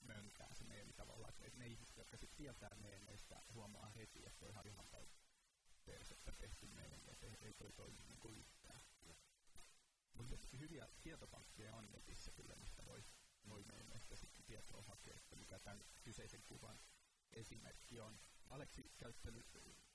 mönkää 0.00 0.54
se 0.54 0.64
meemi 0.64 0.92
tavallaan, 0.92 1.34
että 1.40 1.58
ne 1.58 1.66
ihmiset, 1.66 1.96
jotka 1.96 2.16
sitten 2.16 2.36
tietää 2.36 2.74
meemeistä, 2.76 3.42
huomaa 3.52 3.90
heti, 3.90 4.26
että 4.26 4.38
toi 4.38 4.50
ihan 4.50 4.66
ihan 4.66 4.86
persettä 5.84 6.32
tehty 6.32 6.66
meemi, 6.66 7.10
että 7.10 7.26
ei, 7.26 7.36
ei 7.40 7.54
toi 7.54 7.72
toimi 7.72 7.98
niin 8.02 8.20
kuin 8.20 8.38
yhtään. 8.38 8.80
Mutta 10.14 10.36
hyviä 10.58 10.88
tietopankkeja 11.02 11.74
on 11.74 11.88
netissä 11.92 12.32
kyllä, 12.32 12.56
mistä 12.56 12.84
voi, 12.84 13.04
voi 13.48 13.64
meemeistä 13.64 14.16
sitten 14.16 14.44
tietoa 14.44 14.82
hakea, 14.82 15.16
että 15.16 15.36
mikä 15.36 15.58
tämän 15.58 15.84
kyseisen 16.02 16.42
kuvan 16.42 16.80
esimerkki 17.32 18.00
on. 18.00 18.20
Aleksi 18.50 18.92
käyttänyt 18.96 19.46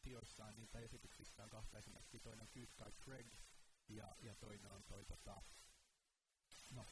tioissaan 0.02 0.56
niitä 0.56 0.80
esityksissään 0.80 1.50
kahta 1.50 1.78
esimerkkiä. 1.78 2.20
Toinen 2.20 2.42
on 2.42 2.50
Good 2.54 2.70
Guy 2.78 2.92
Craig 2.92 3.34
ja, 3.90 4.16
ja 4.22 4.36
toinen 4.36 4.72
on 4.72 4.84
toi 4.84 5.06
tota, 5.06 5.42
no, 6.72 6.86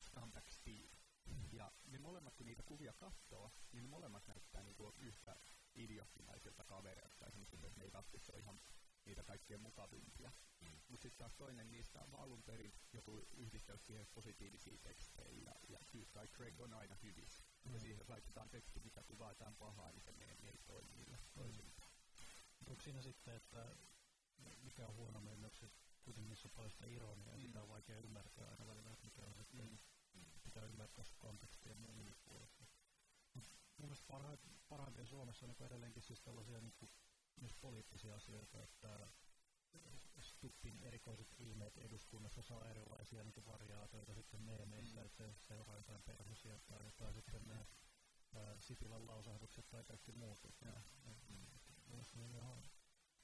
Scumbag 0.00 0.48
Steve 0.48 0.96
Ja 1.52 1.72
ne 1.86 1.98
molemmat, 1.98 2.34
kun 2.36 2.46
niitä 2.46 2.62
kuvia 2.62 2.92
katsoo, 2.92 3.52
niin 3.72 3.82
ne 3.82 3.88
molemmat 3.88 4.26
näyttää 4.26 4.62
niin 4.62 4.76
kuin 4.76 4.94
yhtä 4.98 5.36
idiottimaisilta 5.74 6.64
kavereilta. 6.64 7.26
Esimerkiksi 7.26 7.56
että 7.56 7.80
make-upissa 7.80 8.32
on 8.32 8.40
ihan 8.40 8.60
niitä 9.06 9.22
kaikkien 9.22 9.60
mukavimpia. 9.60 10.32
Mm. 10.60 10.80
Mutta 10.88 11.02
sitten 11.02 11.18
taas 11.18 11.34
toinen 11.34 11.70
niistä 11.70 12.00
on 12.00 12.14
alun 12.14 12.42
perin 12.42 12.74
joku 12.92 13.26
yhdistelty 13.36 13.84
siihen 13.84 14.06
positiivisia 14.14 14.78
tekstejä 14.78 15.42
ja, 15.44 15.54
ja 15.68 15.78
tyyppi 15.90 16.12
tai 16.12 16.28
Craig 16.28 16.60
on 16.60 16.72
aina 16.72 16.96
hyvissä. 17.02 17.44
Mm. 17.64 17.74
Ja 17.74 17.80
siihen 17.80 18.04
laitetaan 18.08 18.50
teksti, 18.50 18.80
mikä 18.80 19.02
kuvaa 19.02 19.30
jotain 19.30 19.56
pahaa, 19.56 19.92
niin 19.92 20.02
se 20.02 20.12
meemi 20.12 20.48
ei 20.48 20.58
toimi 20.66 20.94
niillä 20.94 21.18
toisintaan. 21.34 21.92
Onko 22.66 22.82
siinä 22.82 23.02
sitten, 23.02 23.34
että 23.34 23.76
mikä 24.62 24.86
on 24.86 24.94
huono 24.94 25.20
meemiöksi, 25.20 25.72
kuitenkin 26.02 26.28
niissä 26.28 26.48
on 26.48 26.52
paljon 26.52 26.70
sitä 26.70 26.86
ironiaa, 26.86 27.36
mm. 27.36 27.42
sitä 27.42 27.62
on 27.62 27.68
vaikea 27.68 27.98
ymmärtää 27.98 28.48
aina 28.48 28.66
välillä, 28.66 28.92
että 28.92 29.04
mikä 29.04 29.22
on 29.26 29.34
sitten, 29.34 29.80
mm. 30.14 30.24
pitää 30.42 30.64
ymmärtää 30.64 31.04
se 31.04 31.14
konteksti 31.18 31.68
ja 31.68 31.74
muun 31.74 32.14
puolesta. 32.24 32.64
Mun 33.78 33.88
mielestä 33.88 34.06
parhaimpia 34.68 35.06
Suomessa 35.06 35.46
on 35.46 35.54
edelleenkin 35.66 36.02
siis 36.02 36.20
tällaisia 36.20 36.60
niin 36.60 36.74
myös 37.40 37.54
poliittisia 37.60 38.14
asioita, 38.14 38.62
että 38.62 39.08
Stuppin 40.20 40.78
erikoiset 40.82 41.34
ilmeet 41.38 41.78
eduskunnassa 41.78 42.42
saa 42.42 42.68
erilaisia 42.70 43.24
niin 43.24 43.46
variaatioita 43.46 44.14
sitten 44.14 44.42
meemeissä, 44.42 45.00
mm. 45.00 45.06
että 45.06 45.32
seuraa 45.40 45.76
jotain 45.76 46.02
tai 46.66 46.84
jotain 46.84 47.14
sitten 47.14 47.46
nämä 47.46 47.64
Sipilän 48.60 49.06
lausahdukset 49.06 49.68
tai 49.70 49.84
kaikki 49.84 50.12
muut. 50.12 50.38
Ja, 50.64 50.82
mm. 51.28 51.46
Mielestäni 51.86 52.28
ne 52.28 52.42
on 52.42 52.62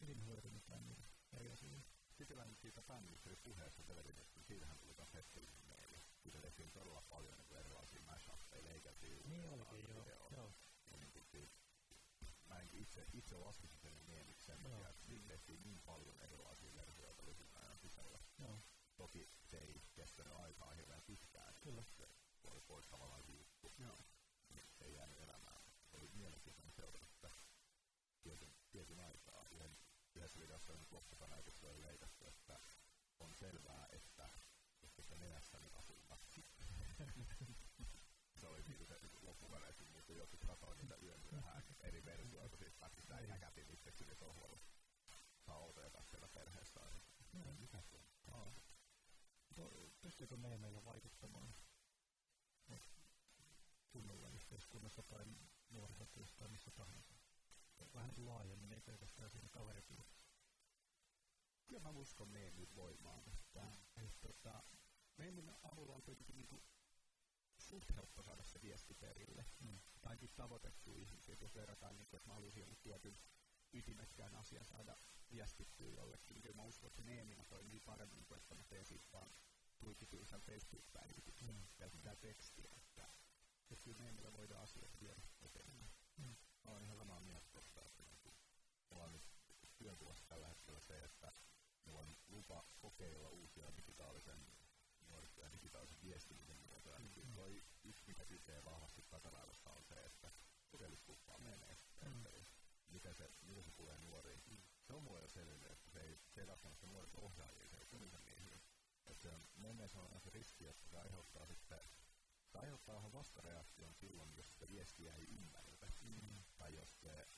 hyvin 0.00 0.24
hyödynnetään 0.24 0.84
niitä 0.84 1.02
eri 1.32 1.50
asioita. 1.50 1.80
Sipilän 2.10 2.56
siitä 2.56 2.82
pääministeripuheessa 2.82 3.84
televisiosta, 3.84 4.42
siitähän 4.42 4.78
tuli 4.78 4.94
taas 4.94 5.14
hetkellinen 5.14 5.64
meille. 5.68 5.98
Kyseltiin 6.22 6.70
todella 6.70 7.02
paljon 7.02 7.38
niin 7.38 7.56
erilaisia 7.58 8.02
leikeltiin. 8.62 9.30
Niin 9.30 9.48
olikin, 9.48 9.88
joo. 10.06 10.28
joo. 10.30 10.52
Ja 10.90 10.96
niin 10.98 11.12
kuin 11.12 11.24
siitä, 11.26 11.54
mä 12.60 12.64
en 12.64 12.82
itse, 12.82 13.06
itse 13.12 13.36
laskisin 13.36 13.78
sen 13.78 13.92
meemiksi 14.06 14.46
sen 14.46 14.62
takia, 14.62 14.88
että 14.88 15.04
siinä 15.04 15.26
tehtiin 15.28 15.62
niin 15.62 15.80
paljon 15.80 16.18
erilaisia 16.20 16.74
versioita 16.74 17.24
lyhyen 17.26 17.54
ajan 17.54 17.78
sisällä. 17.78 18.18
Joo. 18.38 18.60
Toki 18.96 19.28
se 19.42 19.58
ei 19.58 19.82
kestänyt 19.94 20.32
aikaa 20.32 20.74
hirveän 20.74 21.02
pitkään. 21.06 21.54
Kyllä. 21.62 21.84
Se 22.36 22.48
oli 22.48 22.60
pois 22.60 22.86
tavallaan 22.86 23.22
juttu. 23.28 23.72
Joo. 23.78 24.04
Se 24.78 24.84
ei 24.84 24.94
jäänyt 24.94 25.20
elämään. 25.20 25.60
Oli 25.92 26.10
mielenkiintoinen 26.12 26.72
seurata 26.72 27.06
sitä 27.06 27.30
tietyn, 28.22 28.54
tietyn 28.70 29.00
aikaa. 29.00 29.46
Yhden, 29.50 29.78
yhdessä 30.14 30.40
videossa 30.40 30.72
on 30.72 30.86
loppukaneetissa 30.90 31.66
oli 31.66 31.82
leikattu, 31.82 32.26
että 32.26 32.60
on 33.20 33.34
selvää, 33.34 33.86
että 33.92 34.30
että 34.82 35.02
se 35.02 35.16
nenässäni 35.16 35.70
asunta. 38.74 38.94
se 38.94 39.00
niin 39.00 39.10
se 39.10 39.26
loppukaneetti, 39.26 39.84
mutta 39.84 40.12
jotkut 40.12 40.44
katsoivat 40.46 40.78
niitä 40.78 40.96
yön 41.02 41.20
myöhään 41.32 41.62
eri 41.80 42.04
versioita 42.04 42.56
siitä 42.56 42.76
pätkistä 42.80 43.20
ja 43.20 43.38
kätin 43.38 43.70
itsekseni 43.70 44.14
sohvalla. 44.14 44.60
Saa 45.40 45.56
outoja 45.56 45.90
siellä 46.02 46.28
perheessä 46.28 46.80
aina. 46.80 47.00
Mikä 47.58 47.80
se 47.80 48.00
on? 48.32 48.54
Pystyykö 50.00 50.36
meillä 50.36 50.84
vaikuttamaan 50.84 51.54
kunnolla 53.90 54.28
yhteiskunnassa 54.28 55.02
tai 55.02 55.24
nuorisotyössä 55.70 56.36
tai 56.36 56.48
missä 56.48 56.70
tahansa? 56.70 57.14
Vähän 57.94 58.14
laajemmin, 58.16 58.72
ei 58.72 58.80
pelkästään 58.80 59.30
siinä 59.30 59.48
kaveripiirissä. 59.48 60.20
Kyllä 61.66 61.82
mä 61.82 61.90
uskon 61.90 62.28
meemin 62.28 62.74
voimaan. 62.74 63.22
Että, 63.28 63.60
mm. 63.60 64.04
että, 64.04 64.20
tota, 64.20 64.62
meemin 65.16 65.50
avulla 65.62 65.94
on 65.94 66.02
kuitenkin 66.02 66.36
niin 66.36 66.48
suht 67.70 67.96
helppo 67.96 68.22
saada 68.22 68.42
se 68.42 68.62
viesti 68.62 68.94
perille. 68.94 69.44
Mm. 69.60 69.80
Tai 70.00 70.10
ainakin 70.10 70.30
tavoitettu 70.36 70.94
ihmisiä, 70.94 71.36
jos 71.40 71.54
verrataan, 71.54 71.96
niin, 71.96 72.08
että 72.12 72.28
mä 72.28 72.34
haluaisin 72.34 72.60
jonkun 72.60 72.78
tietyn 72.82 73.16
ytimekkään 73.72 74.34
asian 74.34 74.64
saada 74.64 74.96
viestittyä 75.30 75.88
jollekin. 75.88 76.34
Niin 76.34 76.42
kyllä 76.42 76.56
mä 76.56 76.62
uskon, 76.62 76.86
että 76.86 77.02
meeminä 77.02 77.44
toimii 77.44 77.80
paremmin 77.80 78.24
kuin 78.24 78.38
että 78.38 78.54
mä 78.54 78.64
teen 78.64 78.84
siitä 78.84 79.06
vaan 79.12 79.30
tuikityysen 79.78 80.40
Facebook-päivityksen 80.40 81.54
mm. 81.54 81.66
pelkkää 81.78 82.16
tekstiä. 82.16 82.70
Että, 82.76 83.08
että 83.70 83.84
kyllä 83.84 83.98
meemillä 83.98 84.32
voidaan 84.32 84.62
asiat 84.62 85.00
viedä 85.00 85.22
eteenpäin. 85.42 85.90
Mm. 86.16 86.36
Mä 86.64 86.70
olen 86.70 86.84
ihan 86.84 86.96
samaa 86.96 87.20
mieltä 87.20 87.48
tuosta, 87.52 87.82
että 87.84 88.02
niin 88.02 88.34
mulla 88.90 89.04
on 89.04 89.12
nyt 89.12 89.22
työnkuvassa 89.78 90.24
tällä 90.28 90.48
hetkellä 90.48 90.80
se, 90.80 91.04
että 91.04 91.32
mulla 91.84 92.00
on 92.00 92.16
lupa 92.28 92.64
kokeilla 92.78 93.28
uusia 93.28 93.76
digitaalisen 93.76 94.46
nuorista 95.08 95.40
ja 95.40 95.52
digitaalisen 95.52 96.02
viestimisen 96.02 96.56
muotoja. 96.56 96.98
Mm. 96.98 97.34
Toi 97.34 97.62
yksi, 97.84 98.04
mikä 98.06 98.24
kytee 98.24 98.64
vahvasti 98.64 99.02
takaraivassa 99.10 99.70
on 99.70 99.84
se, 99.84 99.94
että 99.94 100.32
todellisuutta 100.70 101.38
menee. 101.38 101.78
Mm. 102.04 102.24
Miten 102.88 103.14
se, 103.14 103.30
miten 103.42 103.62
se 103.64 103.69
tulee 103.80 103.98
nuoriin. 103.98 104.42
Mm. 104.50 104.62
Se 104.86 104.92
on 104.92 105.02
mulle 105.02 105.20
jo 105.20 105.28
selvinnyt, 105.28 105.72
että 105.72 105.90
se 105.90 106.00
ei, 106.00 106.18
se 106.28 106.40
ei 106.40 106.46
välttämättä 106.46 106.86
nuoret 106.86 107.14
ohjaajia, 107.14 107.68
se 107.68 107.76
ei 107.76 107.86
tunne 107.86 108.18
niihin. 108.18 108.60
Että 109.06 109.22
se 109.22 109.30
on 109.30 109.48
menneissä 109.54 110.00
on 110.00 110.20
se 110.20 110.30
riski, 110.30 110.66
että 110.66 110.88
se 110.88 110.96
aiheuttaa 110.96 111.46
sitten 111.46 111.80
se 112.52 112.58
aiheuttaa 112.58 112.94
vähän 112.94 113.12
vastareaktion 113.12 113.94
silloin, 113.94 114.36
jos 114.36 114.50
sitä 114.50 114.68
viestiä 114.68 115.14
ei 115.14 115.24
ymmärretä. 115.24 115.86
Mm. 116.02 116.42
Tai 116.56 116.74
jos, 116.74 117.00
se, 117.00 117.28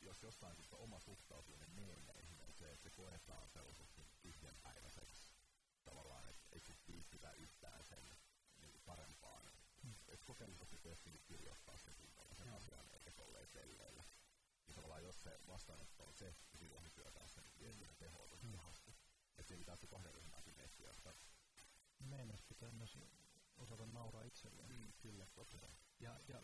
jos 0.00 0.22
jostain 0.22 0.56
syystä 0.56 0.76
oma 0.76 1.00
suhtautuminen 1.00 1.70
meemeihin 1.70 2.40
on 2.40 2.54
se, 2.54 2.72
että 2.72 2.82
se 2.82 2.90
koetaan 2.90 3.50
sellaiseksi 3.50 4.06
tyhjänpäiväiseksi 4.20 5.30
tavallaan, 5.84 6.28
että 6.28 6.46
ei 6.52 6.60
se 6.60 6.76
liittytä 6.86 7.32
yhtään 7.32 7.84
sen 7.84 8.16
niin 8.60 8.80
parempaan. 8.84 9.52
Mm. 9.82 9.94
Että 10.08 10.26
kokemuksessa 10.26 10.78
tehtiin 10.78 11.22
kirjoittaa 11.24 11.76
sen 11.78 11.94
tällaisen 12.16 12.46
mm. 12.46 12.54
asian, 12.54 12.86
eikä 12.92 13.12
tolleen 13.12 13.46
selleillä. 13.46 14.04
Tavallaan 14.90 15.06
jos 15.06 15.22
se 15.22 15.40
vastaanotto 15.46 16.04
on 16.04 16.14
se, 16.14 16.34
niin 16.52 16.58
silloin 16.58 16.90
se 16.90 17.10
taas 17.10 17.34
sen 17.34 17.44
viestinnän 17.60 17.96
tehoa 17.96 18.28
tosi 18.28 18.46
mm. 18.46 18.52
pahasti. 18.52 18.94
Että 19.38 19.48
siinä 19.48 19.58
pitää 19.58 19.76
se 19.76 19.86
kahden 19.86 20.14
ryhmänkin 20.14 20.54
miettiä, 20.56 20.90
että 20.90 21.14
Meidän 21.98 22.38
pitää 22.48 22.72
myös 22.72 22.98
osata 23.56 23.86
nauraa 23.86 24.22
itselleen. 24.22 24.72
Mm, 24.72 24.92
kyllä, 24.98 25.26
totta. 25.34 25.70
Ja, 26.00 26.20
ja 26.28 26.42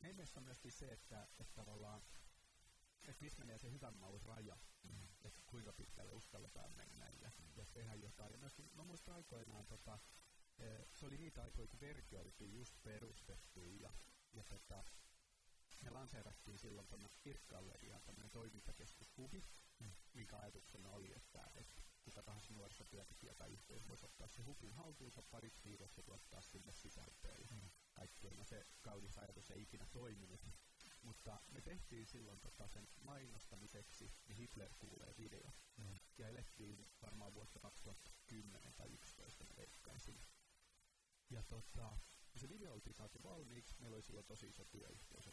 meimessä 0.00 0.40
on 0.40 0.44
myöskin 0.44 0.72
se, 0.72 0.92
että, 0.92 1.28
että 1.38 1.54
tavallaan 1.54 2.02
että 3.08 3.24
missä 3.24 3.38
menee 3.38 3.58
se 3.58 3.70
hyvän 3.70 3.96
maun 3.96 4.22
raja, 4.22 4.58
mm. 4.82 5.08
että 5.24 5.42
kuinka 5.46 5.72
pitkälle 5.72 6.12
uskalletaan 6.12 6.72
mennä 6.72 7.08
ja, 7.20 7.30
ja 7.56 7.66
tehdä 7.66 7.94
jotain. 7.94 8.32
Ja 8.32 8.38
myöskin, 8.38 8.70
mä 8.74 8.84
muistan 8.84 9.14
aikoinaan, 9.14 9.66
tota, 9.66 9.98
se 10.92 11.06
oli 11.06 11.18
niitä 11.18 11.42
aikoja, 11.42 11.68
kun 11.68 11.80
Verkki 11.80 12.16
oli 12.16 12.32
just 12.52 12.82
perustettu 12.82 13.64
ja, 13.66 13.92
ja 14.32 14.44
tota, 14.44 14.84
me 15.82 15.90
lanseerattiin 15.90 16.58
silloin 16.58 16.86
tuonne 16.86 17.10
Irkkalleriaan 17.24 18.02
tämmöinen 18.02 18.30
toimintakeskushubi, 18.30 19.44
mm. 19.80 19.92
minkä 20.14 20.38
ajatuksena 20.38 20.90
oli, 20.90 21.12
että, 21.16 21.50
että 21.54 21.82
kuka 22.04 22.22
tahansa 22.22 22.52
nuorista 22.52 22.84
työntekijä 22.84 23.34
tai 23.34 23.50
yhteisö 23.50 23.88
voisi 23.88 24.06
ottaa 24.06 24.28
se 24.28 24.42
hubin 24.42 24.72
haltuunsa 24.72 25.22
pariksi 25.22 25.64
viikossa 25.64 26.00
ja 26.00 26.04
tuottaa 26.04 26.40
sinne 26.40 26.72
sisältöä. 26.72 27.36
Mm. 27.50 27.70
Kaikkeen 27.92 28.36
no 28.36 28.44
se 28.44 28.66
kaunis 28.82 29.18
ajatus 29.18 29.50
ei 29.50 29.62
ikinä 29.62 29.86
toiminut. 29.86 30.40
Mutta 31.02 31.40
me 31.50 31.60
tehtiin 31.60 32.06
silloin 32.06 32.40
tota 32.40 32.68
sen 32.68 32.88
mainostamiseksi, 33.00 34.12
niin 34.28 34.36
Hitler 34.36 34.74
kuulee 34.78 35.14
video. 35.18 35.52
Mm. 35.76 35.98
Ja 36.18 36.28
elettiin 36.28 36.86
varmaan 37.02 37.34
vuotta 37.34 37.60
2010 37.60 38.74
tai 38.74 38.88
2011 38.88 39.44
me 39.44 39.50
leikkaisin. 39.56 40.20
Ja 41.30 41.42
tota, 41.42 41.98
se 42.36 42.48
video 42.48 42.72
oltiin 42.72 42.94
saatu 42.94 43.22
valmiiksi, 43.22 43.76
meillä 43.78 43.94
oli 43.94 44.02
silloin 44.02 44.26
tosi 44.26 44.48
iso 44.48 44.64
työyhteisö, 44.64 45.32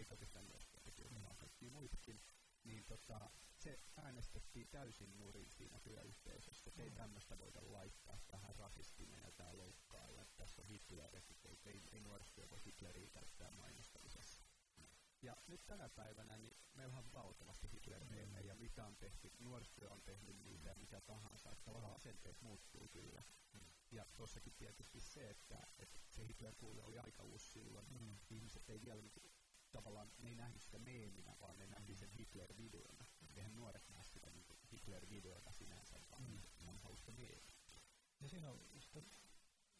ei 0.00 0.04
pelkästään 0.04 0.46
myöskään 0.46 0.84
vaan 1.22 1.36
kaikkia 1.36 1.70
muitakin 1.70 2.20
niin 2.64 2.84
tota, 2.84 3.30
se 3.54 3.80
äänestettiin 3.96 4.68
täysin 4.68 5.18
nurin 5.18 5.50
siinä 5.50 5.80
työyhteisössä, 5.80 6.68
että 6.70 6.82
ei 6.82 6.90
tämmöistä 6.90 7.38
voida 7.38 7.72
laittaa 7.72 8.20
tähän 8.28 8.56
rasistinen 8.56 9.22
ja 9.22 9.30
tämä 9.30 9.56
loukkaa 9.56 10.08
ja 10.10 10.26
tässä 10.36 10.62
on 10.62 10.68
Hitler, 10.68 11.16
että 11.16 11.34
ei, 11.48 11.58
ei, 11.64 11.82
ei 11.92 12.00
nuorisotyö 12.00 12.50
voi 12.50 12.60
Hitleriä 12.64 13.10
käyttää 13.10 13.50
mainostamisessa. 13.50 14.42
Ja 15.22 15.36
nyt 15.46 15.66
tänä 15.66 15.88
päivänä 15.88 16.38
niin 16.38 16.56
meillä 16.74 16.98
on 16.98 17.12
valtavasti 17.12 17.70
hitler 17.72 18.04
ja 18.44 18.54
mitä 18.54 18.86
on 18.86 18.96
tehty, 18.96 19.32
nuorisotyö 19.38 19.90
on 19.90 20.02
tehnyt 20.02 20.36
niitä 20.36 20.68
ja 20.68 20.74
mitä 20.74 21.00
tahansa, 21.00 21.52
että 21.52 21.64
tavallaan 21.64 21.96
asenteet 21.96 22.40
muuttuu 22.40 22.88
kyllä. 22.88 23.22
Ja 23.90 24.04
tuossakin 24.16 24.52
tietysti 24.58 25.00
se, 25.00 25.30
että, 25.30 25.66
että 25.78 25.98
se 26.08 26.26
Hitler 26.28 26.54
kuule 26.54 26.82
oli 26.82 26.98
aika 26.98 27.22
uusi 27.22 27.46
silloin, 27.46 27.86
mm. 27.90 28.18
ihmiset 28.30 28.70
ei 28.70 28.80
vielä 28.82 29.02
tavallaan 29.72 30.12
ne 30.18 30.28
ei 30.28 30.34
nähnyt 30.34 30.62
sitä 30.62 30.78
meeminä, 30.78 31.36
vaan 31.40 31.58
ne 31.58 31.66
nähtiin 31.66 31.98
sen 31.98 32.10
Hitler-videona. 32.10 33.06
Eihän 33.34 33.54
nuoret 33.54 33.88
näe 33.88 34.02
sitä 34.02 34.30
niin 34.30 34.44
Hitler-videota 34.72 35.52
sinänsä, 35.52 36.00
vaan 36.10 36.22
mm. 36.22 36.42
ihan 36.58 36.78
hauska 36.78 37.12
meemi. 37.12 37.54
Ja 38.20 38.28
siinä 38.28 38.50
on 38.50 38.60
sitä 38.78 39.02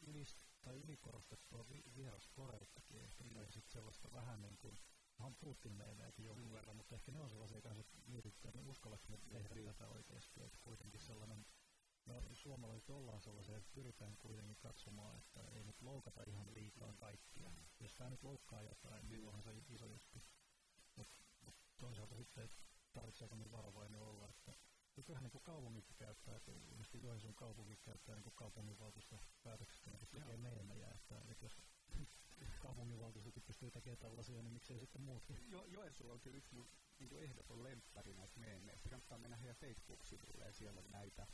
ylis, 0.06 0.38
tai 0.60 0.74
ylikorostettua 0.74 1.68
vi, 1.68 1.82
vieraskoreittakin, 1.96 3.00
ehkä 3.00 3.24
mm. 3.24 3.30
sitten 3.30 3.72
sellaista 3.72 4.12
vähän 4.12 4.42
niin 4.42 4.56
kuin, 4.58 4.78
on 5.18 5.36
Putin 5.36 5.72
meemejäkin 5.72 6.24
jonkun 6.24 6.46
mm. 6.46 6.52
verran, 6.52 6.76
mutta 6.76 6.94
ehkä 6.94 7.12
ne 7.12 7.20
on 7.20 7.30
sellaisia 7.30 7.62
kanssa, 7.62 7.80
että 7.80 7.98
mietitään, 8.06 8.54
että 8.58 8.70
uskallatko 8.70 9.08
me 9.08 9.18
tehdä 9.18 9.54
mm. 9.54 9.64
tätä 9.64 9.88
oikeasti, 9.88 10.42
että 10.42 10.58
kuitenkin 10.60 11.00
sellainen 11.00 11.46
no, 12.12 12.22
suomalaiset 12.34 12.90
ollaan 12.90 13.20
sellaisia, 13.20 13.56
että 13.56 13.70
pyritään 13.74 14.16
kuitenkin 14.16 14.56
katsomaan, 14.56 15.18
että 15.18 15.40
ei 15.52 15.64
nyt 15.64 15.82
loukata 15.82 16.22
ihan 16.26 16.54
liikaa 16.54 16.92
kaikkia. 16.92 17.50
Jos 17.80 17.94
tämä 17.94 18.10
nyt 18.10 18.22
loukkaa 18.22 18.62
jotain, 18.62 19.08
niin 19.08 19.26
onhan 19.26 19.42
se 19.42 19.54
iso 19.68 19.86
juttu. 19.86 20.22
Mutta 20.96 21.24
mut 21.44 21.54
toisaalta 21.78 22.16
sitten 22.16 22.50
tarvitseeko 22.92 23.34
niin 23.34 23.50
varovainen 23.50 24.00
olla, 24.00 24.28
että 24.28 24.52
ja 24.96 25.04
kyllähän 25.04 25.30
niin 25.32 25.42
kaupunginkin 25.42 25.96
käyttää, 25.96 26.36
että 26.36 26.52
ilmeisesti 26.52 27.02
Joensuun 27.02 27.34
kaupunki 27.34 27.76
käyttää 27.76 28.14
niin 28.14 28.32
kaupunginvaltuuston 28.34 29.20
päätöksestä 29.42 29.90
niin 29.90 30.08
tekee 30.10 30.36
meemejä, 30.36 30.90
että, 30.90 31.22
että 31.28 31.44
jos 31.44 31.62
kaupunginvaltuustokin 32.62 33.42
pystyy 33.42 33.70
tekemään 33.70 33.98
tällaisia, 33.98 34.42
niin 34.42 34.52
miksei 34.52 34.78
sitten 34.78 35.02
muutkin. 35.02 35.50
Jo, 35.50 35.64
Joensuu 35.64 36.10
on 36.10 36.20
kyllä 36.20 36.36
yksi 36.36 36.54
mun 36.54 36.68
niin 36.98 37.16
ehdoton 37.16 37.62
lemppari 37.62 38.14
näistä 38.14 38.40
meemeistä. 38.40 38.88
Kannattaa 38.88 39.18
mennä 39.18 39.36
heidän 39.36 39.56
Facebook-sivuille 39.56 40.44
ja 40.44 40.52
siellä 40.52 40.80
on 40.80 40.90
näitä. 40.90 41.26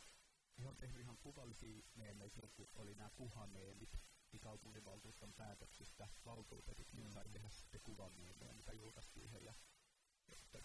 He 0.59 0.69
on 0.69 0.77
tehnyt 0.77 1.01
ihan 1.01 1.19
kuvallisia 1.19 1.83
silloin, 2.29 2.51
kun 2.55 2.69
oli 2.75 2.95
nämä 2.95 3.11
kuhameemit, 3.11 3.99
niin 4.33 4.41
kaupunginvaltuuston 4.41 5.33
päätöksistä 5.33 6.09
valtuutetut 6.25 6.93
mm. 6.93 7.11
sai 7.11 7.29
tehdä 7.29 7.49
sitten 7.49 7.81
kuvameemejä, 7.81 8.53
mitä 8.53 8.73
julkaistiin 8.73 9.31
heidän 9.31 9.55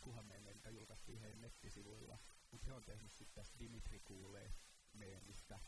kuhameemejä, 0.01 0.55
mitä 0.55 0.69
julkaistiin 0.69 1.19
heidän 1.19 1.41
nettisivuilla. 1.41 2.19
Mutta 2.51 2.65
he 2.65 2.73
on 2.73 2.83
tehnyt 2.83 3.11
sitten 3.11 3.35
tästä 3.35 3.59
Dimitri 3.59 3.99
Kuulee 3.99 4.53
meemistä 4.93 5.59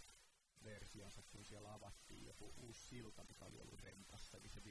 versionsa, 0.64 1.24
kun 1.24 1.46
siellä 1.46 1.74
avattiin 1.74 2.26
joku 2.26 2.54
uusi 2.58 2.88
silta, 2.88 3.24
mikä 3.24 3.46
oli 3.46 3.60
ollut 3.60 3.82
rentassa, 3.82 4.40
niin 4.40 4.50
se 4.50 4.62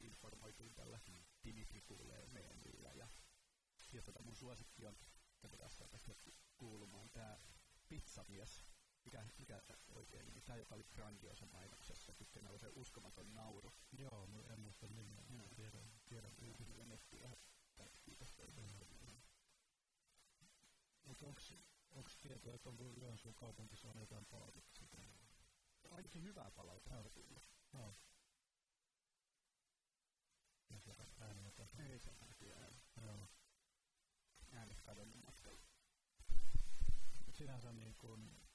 informoitiin 0.00 0.74
tällä 0.74 1.00
Dimitri 1.44 1.82
Kuulee 1.82 2.26
meemillä. 2.26 2.92
Ja, 2.92 3.08
ja 3.92 4.02
tota 4.02 4.22
mun 4.22 4.36
suosikki 4.36 4.86
on, 4.86 4.96
katsotaan 5.38 5.70
tästä 5.90 6.14
kuulumaan, 6.56 7.10
tämä 7.10 7.38
pizzamies, 7.88 8.64
mikä, 9.08 9.24
mikä 9.38 9.62
oikein 9.94 10.24
nimi, 10.26 10.40
tämä 10.40 10.56
joka 10.56 10.74
oli 10.74 10.84
grandiosa 10.84 11.46
mainoksessa, 11.46 12.12
sitten 12.12 12.46
oli 12.46 12.58
se 12.58 12.68
uskomaton 12.74 13.34
nauru. 13.34 13.72
Joo, 13.92 14.26
no 14.26 14.44
en 14.48 14.60
muista 14.60 14.86
nimeä, 14.86 15.22
no. 15.28 15.48
tiedän, 15.56 15.90
tiedän. 16.08 16.32
Ja 16.78 16.86
netti 16.86 17.20
vähän 17.78 17.90
kiitos 18.04 18.36
Mutta 21.04 21.26
onko 21.26 22.10
tietoa, 22.20 22.54
että 22.54 22.68
onko 22.68 22.84
Joensuun 22.96 23.34
kaupunki 23.34 23.76
saanut 23.76 24.00
jotain 24.00 24.26
palautetta 24.26 24.72
siitä? 24.78 24.96
Ainakin 25.90 26.22
hyvää 26.22 26.50
palautetta 26.50 27.02
no. 27.02 27.10
tullut. 27.10 27.48
No. 27.72 27.94
Ja 30.70 30.80
se 30.80 30.96
ääni 31.20 31.40
on 31.58 31.68
Ei 31.90 31.98
se 31.98 32.12
näkyy 32.20 32.52
ääni. 32.52 32.82
Joo. 33.04 33.28
Äänet 34.52 34.80
kadonnut 34.80 35.24
matkalla. 35.24 35.58
Sinänsä 37.38 37.72
niin 37.72 37.94
kuin, 37.94 38.47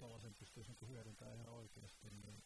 jos 0.00 0.08
tällaisen 0.08 0.34
pystyisi 0.34 0.70
niin 0.80 0.88
hyödyntämään 0.88 1.36
ihan 1.36 1.48
oikeasti, 1.48 2.10
niin 2.10 2.42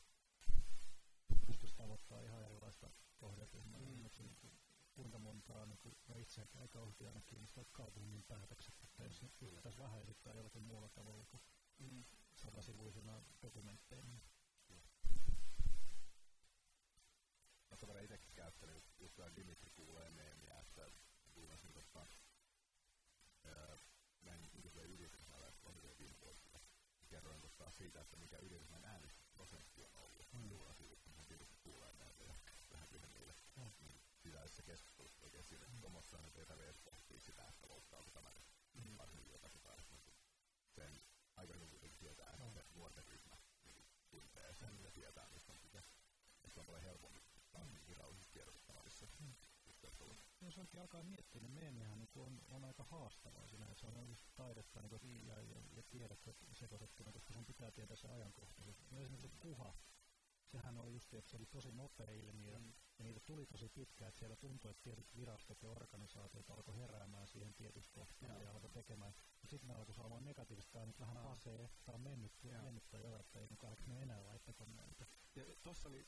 pystyisi 1.46 1.76
tavoittaa 1.76 2.20
ihan 2.22 2.44
erilaista 2.44 2.90
kohderyhmää. 3.16 3.80
Mm. 3.80 4.02
Niin 4.02 4.38
kuinka 4.94 5.18
montaa, 5.18 5.66
niin 5.66 5.78
kuin 5.78 5.96
mä 6.08 6.14
itse 6.16 6.40
aika 6.54 6.72
kauheasti 6.72 7.06
aina 7.06 7.20
kiinnostaa 7.26 7.64
kaupungin 7.72 8.22
päätökset, 8.24 8.74
että 8.84 9.04
jos 9.04 9.22
nyt 9.22 9.38
pystyttäisiin 9.38 9.82
vähän 9.84 10.00
esittää 10.02 10.34
jollakin 10.34 10.62
muulla 10.62 10.88
tavalla 10.88 11.24
kuin 11.24 11.42
mm. 11.78 12.04
satasivuisina 12.36 13.22
dokumentteina. 13.42 14.20
Mä 17.70 17.90
olen 17.90 18.04
itsekin 18.04 18.34
käyttänyt 18.34 18.84
just 18.98 19.18
Dimitri 19.36 19.70
kuulee 19.70 20.10
meemiä, 20.10 20.60
että 20.60 20.90
viimeisen 21.36 21.72
tota, 21.72 22.06
siitä, 27.74 28.00
että 28.00 28.16
mikä 28.16 28.38
ydinryhmän 28.38 28.84
äänestysprosentti 28.84 29.82
on 29.82 29.94
ollut. 29.94 30.32
Mm. 30.32 30.50
Juuri 30.50 30.74
siitä, 30.74 30.96
kun 30.96 31.28
Dimitri 31.28 31.56
kuulee 31.62 31.92
meitä 31.92 32.24
ja 32.24 32.34
vähän 32.72 32.88
niille. 33.14 33.34
Mm. 33.56 33.72
Niin 33.80 34.00
sisäisessä 34.22 34.62
keskustelussa 34.62 35.22
oikein 35.22 35.44
siinä, 35.44 35.66
että 35.66 35.80
Tomossa 35.80 36.22
nyt 36.22 36.38
epäveet 36.38 36.84
pohtii 36.84 37.20
sitä, 37.20 37.48
että 37.48 37.68
loukkaako 37.68 38.10
tämä 38.10 38.30
mm. 38.74 38.98
varsin 38.98 39.30
jotakin 39.30 39.60
tai 39.62 39.76
sen 40.74 41.00
aikaisemmin 41.36 41.70
kuitenkin 41.70 41.98
tietää, 41.98 42.30
että 42.30 42.50
se 42.50 42.64
nuorten 42.74 43.04
ryhmä 43.04 43.36
niin 43.64 43.86
tuntee 44.10 44.54
sen 44.54 44.82
ja 44.82 44.90
tietää, 44.90 45.28
mistä 45.28 45.52
on 45.52 45.58
kyse. 45.58 45.78
Että 46.44 46.60
on 46.60 46.66
paljon 46.66 46.82
helpommin 46.82 47.22
taas 47.52 47.68
mm. 47.68 47.78
virallisissa 47.86 48.32
tiedotuskanavissa. 48.32 49.06
Mm. 49.18 49.34
No 50.44 50.50
se 50.50 50.60
onkin 50.60 50.80
alkaa 50.80 51.02
miettiä, 51.02 51.40
niin 51.40 51.50
meemihän 51.50 51.98
niin 51.98 52.10
on, 52.16 52.40
on 52.48 52.64
aika 52.64 52.84
haastavaa 52.84 53.46
siinä, 53.46 53.64
että 53.64 53.80
se 53.80 53.86
on 53.86 54.08
just 54.08 54.24
taidetta 54.36 54.80
niin 54.80 54.90
kuin, 54.90 55.26
ja, 55.26 55.42
ja, 55.42 55.60
ja 55.72 55.82
tiedettä 55.82 56.34
sekoitettuna, 56.52 57.12
koska 57.12 57.32
sun 57.32 57.46
pitää 57.46 57.70
tietää 57.70 57.96
se 57.96 58.08
ajankohtaisuus. 58.08 58.82
No 58.90 59.00
esimerkiksi 59.00 59.28
se 59.28 59.34
puha, 59.40 59.74
sehän 60.44 60.78
on 60.78 60.92
just, 60.92 61.14
että 61.14 61.30
se 61.30 61.36
oli 61.36 61.46
tosi 61.46 61.72
nopea 61.72 62.10
ilmiö, 62.10 62.58
mm. 62.58 62.72
ja 62.98 63.04
niitä 63.04 63.20
tuli 63.20 63.46
tosi 63.46 63.68
pitkään, 63.68 64.08
että 64.08 64.18
siellä 64.18 64.36
tuntui, 64.36 64.70
että 64.70 64.82
tietyt 64.82 65.16
virastot 65.16 65.62
ja 65.62 65.70
organisaatiot 65.70 66.50
alkoi 66.50 66.76
heräämään 66.76 67.26
siihen 67.26 67.54
tietyssä 67.54 67.92
kohtaa 67.92 68.42
ja 68.42 68.50
alkoi 68.50 68.70
tekemään. 68.70 69.14
Ja 69.42 69.48
sitten 69.48 69.68
ne 69.68 69.74
alkoi 69.74 69.94
saamaan 69.94 70.24
negatiivista, 70.24 70.72
tämä 70.72 70.86
nyt 70.86 71.00
vähän 71.00 71.16
pasee, 71.16 71.70
tämä 71.84 71.94
on 71.94 72.00
mennyt, 72.00 72.32
mennyt 72.62 72.90
tai 72.90 73.02
jo, 73.02 73.16
että 73.16 73.40
ei 73.40 73.46
mukaan 73.50 73.76
ne 73.86 74.02
enää 74.02 74.24
laittako 74.24 74.64
näitä. 74.64 75.06
Ja 75.34 75.44
tuossa 75.62 75.88
oli 75.88 76.06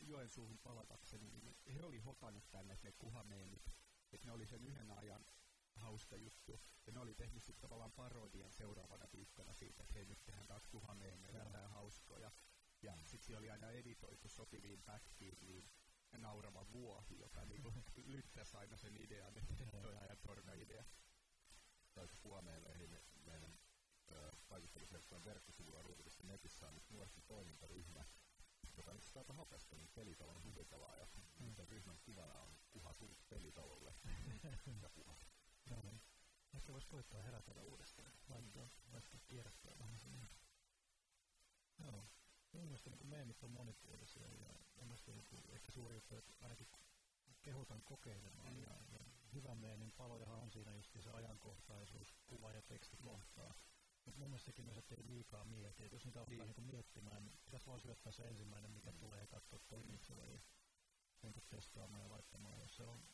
Joensuuhun 0.00 0.58
palatakseni, 0.58 1.30
niin 1.30 1.56
he 1.74 1.82
oli 1.82 1.98
hokannut 1.98 2.50
tänne 2.50 2.78
ne 2.82 2.92
kuhameemit, 2.92 3.72
että 4.12 4.26
ne 4.26 4.32
oli 4.32 4.46
sen 4.46 4.64
yhden 4.64 4.90
ajan 4.90 5.26
hauska 5.74 6.16
juttu. 6.16 6.60
Ja 6.86 6.92
ne 6.92 7.00
oli 7.00 7.14
tehnyt 7.14 7.42
sitten 7.42 7.60
tavallaan 7.60 7.92
parodian 7.92 8.52
seuraavana 8.52 9.08
viikkona 9.12 9.52
siitä, 9.52 9.82
että 9.82 9.94
hei 9.94 10.06
nyt 10.06 10.24
tehdään 10.24 10.46
taas 10.46 10.66
kuhameemejä, 10.66 11.44
tämä 11.44 11.68
hauskoja. 11.68 12.30
Ja 12.82 12.96
sitten 13.04 13.26
siellä 13.26 13.38
oli 13.38 13.50
aina 13.50 13.70
editoitu 13.70 14.28
sopiviin 14.28 14.82
pätkiin 14.82 15.38
niin 15.40 15.70
naurava 16.18 16.70
vuohi, 16.72 17.18
joka 17.18 17.44
niinku 17.44 17.72
lyttäsi 18.06 18.56
aina 18.56 18.76
sen 18.76 18.96
idean, 18.96 19.38
että 19.38 19.54
toi 19.70 19.96
on 19.96 20.04
ihan 20.04 20.18
torna 20.22 20.52
idea. 20.52 20.84
Taisi 21.94 22.16
puhua 22.22 22.42
meille 22.42 22.68
meidän 23.26 23.58
vaikuttamisjärjestelmän 24.50 25.24
verkkosivuilla 25.24 25.82
ruutuksessa 25.82 26.26
netissä 26.26 26.68
on 26.68 26.74
nyt 26.74 26.90
nuorten 26.90 27.22
toimintaryhmä, 27.26 28.04
joka 28.78 28.92
nyt 28.92 29.16
aika 29.16 29.32
hapesta, 29.32 29.76
niin 29.76 29.90
pelitalon 29.94 30.44
huvitelaa 30.44 30.96
ja 30.96 31.06
mm. 31.40 31.54
sen 31.54 31.68
ryhmän 31.68 31.98
kuvana 31.98 32.34
on 32.34 32.58
puha 32.72 32.92
suus 32.92 33.22
pelitalolle 33.22 33.94
ja 34.82 34.90
puha. 34.90 35.18
Joo, 35.70 35.82
niin. 35.82 36.00
Ehkä 36.54 36.72
voisi 36.72 36.88
koittaa 36.88 37.22
herätellä 37.22 37.62
uudestaan, 37.62 38.12
laittaa, 38.28 38.68
laittaa 38.92 39.20
kierrättää 39.28 39.78
vähän 39.78 39.98
sinne. 39.98 40.18
Joo. 41.78 42.04
Mun 42.52 42.64
mielestä 42.64 42.90
niin 42.90 43.06
meemit 43.06 43.42
on 43.42 43.50
monipuolisia 43.50 44.28
ja 44.76 44.84
mielestäni 44.84 45.24
niin 45.30 45.50
ehkä 45.50 45.72
suuri 45.72 45.94
juttu, 45.94 46.16
että 46.16 46.32
ainakin 46.40 46.68
kehotan 47.42 47.82
kokeilemaan. 47.82 48.54
Mm. 48.54 48.62
Ja, 48.62 48.70
ja 48.92 48.98
hyvä 49.34 49.54
meemin 49.54 49.92
palojahan 49.96 50.40
on 50.40 50.50
siinä 50.50 50.74
just 50.74 50.96
se 51.00 51.10
ajankohtaisuus, 51.10 52.14
kuva 52.26 52.52
ja 52.52 52.62
teksti 52.62 52.96
kohtaa. 52.96 53.54
Mutta 54.08 54.20
mun 54.20 54.30
mielestä 54.30 54.46
sekin 54.46 54.64
myös, 54.64 54.78
että 54.78 54.94
ei 54.94 55.06
liikaa 55.06 55.44
mieti. 55.44 55.84
Et 55.84 55.92
jos 55.92 56.04
niitä 56.04 56.20
alkaa 56.20 56.36
niin. 56.36 56.54
niin 56.56 56.66
miettimään, 56.66 57.24
niin 57.24 57.38
pitäisi 57.44 57.66
vaan 57.66 57.80
syöttää 57.80 58.12
se 58.12 58.28
ensimmäinen, 58.28 58.70
mikä 58.70 58.92
mm. 58.92 58.98
tulee 58.98 59.20
ja 59.20 59.26
katsoa 59.26 59.58
toimiiko 59.68 60.04
se 60.04 60.16
vai 60.16 60.40
onko 61.22 61.40
testaamaan 61.40 62.02
ja 62.02 62.10
laittamaan. 62.10 62.60
Jos 62.60 62.76
se 62.76 62.82
on 62.82 63.08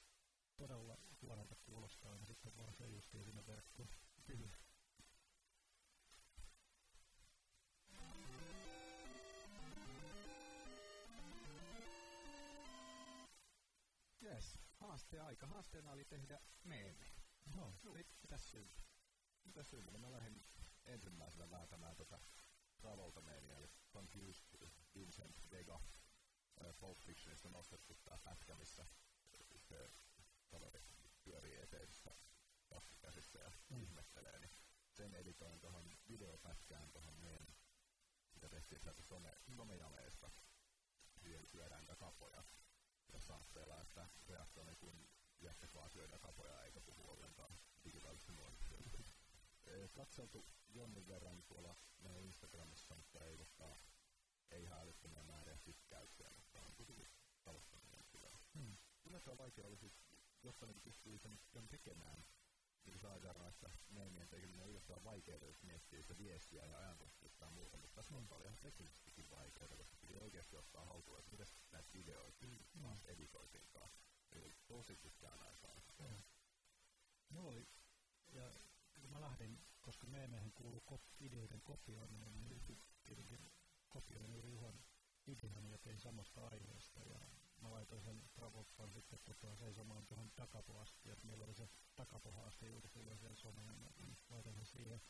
todella 0.57 0.99
huonolta 1.23 1.55
kuulostaa, 1.55 2.15
niin 2.15 2.27
sitten 2.27 2.57
vaan 2.57 2.75
se 2.75 2.89
justiin 2.89 3.25
sinne 3.25 3.47
verkkoon. 3.47 3.89
Kyllä. 4.25 4.57
Jes, 14.21 14.59
haasteen 14.73 15.23
aika. 15.23 15.47
Haasteena 15.47 15.91
oli 15.91 16.05
tehdä 16.05 16.41
meemi. 16.65 17.15
No, 17.55 17.75
mitäs 18.23 18.51
syntyi? 18.51 18.85
Mitäs 19.45 19.71
syntyi? 19.71 19.99
Mä 19.99 20.13
lähdin 20.13 20.45
ensimmäisenä 20.87 21.51
vääntämään 21.51 21.97
tota 21.97 22.21
Travolta 22.77 23.21
meemiä, 23.21 23.57
eli 23.57 23.71
Confused 23.93 24.69
Vincent 24.95 25.51
Vega 25.51 25.81
Pulp 26.79 26.99
Fictionista 26.99 27.49
nostettu 27.49 27.95
tää 27.95 28.19
pätkä, 28.19 28.55
missä 28.55 28.87
se 29.59 29.91
kaveri 30.49 30.83
pyörii 31.25 31.61
eteisessä 31.63 32.17
kasvikäsissä 32.67 33.39
ja 33.39 33.53
mm. 33.71 33.83
ihmettelee, 33.83 34.39
niin 34.39 34.51
sen 34.91 35.15
editoin 35.15 35.61
tuohon 35.61 35.99
videopätkään 36.09 36.91
tuohon 36.91 37.15
meidän, 37.15 37.55
mitä 38.35 38.49
tehtiin 38.49 38.81
sieltä 38.81 39.03
some, 39.03 39.35
somejaleista. 39.57 40.31
Siellä 41.23 41.47
syödään 41.47 41.87
kapoja 41.97 42.45
ja 43.13 43.21
saatteella, 43.21 43.81
että 43.81 44.09
reaktio 44.29 44.65
kuin 44.81 45.09
jätket 45.41 45.75
vaan 45.75 45.91
syödään 45.91 46.21
kapoja 46.21 46.63
eikä 46.63 46.81
puhu 46.81 47.11
ollenkaan 47.11 47.59
digitaalisesti 47.85 48.33
muodosta. 48.33 48.75
Katseltu 49.93 50.47
jonnin 50.75 51.09
verran 51.09 51.43
tuolla 51.43 51.77
meidän 51.99 52.23
Instagramissa, 52.23 52.95
mutta 52.95 53.25
ei, 53.25 53.37
tota, 53.37 53.77
ei 54.51 54.63
ihan 54.63 54.81
älyttömiä 54.81 55.23
määriä 55.23 55.59
tykkäyksiä, 55.59 56.31
mutta 56.31 56.61
on 56.61 56.75
kuitenkin 56.75 57.09
tavoittaminen 57.45 58.05
kyllä. 58.09 58.39
Hmm. 58.59 58.77
Yleensä 59.05 59.31
on 59.31 59.39
vaikea 59.39 59.67
olisi, 59.67 59.93
jotta 60.43 60.67
ne 60.67 60.75
pystyy 60.75 61.19
sen 61.19 61.69
tekemään, 61.69 62.25
niin 62.85 62.99
saa 62.99 63.17
että 63.49 63.71
meemien 63.89 64.29
tekeminen 64.29 64.65
on 64.65 64.71
yllättävän 64.71 65.05
vaikeaa, 65.05 65.39
jos 65.39 65.63
miettii 65.63 66.03
sitä 66.03 66.19
viestiä 66.19 66.67
ja 66.67 66.79
ajankohtaista 66.79 67.39
tai 67.39 67.51
muuta, 67.51 67.77
mutta 67.77 67.95
tässä 67.95 68.15
mm. 68.15 68.27
oli 68.31 68.45
ihan 68.45 68.59
teknisestikin 68.63 69.31
vaikeaa, 69.31 69.69
koska 69.69 69.97
piti 70.01 70.17
oikeasti 70.17 70.57
ottaa 70.57 70.85
haltuun, 70.85 71.19
että 71.19 71.31
miten 71.31 71.47
näitä 71.73 71.93
videoita 71.93 72.47
mm. 72.47 72.83
taas 72.83 73.05
editoitinkaan. 73.05 73.91
Eli 74.33 74.55
tosi 74.67 74.97
pitkään 74.97 75.39
aikaa. 75.39 75.83
Mulla 77.29 77.51
oli, 77.51 77.69
ja 78.33 78.51
kun 79.01 79.13
mä 79.13 79.21
lähdin, 79.21 79.67
koska 79.85 80.07
meemeihin 80.07 80.53
kuuluu 80.53 80.83
kop- 80.91 81.17
ideoiden 81.21 81.61
kopioiminen, 81.61 82.45
niin 82.45 82.81
tietenkin 83.05 83.53
kopioin 83.89 84.33
juuri 84.33 84.51
Juhan 84.51 84.85
idean 85.27 85.71
ja 85.71 85.79
tein 85.79 86.01
samasta 86.01 86.47
aiheesta. 86.47 87.01
Ja 87.03 87.19
mä 87.63 87.71
laitoin 87.71 88.03
sen 88.03 88.23
Travoppan 88.35 88.93
sitten 88.93 89.19
kotoa 89.23 89.57
seisomaan 89.57 90.07
tuohon 90.07 90.31
takapoasti, 90.31 91.11
että 91.11 91.27
meillä 91.27 91.45
oli 91.45 91.55
se 91.55 91.69
takapohaaste 91.95 92.67
juuri 92.67 92.89
silloin 92.89 93.19
siellä 93.19 93.37
someen, 93.37 93.81
ja 93.81 93.91
laitoin 94.29 94.57
sen 94.57 94.67
siihen. 94.67 95.01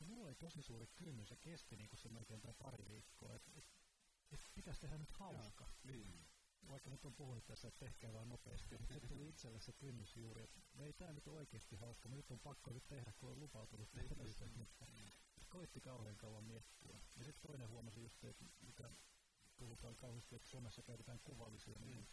Ja 0.00 0.06
mulla 0.06 0.26
oli 0.26 0.34
tosi 0.34 0.62
suuri 0.62 0.86
kynnys 0.86 1.30
ja 1.30 1.36
kesti 1.36 1.76
niin 1.76 1.88
kuin 1.88 1.98
se 1.98 2.08
melkein 2.08 2.40
pari 2.58 2.84
viikkoa, 2.88 3.34
että 3.34 3.50
et, 3.56 3.64
et 4.32 4.40
pitäisi 4.54 4.80
tehdä 4.80 4.98
nyt 4.98 5.10
hauska. 5.10 5.64
Ja, 5.64 5.92
niin. 5.92 6.26
Vaikka 6.68 6.90
nyt 6.90 7.04
on 7.04 7.14
puhunut 7.14 7.46
tässä, 7.46 7.68
että 7.68 7.84
tehkää 7.84 8.12
vaan 8.12 8.28
nopeasti, 8.28 8.78
mutta 8.78 8.94
se 8.94 9.00
tuli 9.00 9.28
itselle 9.28 9.60
se 9.60 9.72
kynnys 9.72 10.16
juuri, 10.16 10.42
että 10.42 10.60
me 10.74 10.84
ei 10.84 10.92
tämä 10.92 11.12
nyt 11.12 11.28
ole 11.28 11.36
oikeasti 11.36 11.76
hauska, 11.76 12.08
nyt 12.08 12.30
on 12.30 12.40
pakko 12.40 12.72
nyt 12.72 12.86
tehdä, 12.88 13.12
kun 13.12 13.30
on 13.30 13.40
lupautunut 13.40 13.90
tehdä 13.92 14.24
se. 14.32 14.48
Koitti 15.48 15.80
kauhean 15.80 16.16
kauan 16.16 16.44
miettiä. 16.44 17.00
Ja 17.16 17.24
sitten 17.24 17.42
toinen 17.50 17.68
huomasi 17.68 18.00
just, 18.00 18.24
että 18.24 18.44
mitä 18.60 18.90
puhutaan 19.56 19.96
kauheasti, 19.96 20.36
että 20.36 20.48
Suomessa 20.48 20.82
käytetään 20.82 21.20
kuvallisia, 21.20 21.78
niin 21.78 22.08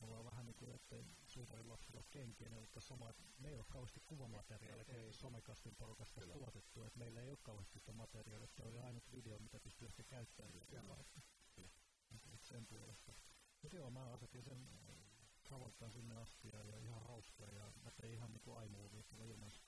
me 0.00 0.06
ollaan 0.06 0.24
vähän 0.24 0.46
niin 0.46 0.56
kuin, 0.56 0.74
että 0.74 0.96
suutarin 1.26 1.68
lapsilla 1.68 2.00
on 2.00 2.06
kenkiä, 2.10 2.48
ne 2.48 2.56
on 2.56 2.66
sama, 2.78 3.10
että 3.10 3.22
me 3.38 3.48
ei 3.48 3.56
ole 3.56 3.64
kauheasti 3.68 4.00
kuvamateriaalia, 4.06 4.84
ei 4.88 5.12
somekastin 5.12 5.76
porukasta 5.76 6.20
Kyllä. 6.20 6.34
tuotettu, 6.34 6.84
että 6.84 6.98
meillä 6.98 7.20
ei 7.20 7.30
ole 7.30 7.38
kauheasti 7.42 7.78
sitä 7.78 7.92
materiaalia, 7.92 8.44
että 8.44 8.56
se 8.56 8.62
oli 8.62 8.78
ainut 8.78 9.12
video, 9.12 9.38
mitä 9.38 9.60
pystyy 9.60 9.86
ehkä 9.88 10.02
käyttämään. 10.02 10.52
Kyllä. 11.54 11.70
Sen 12.42 12.66
puolesta. 12.66 13.12
Mutta 13.62 13.76
joo, 13.76 13.90
mä 13.90 14.12
asetin 14.12 14.44
sen 14.44 14.68
tavoittaa 15.48 15.90
sinne 15.90 16.14
asti 16.16 16.48
ja, 16.52 16.64
ja 16.64 16.78
ihan 16.78 17.02
hauskaa 17.02 17.50
ja 17.50 17.72
mä 17.84 17.90
tein 17.90 18.14
ihan 18.14 18.32
niinku 18.32 18.60
iMovie 18.60 19.02
tuolla 19.02 19.24
ilmassa. 19.24 19.62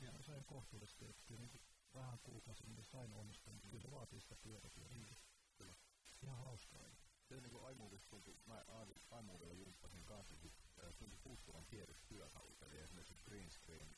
Ja 0.00 0.12
mä 0.12 0.22
sain 0.22 0.44
kohtuullisesti, 0.44 1.04
että 1.04 1.22
kyllä 1.26 1.40
niin 1.40 1.60
vähän 1.94 2.18
kuukausi, 2.18 2.66
niin 2.66 2.84
sain 2.84 3.12
onnistua, 3.12 3.52
mutta 3.52 3.68
kyllä 3.68 3.82
se 3.82 3.90
vaatii 3.90 4.20
sitä 4.20 4.36
työtä 4.36 4.70
kyllä. 4.70 4.94
Mm. 4.94 5.16
Kyllä 5.56 5.74
ihan 6.22 6.38
hauskaa. 6.38 6.90
Se 7.22 7.36
on 7.36 7.42
niinku 7.42 7.68
iMovie 7.68 8.00
tuntui, 8.08 8.36
mä 8.46 8.64
iMoviella 9.20 9.54
jumppasin 9.54 10.04
kanssa, 10.04 10.34
niin 10.42 10.52
tuntui 10.98 11.18
puuttuvan 11.22 11.66
tietyt 11.66 12.06
työkalut, 12.08 12.62
eli 12.62 12.78
esimerkiksi 12.78 13.24
green 13.24 13.50
screen 13.50 13.96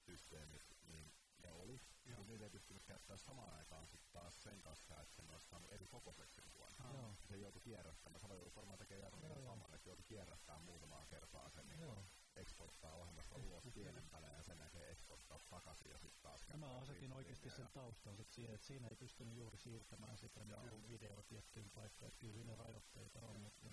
systeemit, 0.00 0.62
niin 0.86 1.12
ne 1.38 1.50
oli, 1.50 1.80
ja 2.04 2.18
niitä 2.26 2.44
ei 2.44 2.50
pystynyt 2.50 2.84
käyttämään 2.84 3.18
samaan 3.18 3.54
aikaan 3.54 3.86
sitten 3.86 4.12
taas 4.12 4.42
sen 4.42 4.62
kanssa, 4.62 5.00
että 5.00 5.16
sen 5.16 5.30
olisi 5.30 5.48
saanut 5.48 5.72
eri 5.72 5.86
kokoiseksi 5.86 6.42
kuvan. 6.52 6.72
Joo. 6.94 7.14
Se 7.28 7.36
joutui 7.36 7.60
kierrättämään, 7.60 8.20
sä 8.20 8.28
voit 8.28 8.56
varmaan 8.56 8.78
tekee 8.78 8.98
Jarno 8.98 9.40
saman, 9.44 9.74
että 9.74 9.88
joutui 9.88 10.04
kierrättämään 10.08 10.64
muutamaa 10.64 11.06
kertaa 11.06 11.48
sen, 11.48 11.68
niin 11.68 11.80
Joo 11.80 12.04
eksporttaa 12.36 12.92
ohjelmasta 12.92 13.36
ulos 13.36 13.64
pienempänä 13.74 14.32
ja 14.32 14.42
sen 14.42 14.58
jälkeen 14.58 14.90
eksporttaa 14.90 15.38
takaisin 15.50 15.90
ja 16.54 16.58
sitten 16.58 16.70
taas 16.70 16.76
Mä 16.76 16.82
asetin 16.82 17.12
oikeasti 17.12 17.50
sen 17.50 17.68
taustan 17.72 18.16
sit 18.16 18.30
siihen, 18.30 18.54
että 18.54 18.66
siinä 18.66 18.88
ei 18.88 18.96
pystynyt 18.96 19.36
juuri 19.36 19.58
siirtämään 19.58 20.18
sitä 20.18 20.44
niin 20.44 20.88
video 20.88 21.22
tiettyyn 21.22 21.70
paikkaan, 21.70 22.08
että 22.08 22.20
kyllä 22.20 22.32
siinä 22.32 22.56
rajoitteita 22.56 23.20
on, 23.20 23.40
mutta 23.40 23.68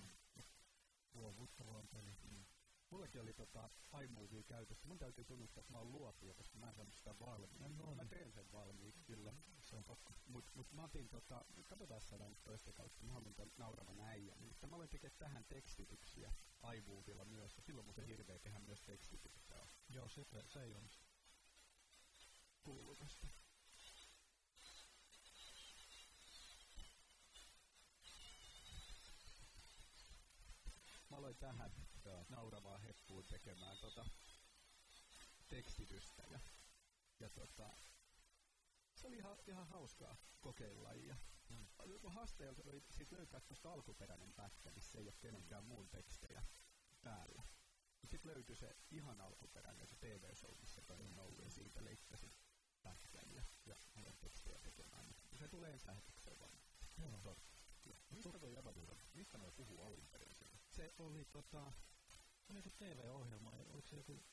luovuttavaa 1.14 1.84
peli. 1.92 2.18
Mm. 2.24 2.46
Mullakin 2.90 3.22
oli 3.22 3.34
tota 3.34 3.70
iMovie 4.04 4.44
käytössä. 4.44 4.88
Mun 4.88 5.00
täytyy 5.00 5.26
tunnustaa, 5.26 5.62
että 5.62 5.72
mä 5.72 5.78
oon 5.78 5.92
luopija, 5.92 6.34
koska 6.34 6.58
mä 6.58 6.68
en 6.68 6.74
saanut 6.74 6.96
sitä 6.96 7.20
valmiiksi. 7.20 7.84
No, 7.84 7.96
mä 7.96 8.06
teen 8.06 8.32
sen 8.32 8.52
valmiiksi 8.52 9.04
kyllä. 9.04 9.34
Se 9.62 9.76
on 9.76 9.84
pakko. 9.84 10.14
Mut, 10.28 10.52
mut 10.56 10.72
mä 10.72 10.84
otin 10.84 11.10
tota, 11.10 11.46
katsotaan 11.68 12.02
saadaan 12.02 12.38
toista 12.44 12.74
kautta, 12.74 13.04
mä 13.04 13.14
haluan 13.14 13.36
tämän 13.36 13.52
nauravan 13.58 14.00
äijän. 14.00 14.44
Mutta 14.44 14.68
mä 14.68 14.76
aloin 14.76 14.90
tekemään 14.90 15.18
tähän 15.18 15.46
tekstityksiä 15.46 16.34
iMoviella 16.76 17.26
myös. 17.26 17.58
Ja 17.58 17.62
silloin 17.62 17.86
mun 17.86 17.96
se 17.96 18.08
hirveä 18.08 18.40
tehdä 18.40 18.60
myös 18.60 18.82
tekstityksiä. 18.82 19.68
Joo, 19.90 20.08
se, 20.08 20.26
se 20.48 20.64
ei 20.64 20.76
ole. 20.76 20.90
Kuulukasta. 22.64 23.28
Mä 31.10 31.18
aloin 31.18 31.38
tähän 31.38 31.72
nauravaa 32.30 32.78
heppuun 32.78 33.26
tekemään 33.26 33.78
tota 33.78 34.06
tekstitystä 35.48 36.24
ja, 36.32 36.40
ja 37.20 37.30
tota, 37.30 37.70
se 38.96 39.08
oli 39.08 39.18
ihan, 39.18 39.38
ihan 39.48 39.68
hauskaa 39.68 40.18
kokeilla 40.42 40.94
ja 40.94 41.16
mm. 41.50 41.68
haasteelta 42.08 42.62
oli 42.66 42.84
sit 42.90 43.12
löytää 43.12 43.40
tuosta 43.40 43.74
alkuperäinen 43.74 44.34
pätkä, 44.34 44.72
missä 44.72 45.00
ei 45.00 45.08
ole 45.08 45.16
kenenkään 45.20 45.64
muun 45.64 45.90
tekstejä 45.90 46.44
päällä. 47.04 47.44
Sitten 48.06 48.32
löytyi 48.32 48.56
se 48.56 48.76
ihan 48.92 49.22
alkuperäinen, 49.22 49.88
se 49.88 49.96
TV-show, 49.96 50.58
missä 50.60 50.82
toi 50.82 51.06
on 51.06 51.20
ollut, 51.20 51.44
ja 51.44 51.52
siitä 51.52 51.84
leikkasin 51.84 52.34
ja, 53.66 53.76
ja 53.96 54.02
aloin 54.02 54.18
tekstejä 54.18 54.60
tekemään. 54.60 55.16
Se 55.40 55.48
tulee 55.48 55.72
ensi 55.72 55.88
lähetykseen 55.88 56.40
vaan. 56.40 56.58
Joo. 56.98 57.38
Mistä 58.10 58.40
toi 58.40 58.54
jäbä 58.54 58.74
Mistä 59.14 59.38
noi 59.38 59.52
puhuu 59.52 59.84
alun 59.84 60.08
perin 60.12 60.36
Se 60.70 60.94
oli 60.98 61.26
tota, 61.26 61.72
se 62.42 62.54
oli 62.54 62.60
joku 62.60 62.70
TV-ohjelma, 62.70 63.56
ja 63.56 63.66
oliko 63.74 63.88
se 63.88 63.96
joku... 63.96 64.24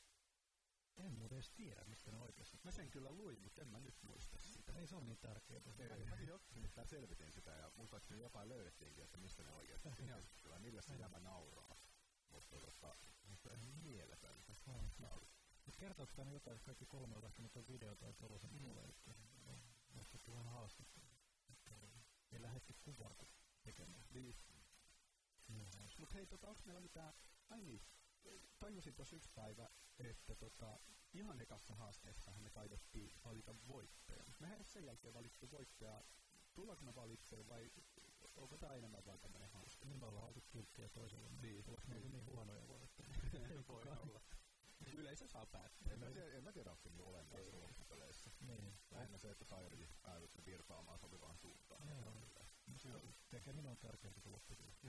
En 0.96 1.12
muuten 1.12 1.36
edes 1.36 1.50
tiedä, 1.50 1.84
mistä 1.84 2.10
ne 2.10 2.18
oikeasti. 2.18 2.58
Mä 2.64 2.70
sen 2.70 2.90
kyllä 2.90 3.10
luin, 3.10 3.40
mutta 3.40 3.62
en 3.62 3.68
mä 3.68 3.80
nyt 3.80 4.02
muista 4.02 4.38
sitä. 4.38 4.72
Ei 4.72 4.86
se 4.86 4.96
on 4.96 5.06
niin 5.06 5.18
tärkeää. 5.18 5.60
Ei, 5.78 6.04
mäkin 6.04 6.28
joskus 6.28 6.54
nimittäin 6.54 6.88
selvitin 6.88 7.32
sitä, 7.32 7.50
ja 7.50 7.70
muistaakseni 7.76 8.20
jotain 8.20 8.48
löydettiinkin, 8.48 9.04
että 9.04 9.16
mistä 9.16 9.42
ne 9.42 9.52
oikeasti 9.52 9.88
kyllä, 10.42 10.58
millä 10.58 10.82
se 10.82 10.96
jäbä 10.96 11.20
nauraa. 11.20 11.76
Mutta 12.28 12.60
tota. 12.60 12.96
Kertooko 15.98 16.16
tämä 16.16 16.32
jotain, 16.32 16.60
kaikki 16.60 16.86
kolme 16.86 17.16
on 17.16 17.24
lähtenyt 17.24 17.52
tuon 17.52 17.68
videota 17.68 18.06
ja 18.06 18.12
tuollaisen 18.12 18.50
mm. 18.52 18.58
puoleen, 18.58 18.90
että 18.90 19.14
on 20.28 20.36
vähän 20.36 20.52
haastetta. 20.52 21.00
Ei 22.32 22.42
lähdetty 22.42 22.74
kuvaa 22.82 23.14
tekemään. 23.62 24.06
Niin. 25.48 25.68
Mutta 25.98 26.14
hei, 26.14 26.26
tota, 26.26 26.48
onko 26.48 26.62
meillä 26.64 26.80
mitään 26.80 27.14
Ai 27.50 27.60
niin, 27.60 27.82
tajusin 28.58 28.94
tuossa 28.94 29.16
yksi 29.16 29.30
päivä, 29.34 29.68
että 29.98 30.34
tota, 30.34 30.80
ihan 31.12 31.40
ekassa 31.40 31.74
haasteessahan 31.74 32.42
me 32.42 32.50
taidettiin 32.50 33.12
valita 33.24 33.54
voittaja. 33.68 34.24
Mehän 34.38 34.58
ei 34.58 34.64
sen 34.64 34.84
jälkeen 34.84 35.14
valittu 35.14 35.50
voittaja. 35.50 36.04
Tullaanko 36.54 36.84
me 36.84 36.94
valitsemaan 36.94 37.48
vai 37.48 37.70
onko 38.36 38.58
tämä 38.58 38.74
enemmän 38.74 39.04
vaan 39.06 39.20
tämmöinen 39.20 39.50
haaste? 39.50 39.84
Niin 39.84 39.98
me 39.98 40.06
ollaan 40.06 40.26
oltu 40.26 40.40
kilttiä 40.40 40.88
toiselle. 40.88 41.30
Niin. 41.42 41.64
Tullaanko 41.64 41.88
me 41.88 42.00
niin 42.00 42.26
huonoja 42.26 42.68
voittajia? 42.68 43.14
Voi 43.68 43.82
olla. 43.82 44.20
Yleisö 44.98 45.28
saa 45.28 45.46
päättää. 45.46 45.92
En 45.92 45.98
mä 45.98 46.10
tiedä, 46.10 46.36
en 46.36 46.44
mä 46.44 46.52
tiedä 46.52 46.70
onko 46.70 46.88
niin 46.88 47.02
olennaista 47.02 47.60
loppupeleissä. 47.60 48.30
Niin. 48.40 48.78
Lähinnä 48.90 49.18
se, 49.18 49.30
että 49.30 49.44
Sairi 49.44 49.88
päädyt 50.02 50.44
virtaamaan 50.46 50.98
sopivaan 50.98 51.36
suuntaan. 51.38 51.88
Joo. 51.88 52.12
Tekeminen 53.28 53.70
on 53.70 53.78
tärkeää 53.78 54.14
kuin 54.22 54.32
lopputulos. 54.32 54.82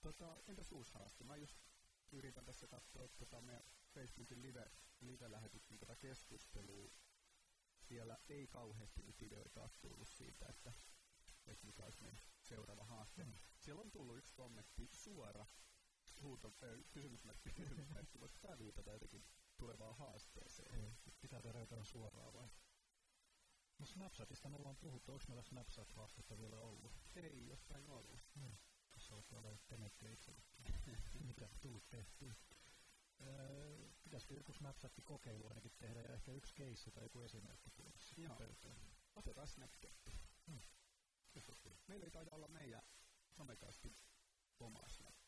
Tota, 0.00 0.36
entäs 0.46 0.72
uusi 0.72 0.94
haaste? 0.94 1.24
Mä 1.24 1.36
just 1.36 1.56
yritän 2.12 2.44
tässä 2.44 2.66
katsoa 2.66 3.08
tota 3.08 3.40
meidän 3.40 3.64
Facebookin 3.94 4.42
live, 4.42 4.70
live-lähetyksen 5.00 5.78
tätä 5.78 5.96
keskustelua. 5.96 6.90
Siellä 7.80 8.18
ei 8.28 8.46
kauheasti 8.46 9.02
nyt 9.02 9.22
ideoita 9.22 9.62
ole 9.62 9.70
tullut 9.80 10.08
siitä, 10.08 10.46
että, 10.48 10.72
että 11.46 11.66
mikä 11.66 11.84
olisi 11.84 12.02
meidän 12.02 12.20
seuraava 12.42 12.84
haaste. 12.84 13.24
Mm. 13.24 13.32
Siellä 13.58 13.80
on 13.80 13.90
tullut 13.90 14.18
yksi 14.18 14.34
kommentti 14.34 14.88
suora 14.92 15.46
huuto, 16.22 16.54
kysymysmerkki, 16.90 17.50
kysymysmerkki. 17.50 18.20
Voisi 18.20 18.40
tämä 18.40 18.58
viitata 18.58 18.92
jotenkin 18.92 19.24
tulevaan 19.56 19.96
haasteeseen? 19.96 20.84
Ei, 20.84 20.92
pitää 21.20 21.42
tehdä 21.42 21.60
jotain 21.60 21.84
suoraan 21.84 22.34
vai? 22.34 22.48
No 23.78 23.86
Snapchatista 23.86 24.48
me 24.48 24.56
ollaan 24.56 24.76
puhuttu, 24.76 25.12
onko 25.12 25.24
meillä 25.28 25.42
Snapchat-haastetta 25.42 26.38
vielä 26.38 26.60
ollut? 26.60 26.92
Ei, 27.16 27.46
jostain 27.46 27.86
ollut. 27.88 28.20
Hmm 28.40 28.56
tässä 29.00 29.14
alkaa 29.14 29.38
olla 29.38 29.58
tenekkö 29.68 30.12
itsellekin. 30.12 30.64
Mitä 31.28 31.48
tullut 31.60 31.88
tehtyä. 31.88 32.34
Öö, 33.20 33.90
pitäisikö 34.02 34.34
joku 34.34 34.52
Snapchatti 34.52 35.02
kokeilu 35.02 35.48
ainakin 35.48 35.72
tehdä 35.78 36.00
ja 36.00 36.14
ehkä 36.14 36.32
yksi 36.32 36.54
keissi 36.54 36.90
tai 36.90 37.04
joku 37.04 37.20
esimerkki 37.20 37.70
tulisi 37.70 38.20
Joo. 38.20 38.36
pöytään. 38.36 38.76
Otetaan 39.14 39.48
Snapchatti. 39.48 40.12
Hmm. 40.46 40.60
Meillä 41.88 42.04
ei 42.04 42.10
taida 42.10 42.30
olla 42.30 42.48
meidän 42.48 42.82
somekastin 43.30 43.96
omaa 44.60 44.88
Snappia. 44.88 45.19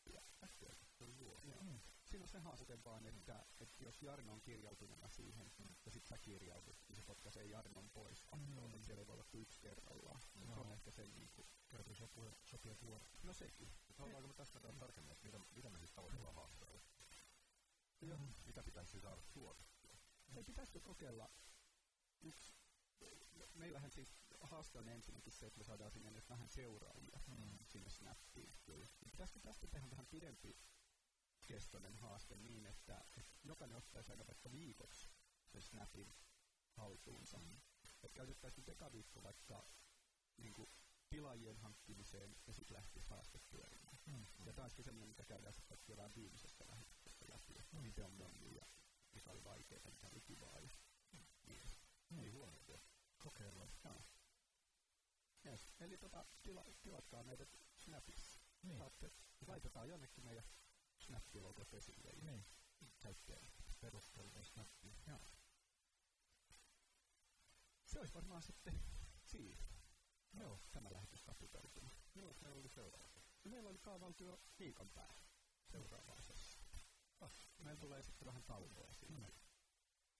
Hmm. 1.63 1.79
Siinä 2.05 2.23
on 2.23 2.27
se 2.27 2.39
haaste 2.39 2.83
vaan, 2.83 3.05
että, 3.05 3.45
että 3.59 3.83
jos 3.83 4.01
Jarno 4.01 4.33
on 4.33 4.41
kirjautuneena 4.41 5.07
siihen, 5.07 5.51
hmm. 5.57 5.75
ja 5.85 5.91
sitten 5.91 6.09
sä 6.09 6.17
kirjautut, 6.17 6.77
niin 6.87 6.95
se 6.95 7.01
potkaisee 7.03 7.45
Jarnon 7.45 7.89
pois. 7.89 8.27
Hmm. 8.35 8.81
Siellä 8.81 9.01
ei 9.01 9.07
voi 9.07 9.13
olla 9.13 9.25
yksi 9.33 9.61
kerrallaan. 9.61 10.21
No. 10.35 10.53
Se 10.53 10.59
on 10.59 10.71
ehkä 10.73 10.91
sen 10.91 11.13
niin 11.15 11.29
kuin 11.29 11.47
täytyy 11.69 11.95
sopia, 11.95 12.31
sopia 12.43 12.75
vuoro. 12.81 13.05
No 13.23 13.33
sekin. 13.33 13.71
Haluaanko 13.97 14.27
me 14.27 14.33
tästä 14.33 14.59
taas 14.59 14.77
tarkemmin, 14.77 15.11
että 15.11 15.25
mitä, 15.25 15.39
mitä 15.55 15.69
me 15.69 15.77
siis 15.77 15.91
tavoitellaan 15.93 16.35
haasteella? 16.35 16.81
Joo. 18.01 18.19
Mitä 18.45 18.63
pitäisi 18.63 18.99
saada 18.99 19.21
suorittua? 19.21 19.97
Se 20.33 20.43
pitäisikö 20.43 20.79
kokeilla 20.79 21.29
yksi 22.21 22.53
meillähän 23.53 23.91
siis 23.91 24.17
haaste 24.41 24.79
on 24.79 24.89
ensinnäkin 24.89 25.33
se, 25.33 25.45
että 25.45 25.57
me 25.57 25.63
saadaan 25.63 25.91
sinne 25.91 26.11
nyt 26.11 26.29
vähän 26.29 26.49
seuraajia 26.49 27.19
mm. 27.27 27.57
sinne 27.65 27.89
Snappiin. 27.89 28.53
Kyllä. 28.65 28.87
Pitäisikö 29.11 29.39
tästä 29.39 29.67
tehdä 29.67 29.89
vähän 29.89 30.07
pidempi 30.07 30.57
kestoinen 31.47 31.95
haaste 31.95 32.35
niin, 32.35 32.65
että, 32.65 33.05
että 33.17 33.31
jokainen 33.43 33.77
ottaisi 33.77 34.11
aika 34.11 34.27
vaikka 34.27 34.51
viikoksi 34.51 35.09
sen 35.45 35.61
Snapin 35.61 36.13
haltuunsa. 36.71 37.37
Mm. 37.37 37.61
Että 37.83 38.09
käytettäisiin 38.09 38.69
eka 38.69 38.91
viikko 38.91 39.23
vaikka 39.23 39.67
niin 40.37 40.53
kuin, 40.53 40.69
tilaajien 41.09 41.57
hankkimiseen 41.57 42.35
ja 42.47 42.53
sitten 42.53 42.77
lähtisi 42.77 43.07
haaste 43.09 43.39
pyörimään. 43.49 43.99
Mm. 44.05 44.25
Ja 44.45 44.53
tämä 44.53 44.63
olisikin 44.63 44.85
semmoinen, 44.85 45.09
mitä 45.09 45.25
käydään 45.25 45.53
sitten 45.53 45.77
kevään 45.85 46.15
viimeisessä 46.15 46.65
lähetyksessä 46.67 47.25
läpi, 47.29 47.53
että 47.59 47.77
mm. 47.77 47.83
miten 47.83 48.05
on 48.05 48.13
mennyt 48.13 48.55
ja 48.55 48.65
mikä 49.13 49.31
oli 49.31 49.43
vaikeaa, 49.43 49.91
mikä 49.91 50.07
oli 50.07 50.21
kivaa. 50.21 50.59
Ja, 50.59 50.69
mm. 51.11 51.25
niin. 51.47 51.69
Ei 52.17 52.29
huono 52.29 52.59
Kokeillaan. 53.23 53.71
Joo. 53.83 54.03
Yes. 55.45 55.71
Eli 55.79 55.97
tota, 55.97 56.25
tila, 56.43 56.65
tilatkaa 56.81 57.23
meidät 57.23 57.55
Snapissa. 57.75 58.39
Niin. 58.63 58.77
Saatte, 58.77 59.11
laitetaan 59.47 59.89
jonnekin 59.89 60.25
meidän 60.25 60.43
Snap-logot 60.99 61.73
esille 61.73 62.09
ja 62.09 62.23
niin. 62.23 62.45
käyttäjille. 62.99 63.51
Perustelua 63.79 64.43
Snappia. 64.43 64.95
Joo. 65.07 65.19
Se 67.85 67.99
olisi 67.99 68.13
varmaan 68.13 68.41
sitten 68.41 68.79
siinä. 69.21 69.63
Joo. 70.33 70.59
Tämä 70.71 70.93
lähetys 70.93 71.23
taputeltuna. 71.23 71.89
Joo, 72.15 72.33
se 72.33 72.49
oli 72.49 72.69
seuraava. 72.69 73.21
Meillä 73.43 73.69
oli 73.69 73.79
kaavailtu 73.79 74.23
jo 74.23 74.41
viikon 74.59 74.89
päähän 74.89 75.23
seuraavaa 75.71 76.17
ah, 77.21 77.31
Meillä 77.57 77.79
tulee 77.79 78.03
sitten 78.03 78.25
vähän 78.25 78.43
taukoa 78.43 78.93
siinä. 78.93 79.27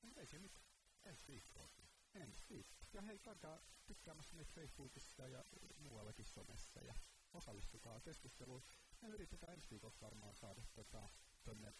Mm. 0.01 0.11
Ei 0.17 0.27
se 0.27 0.39
mitään. 0.39 0.65
Ensi 1.05 1.23
viikkoa. 1.27 1.69
Ensi 2.13 2.45
viikkoa. 2.49 2.87
Ja 2.93 3.01
hei, 3.01 3.19
käykää 3.19 3.59
tykkäämässä 3.85 4.35
meitä 4.35 4.53
Facebookissa 4.53 5.27
ja 5.27 5.45
muuallakin 5.79 6.25
somessa 6.25 6.81
ja 6.81 6.93
osallistukaa 7.33 7.99
keskusteluun. 7.99 8.63
Me 9.01 9.09
yritetään 9.09 9.53
ensi 9.53 9.69
viikolla 9.69 9.95
varmaan 10.01 10.35
saada 10.35 10.61
tota, 10.73 11.09
tonne 11.43 11.73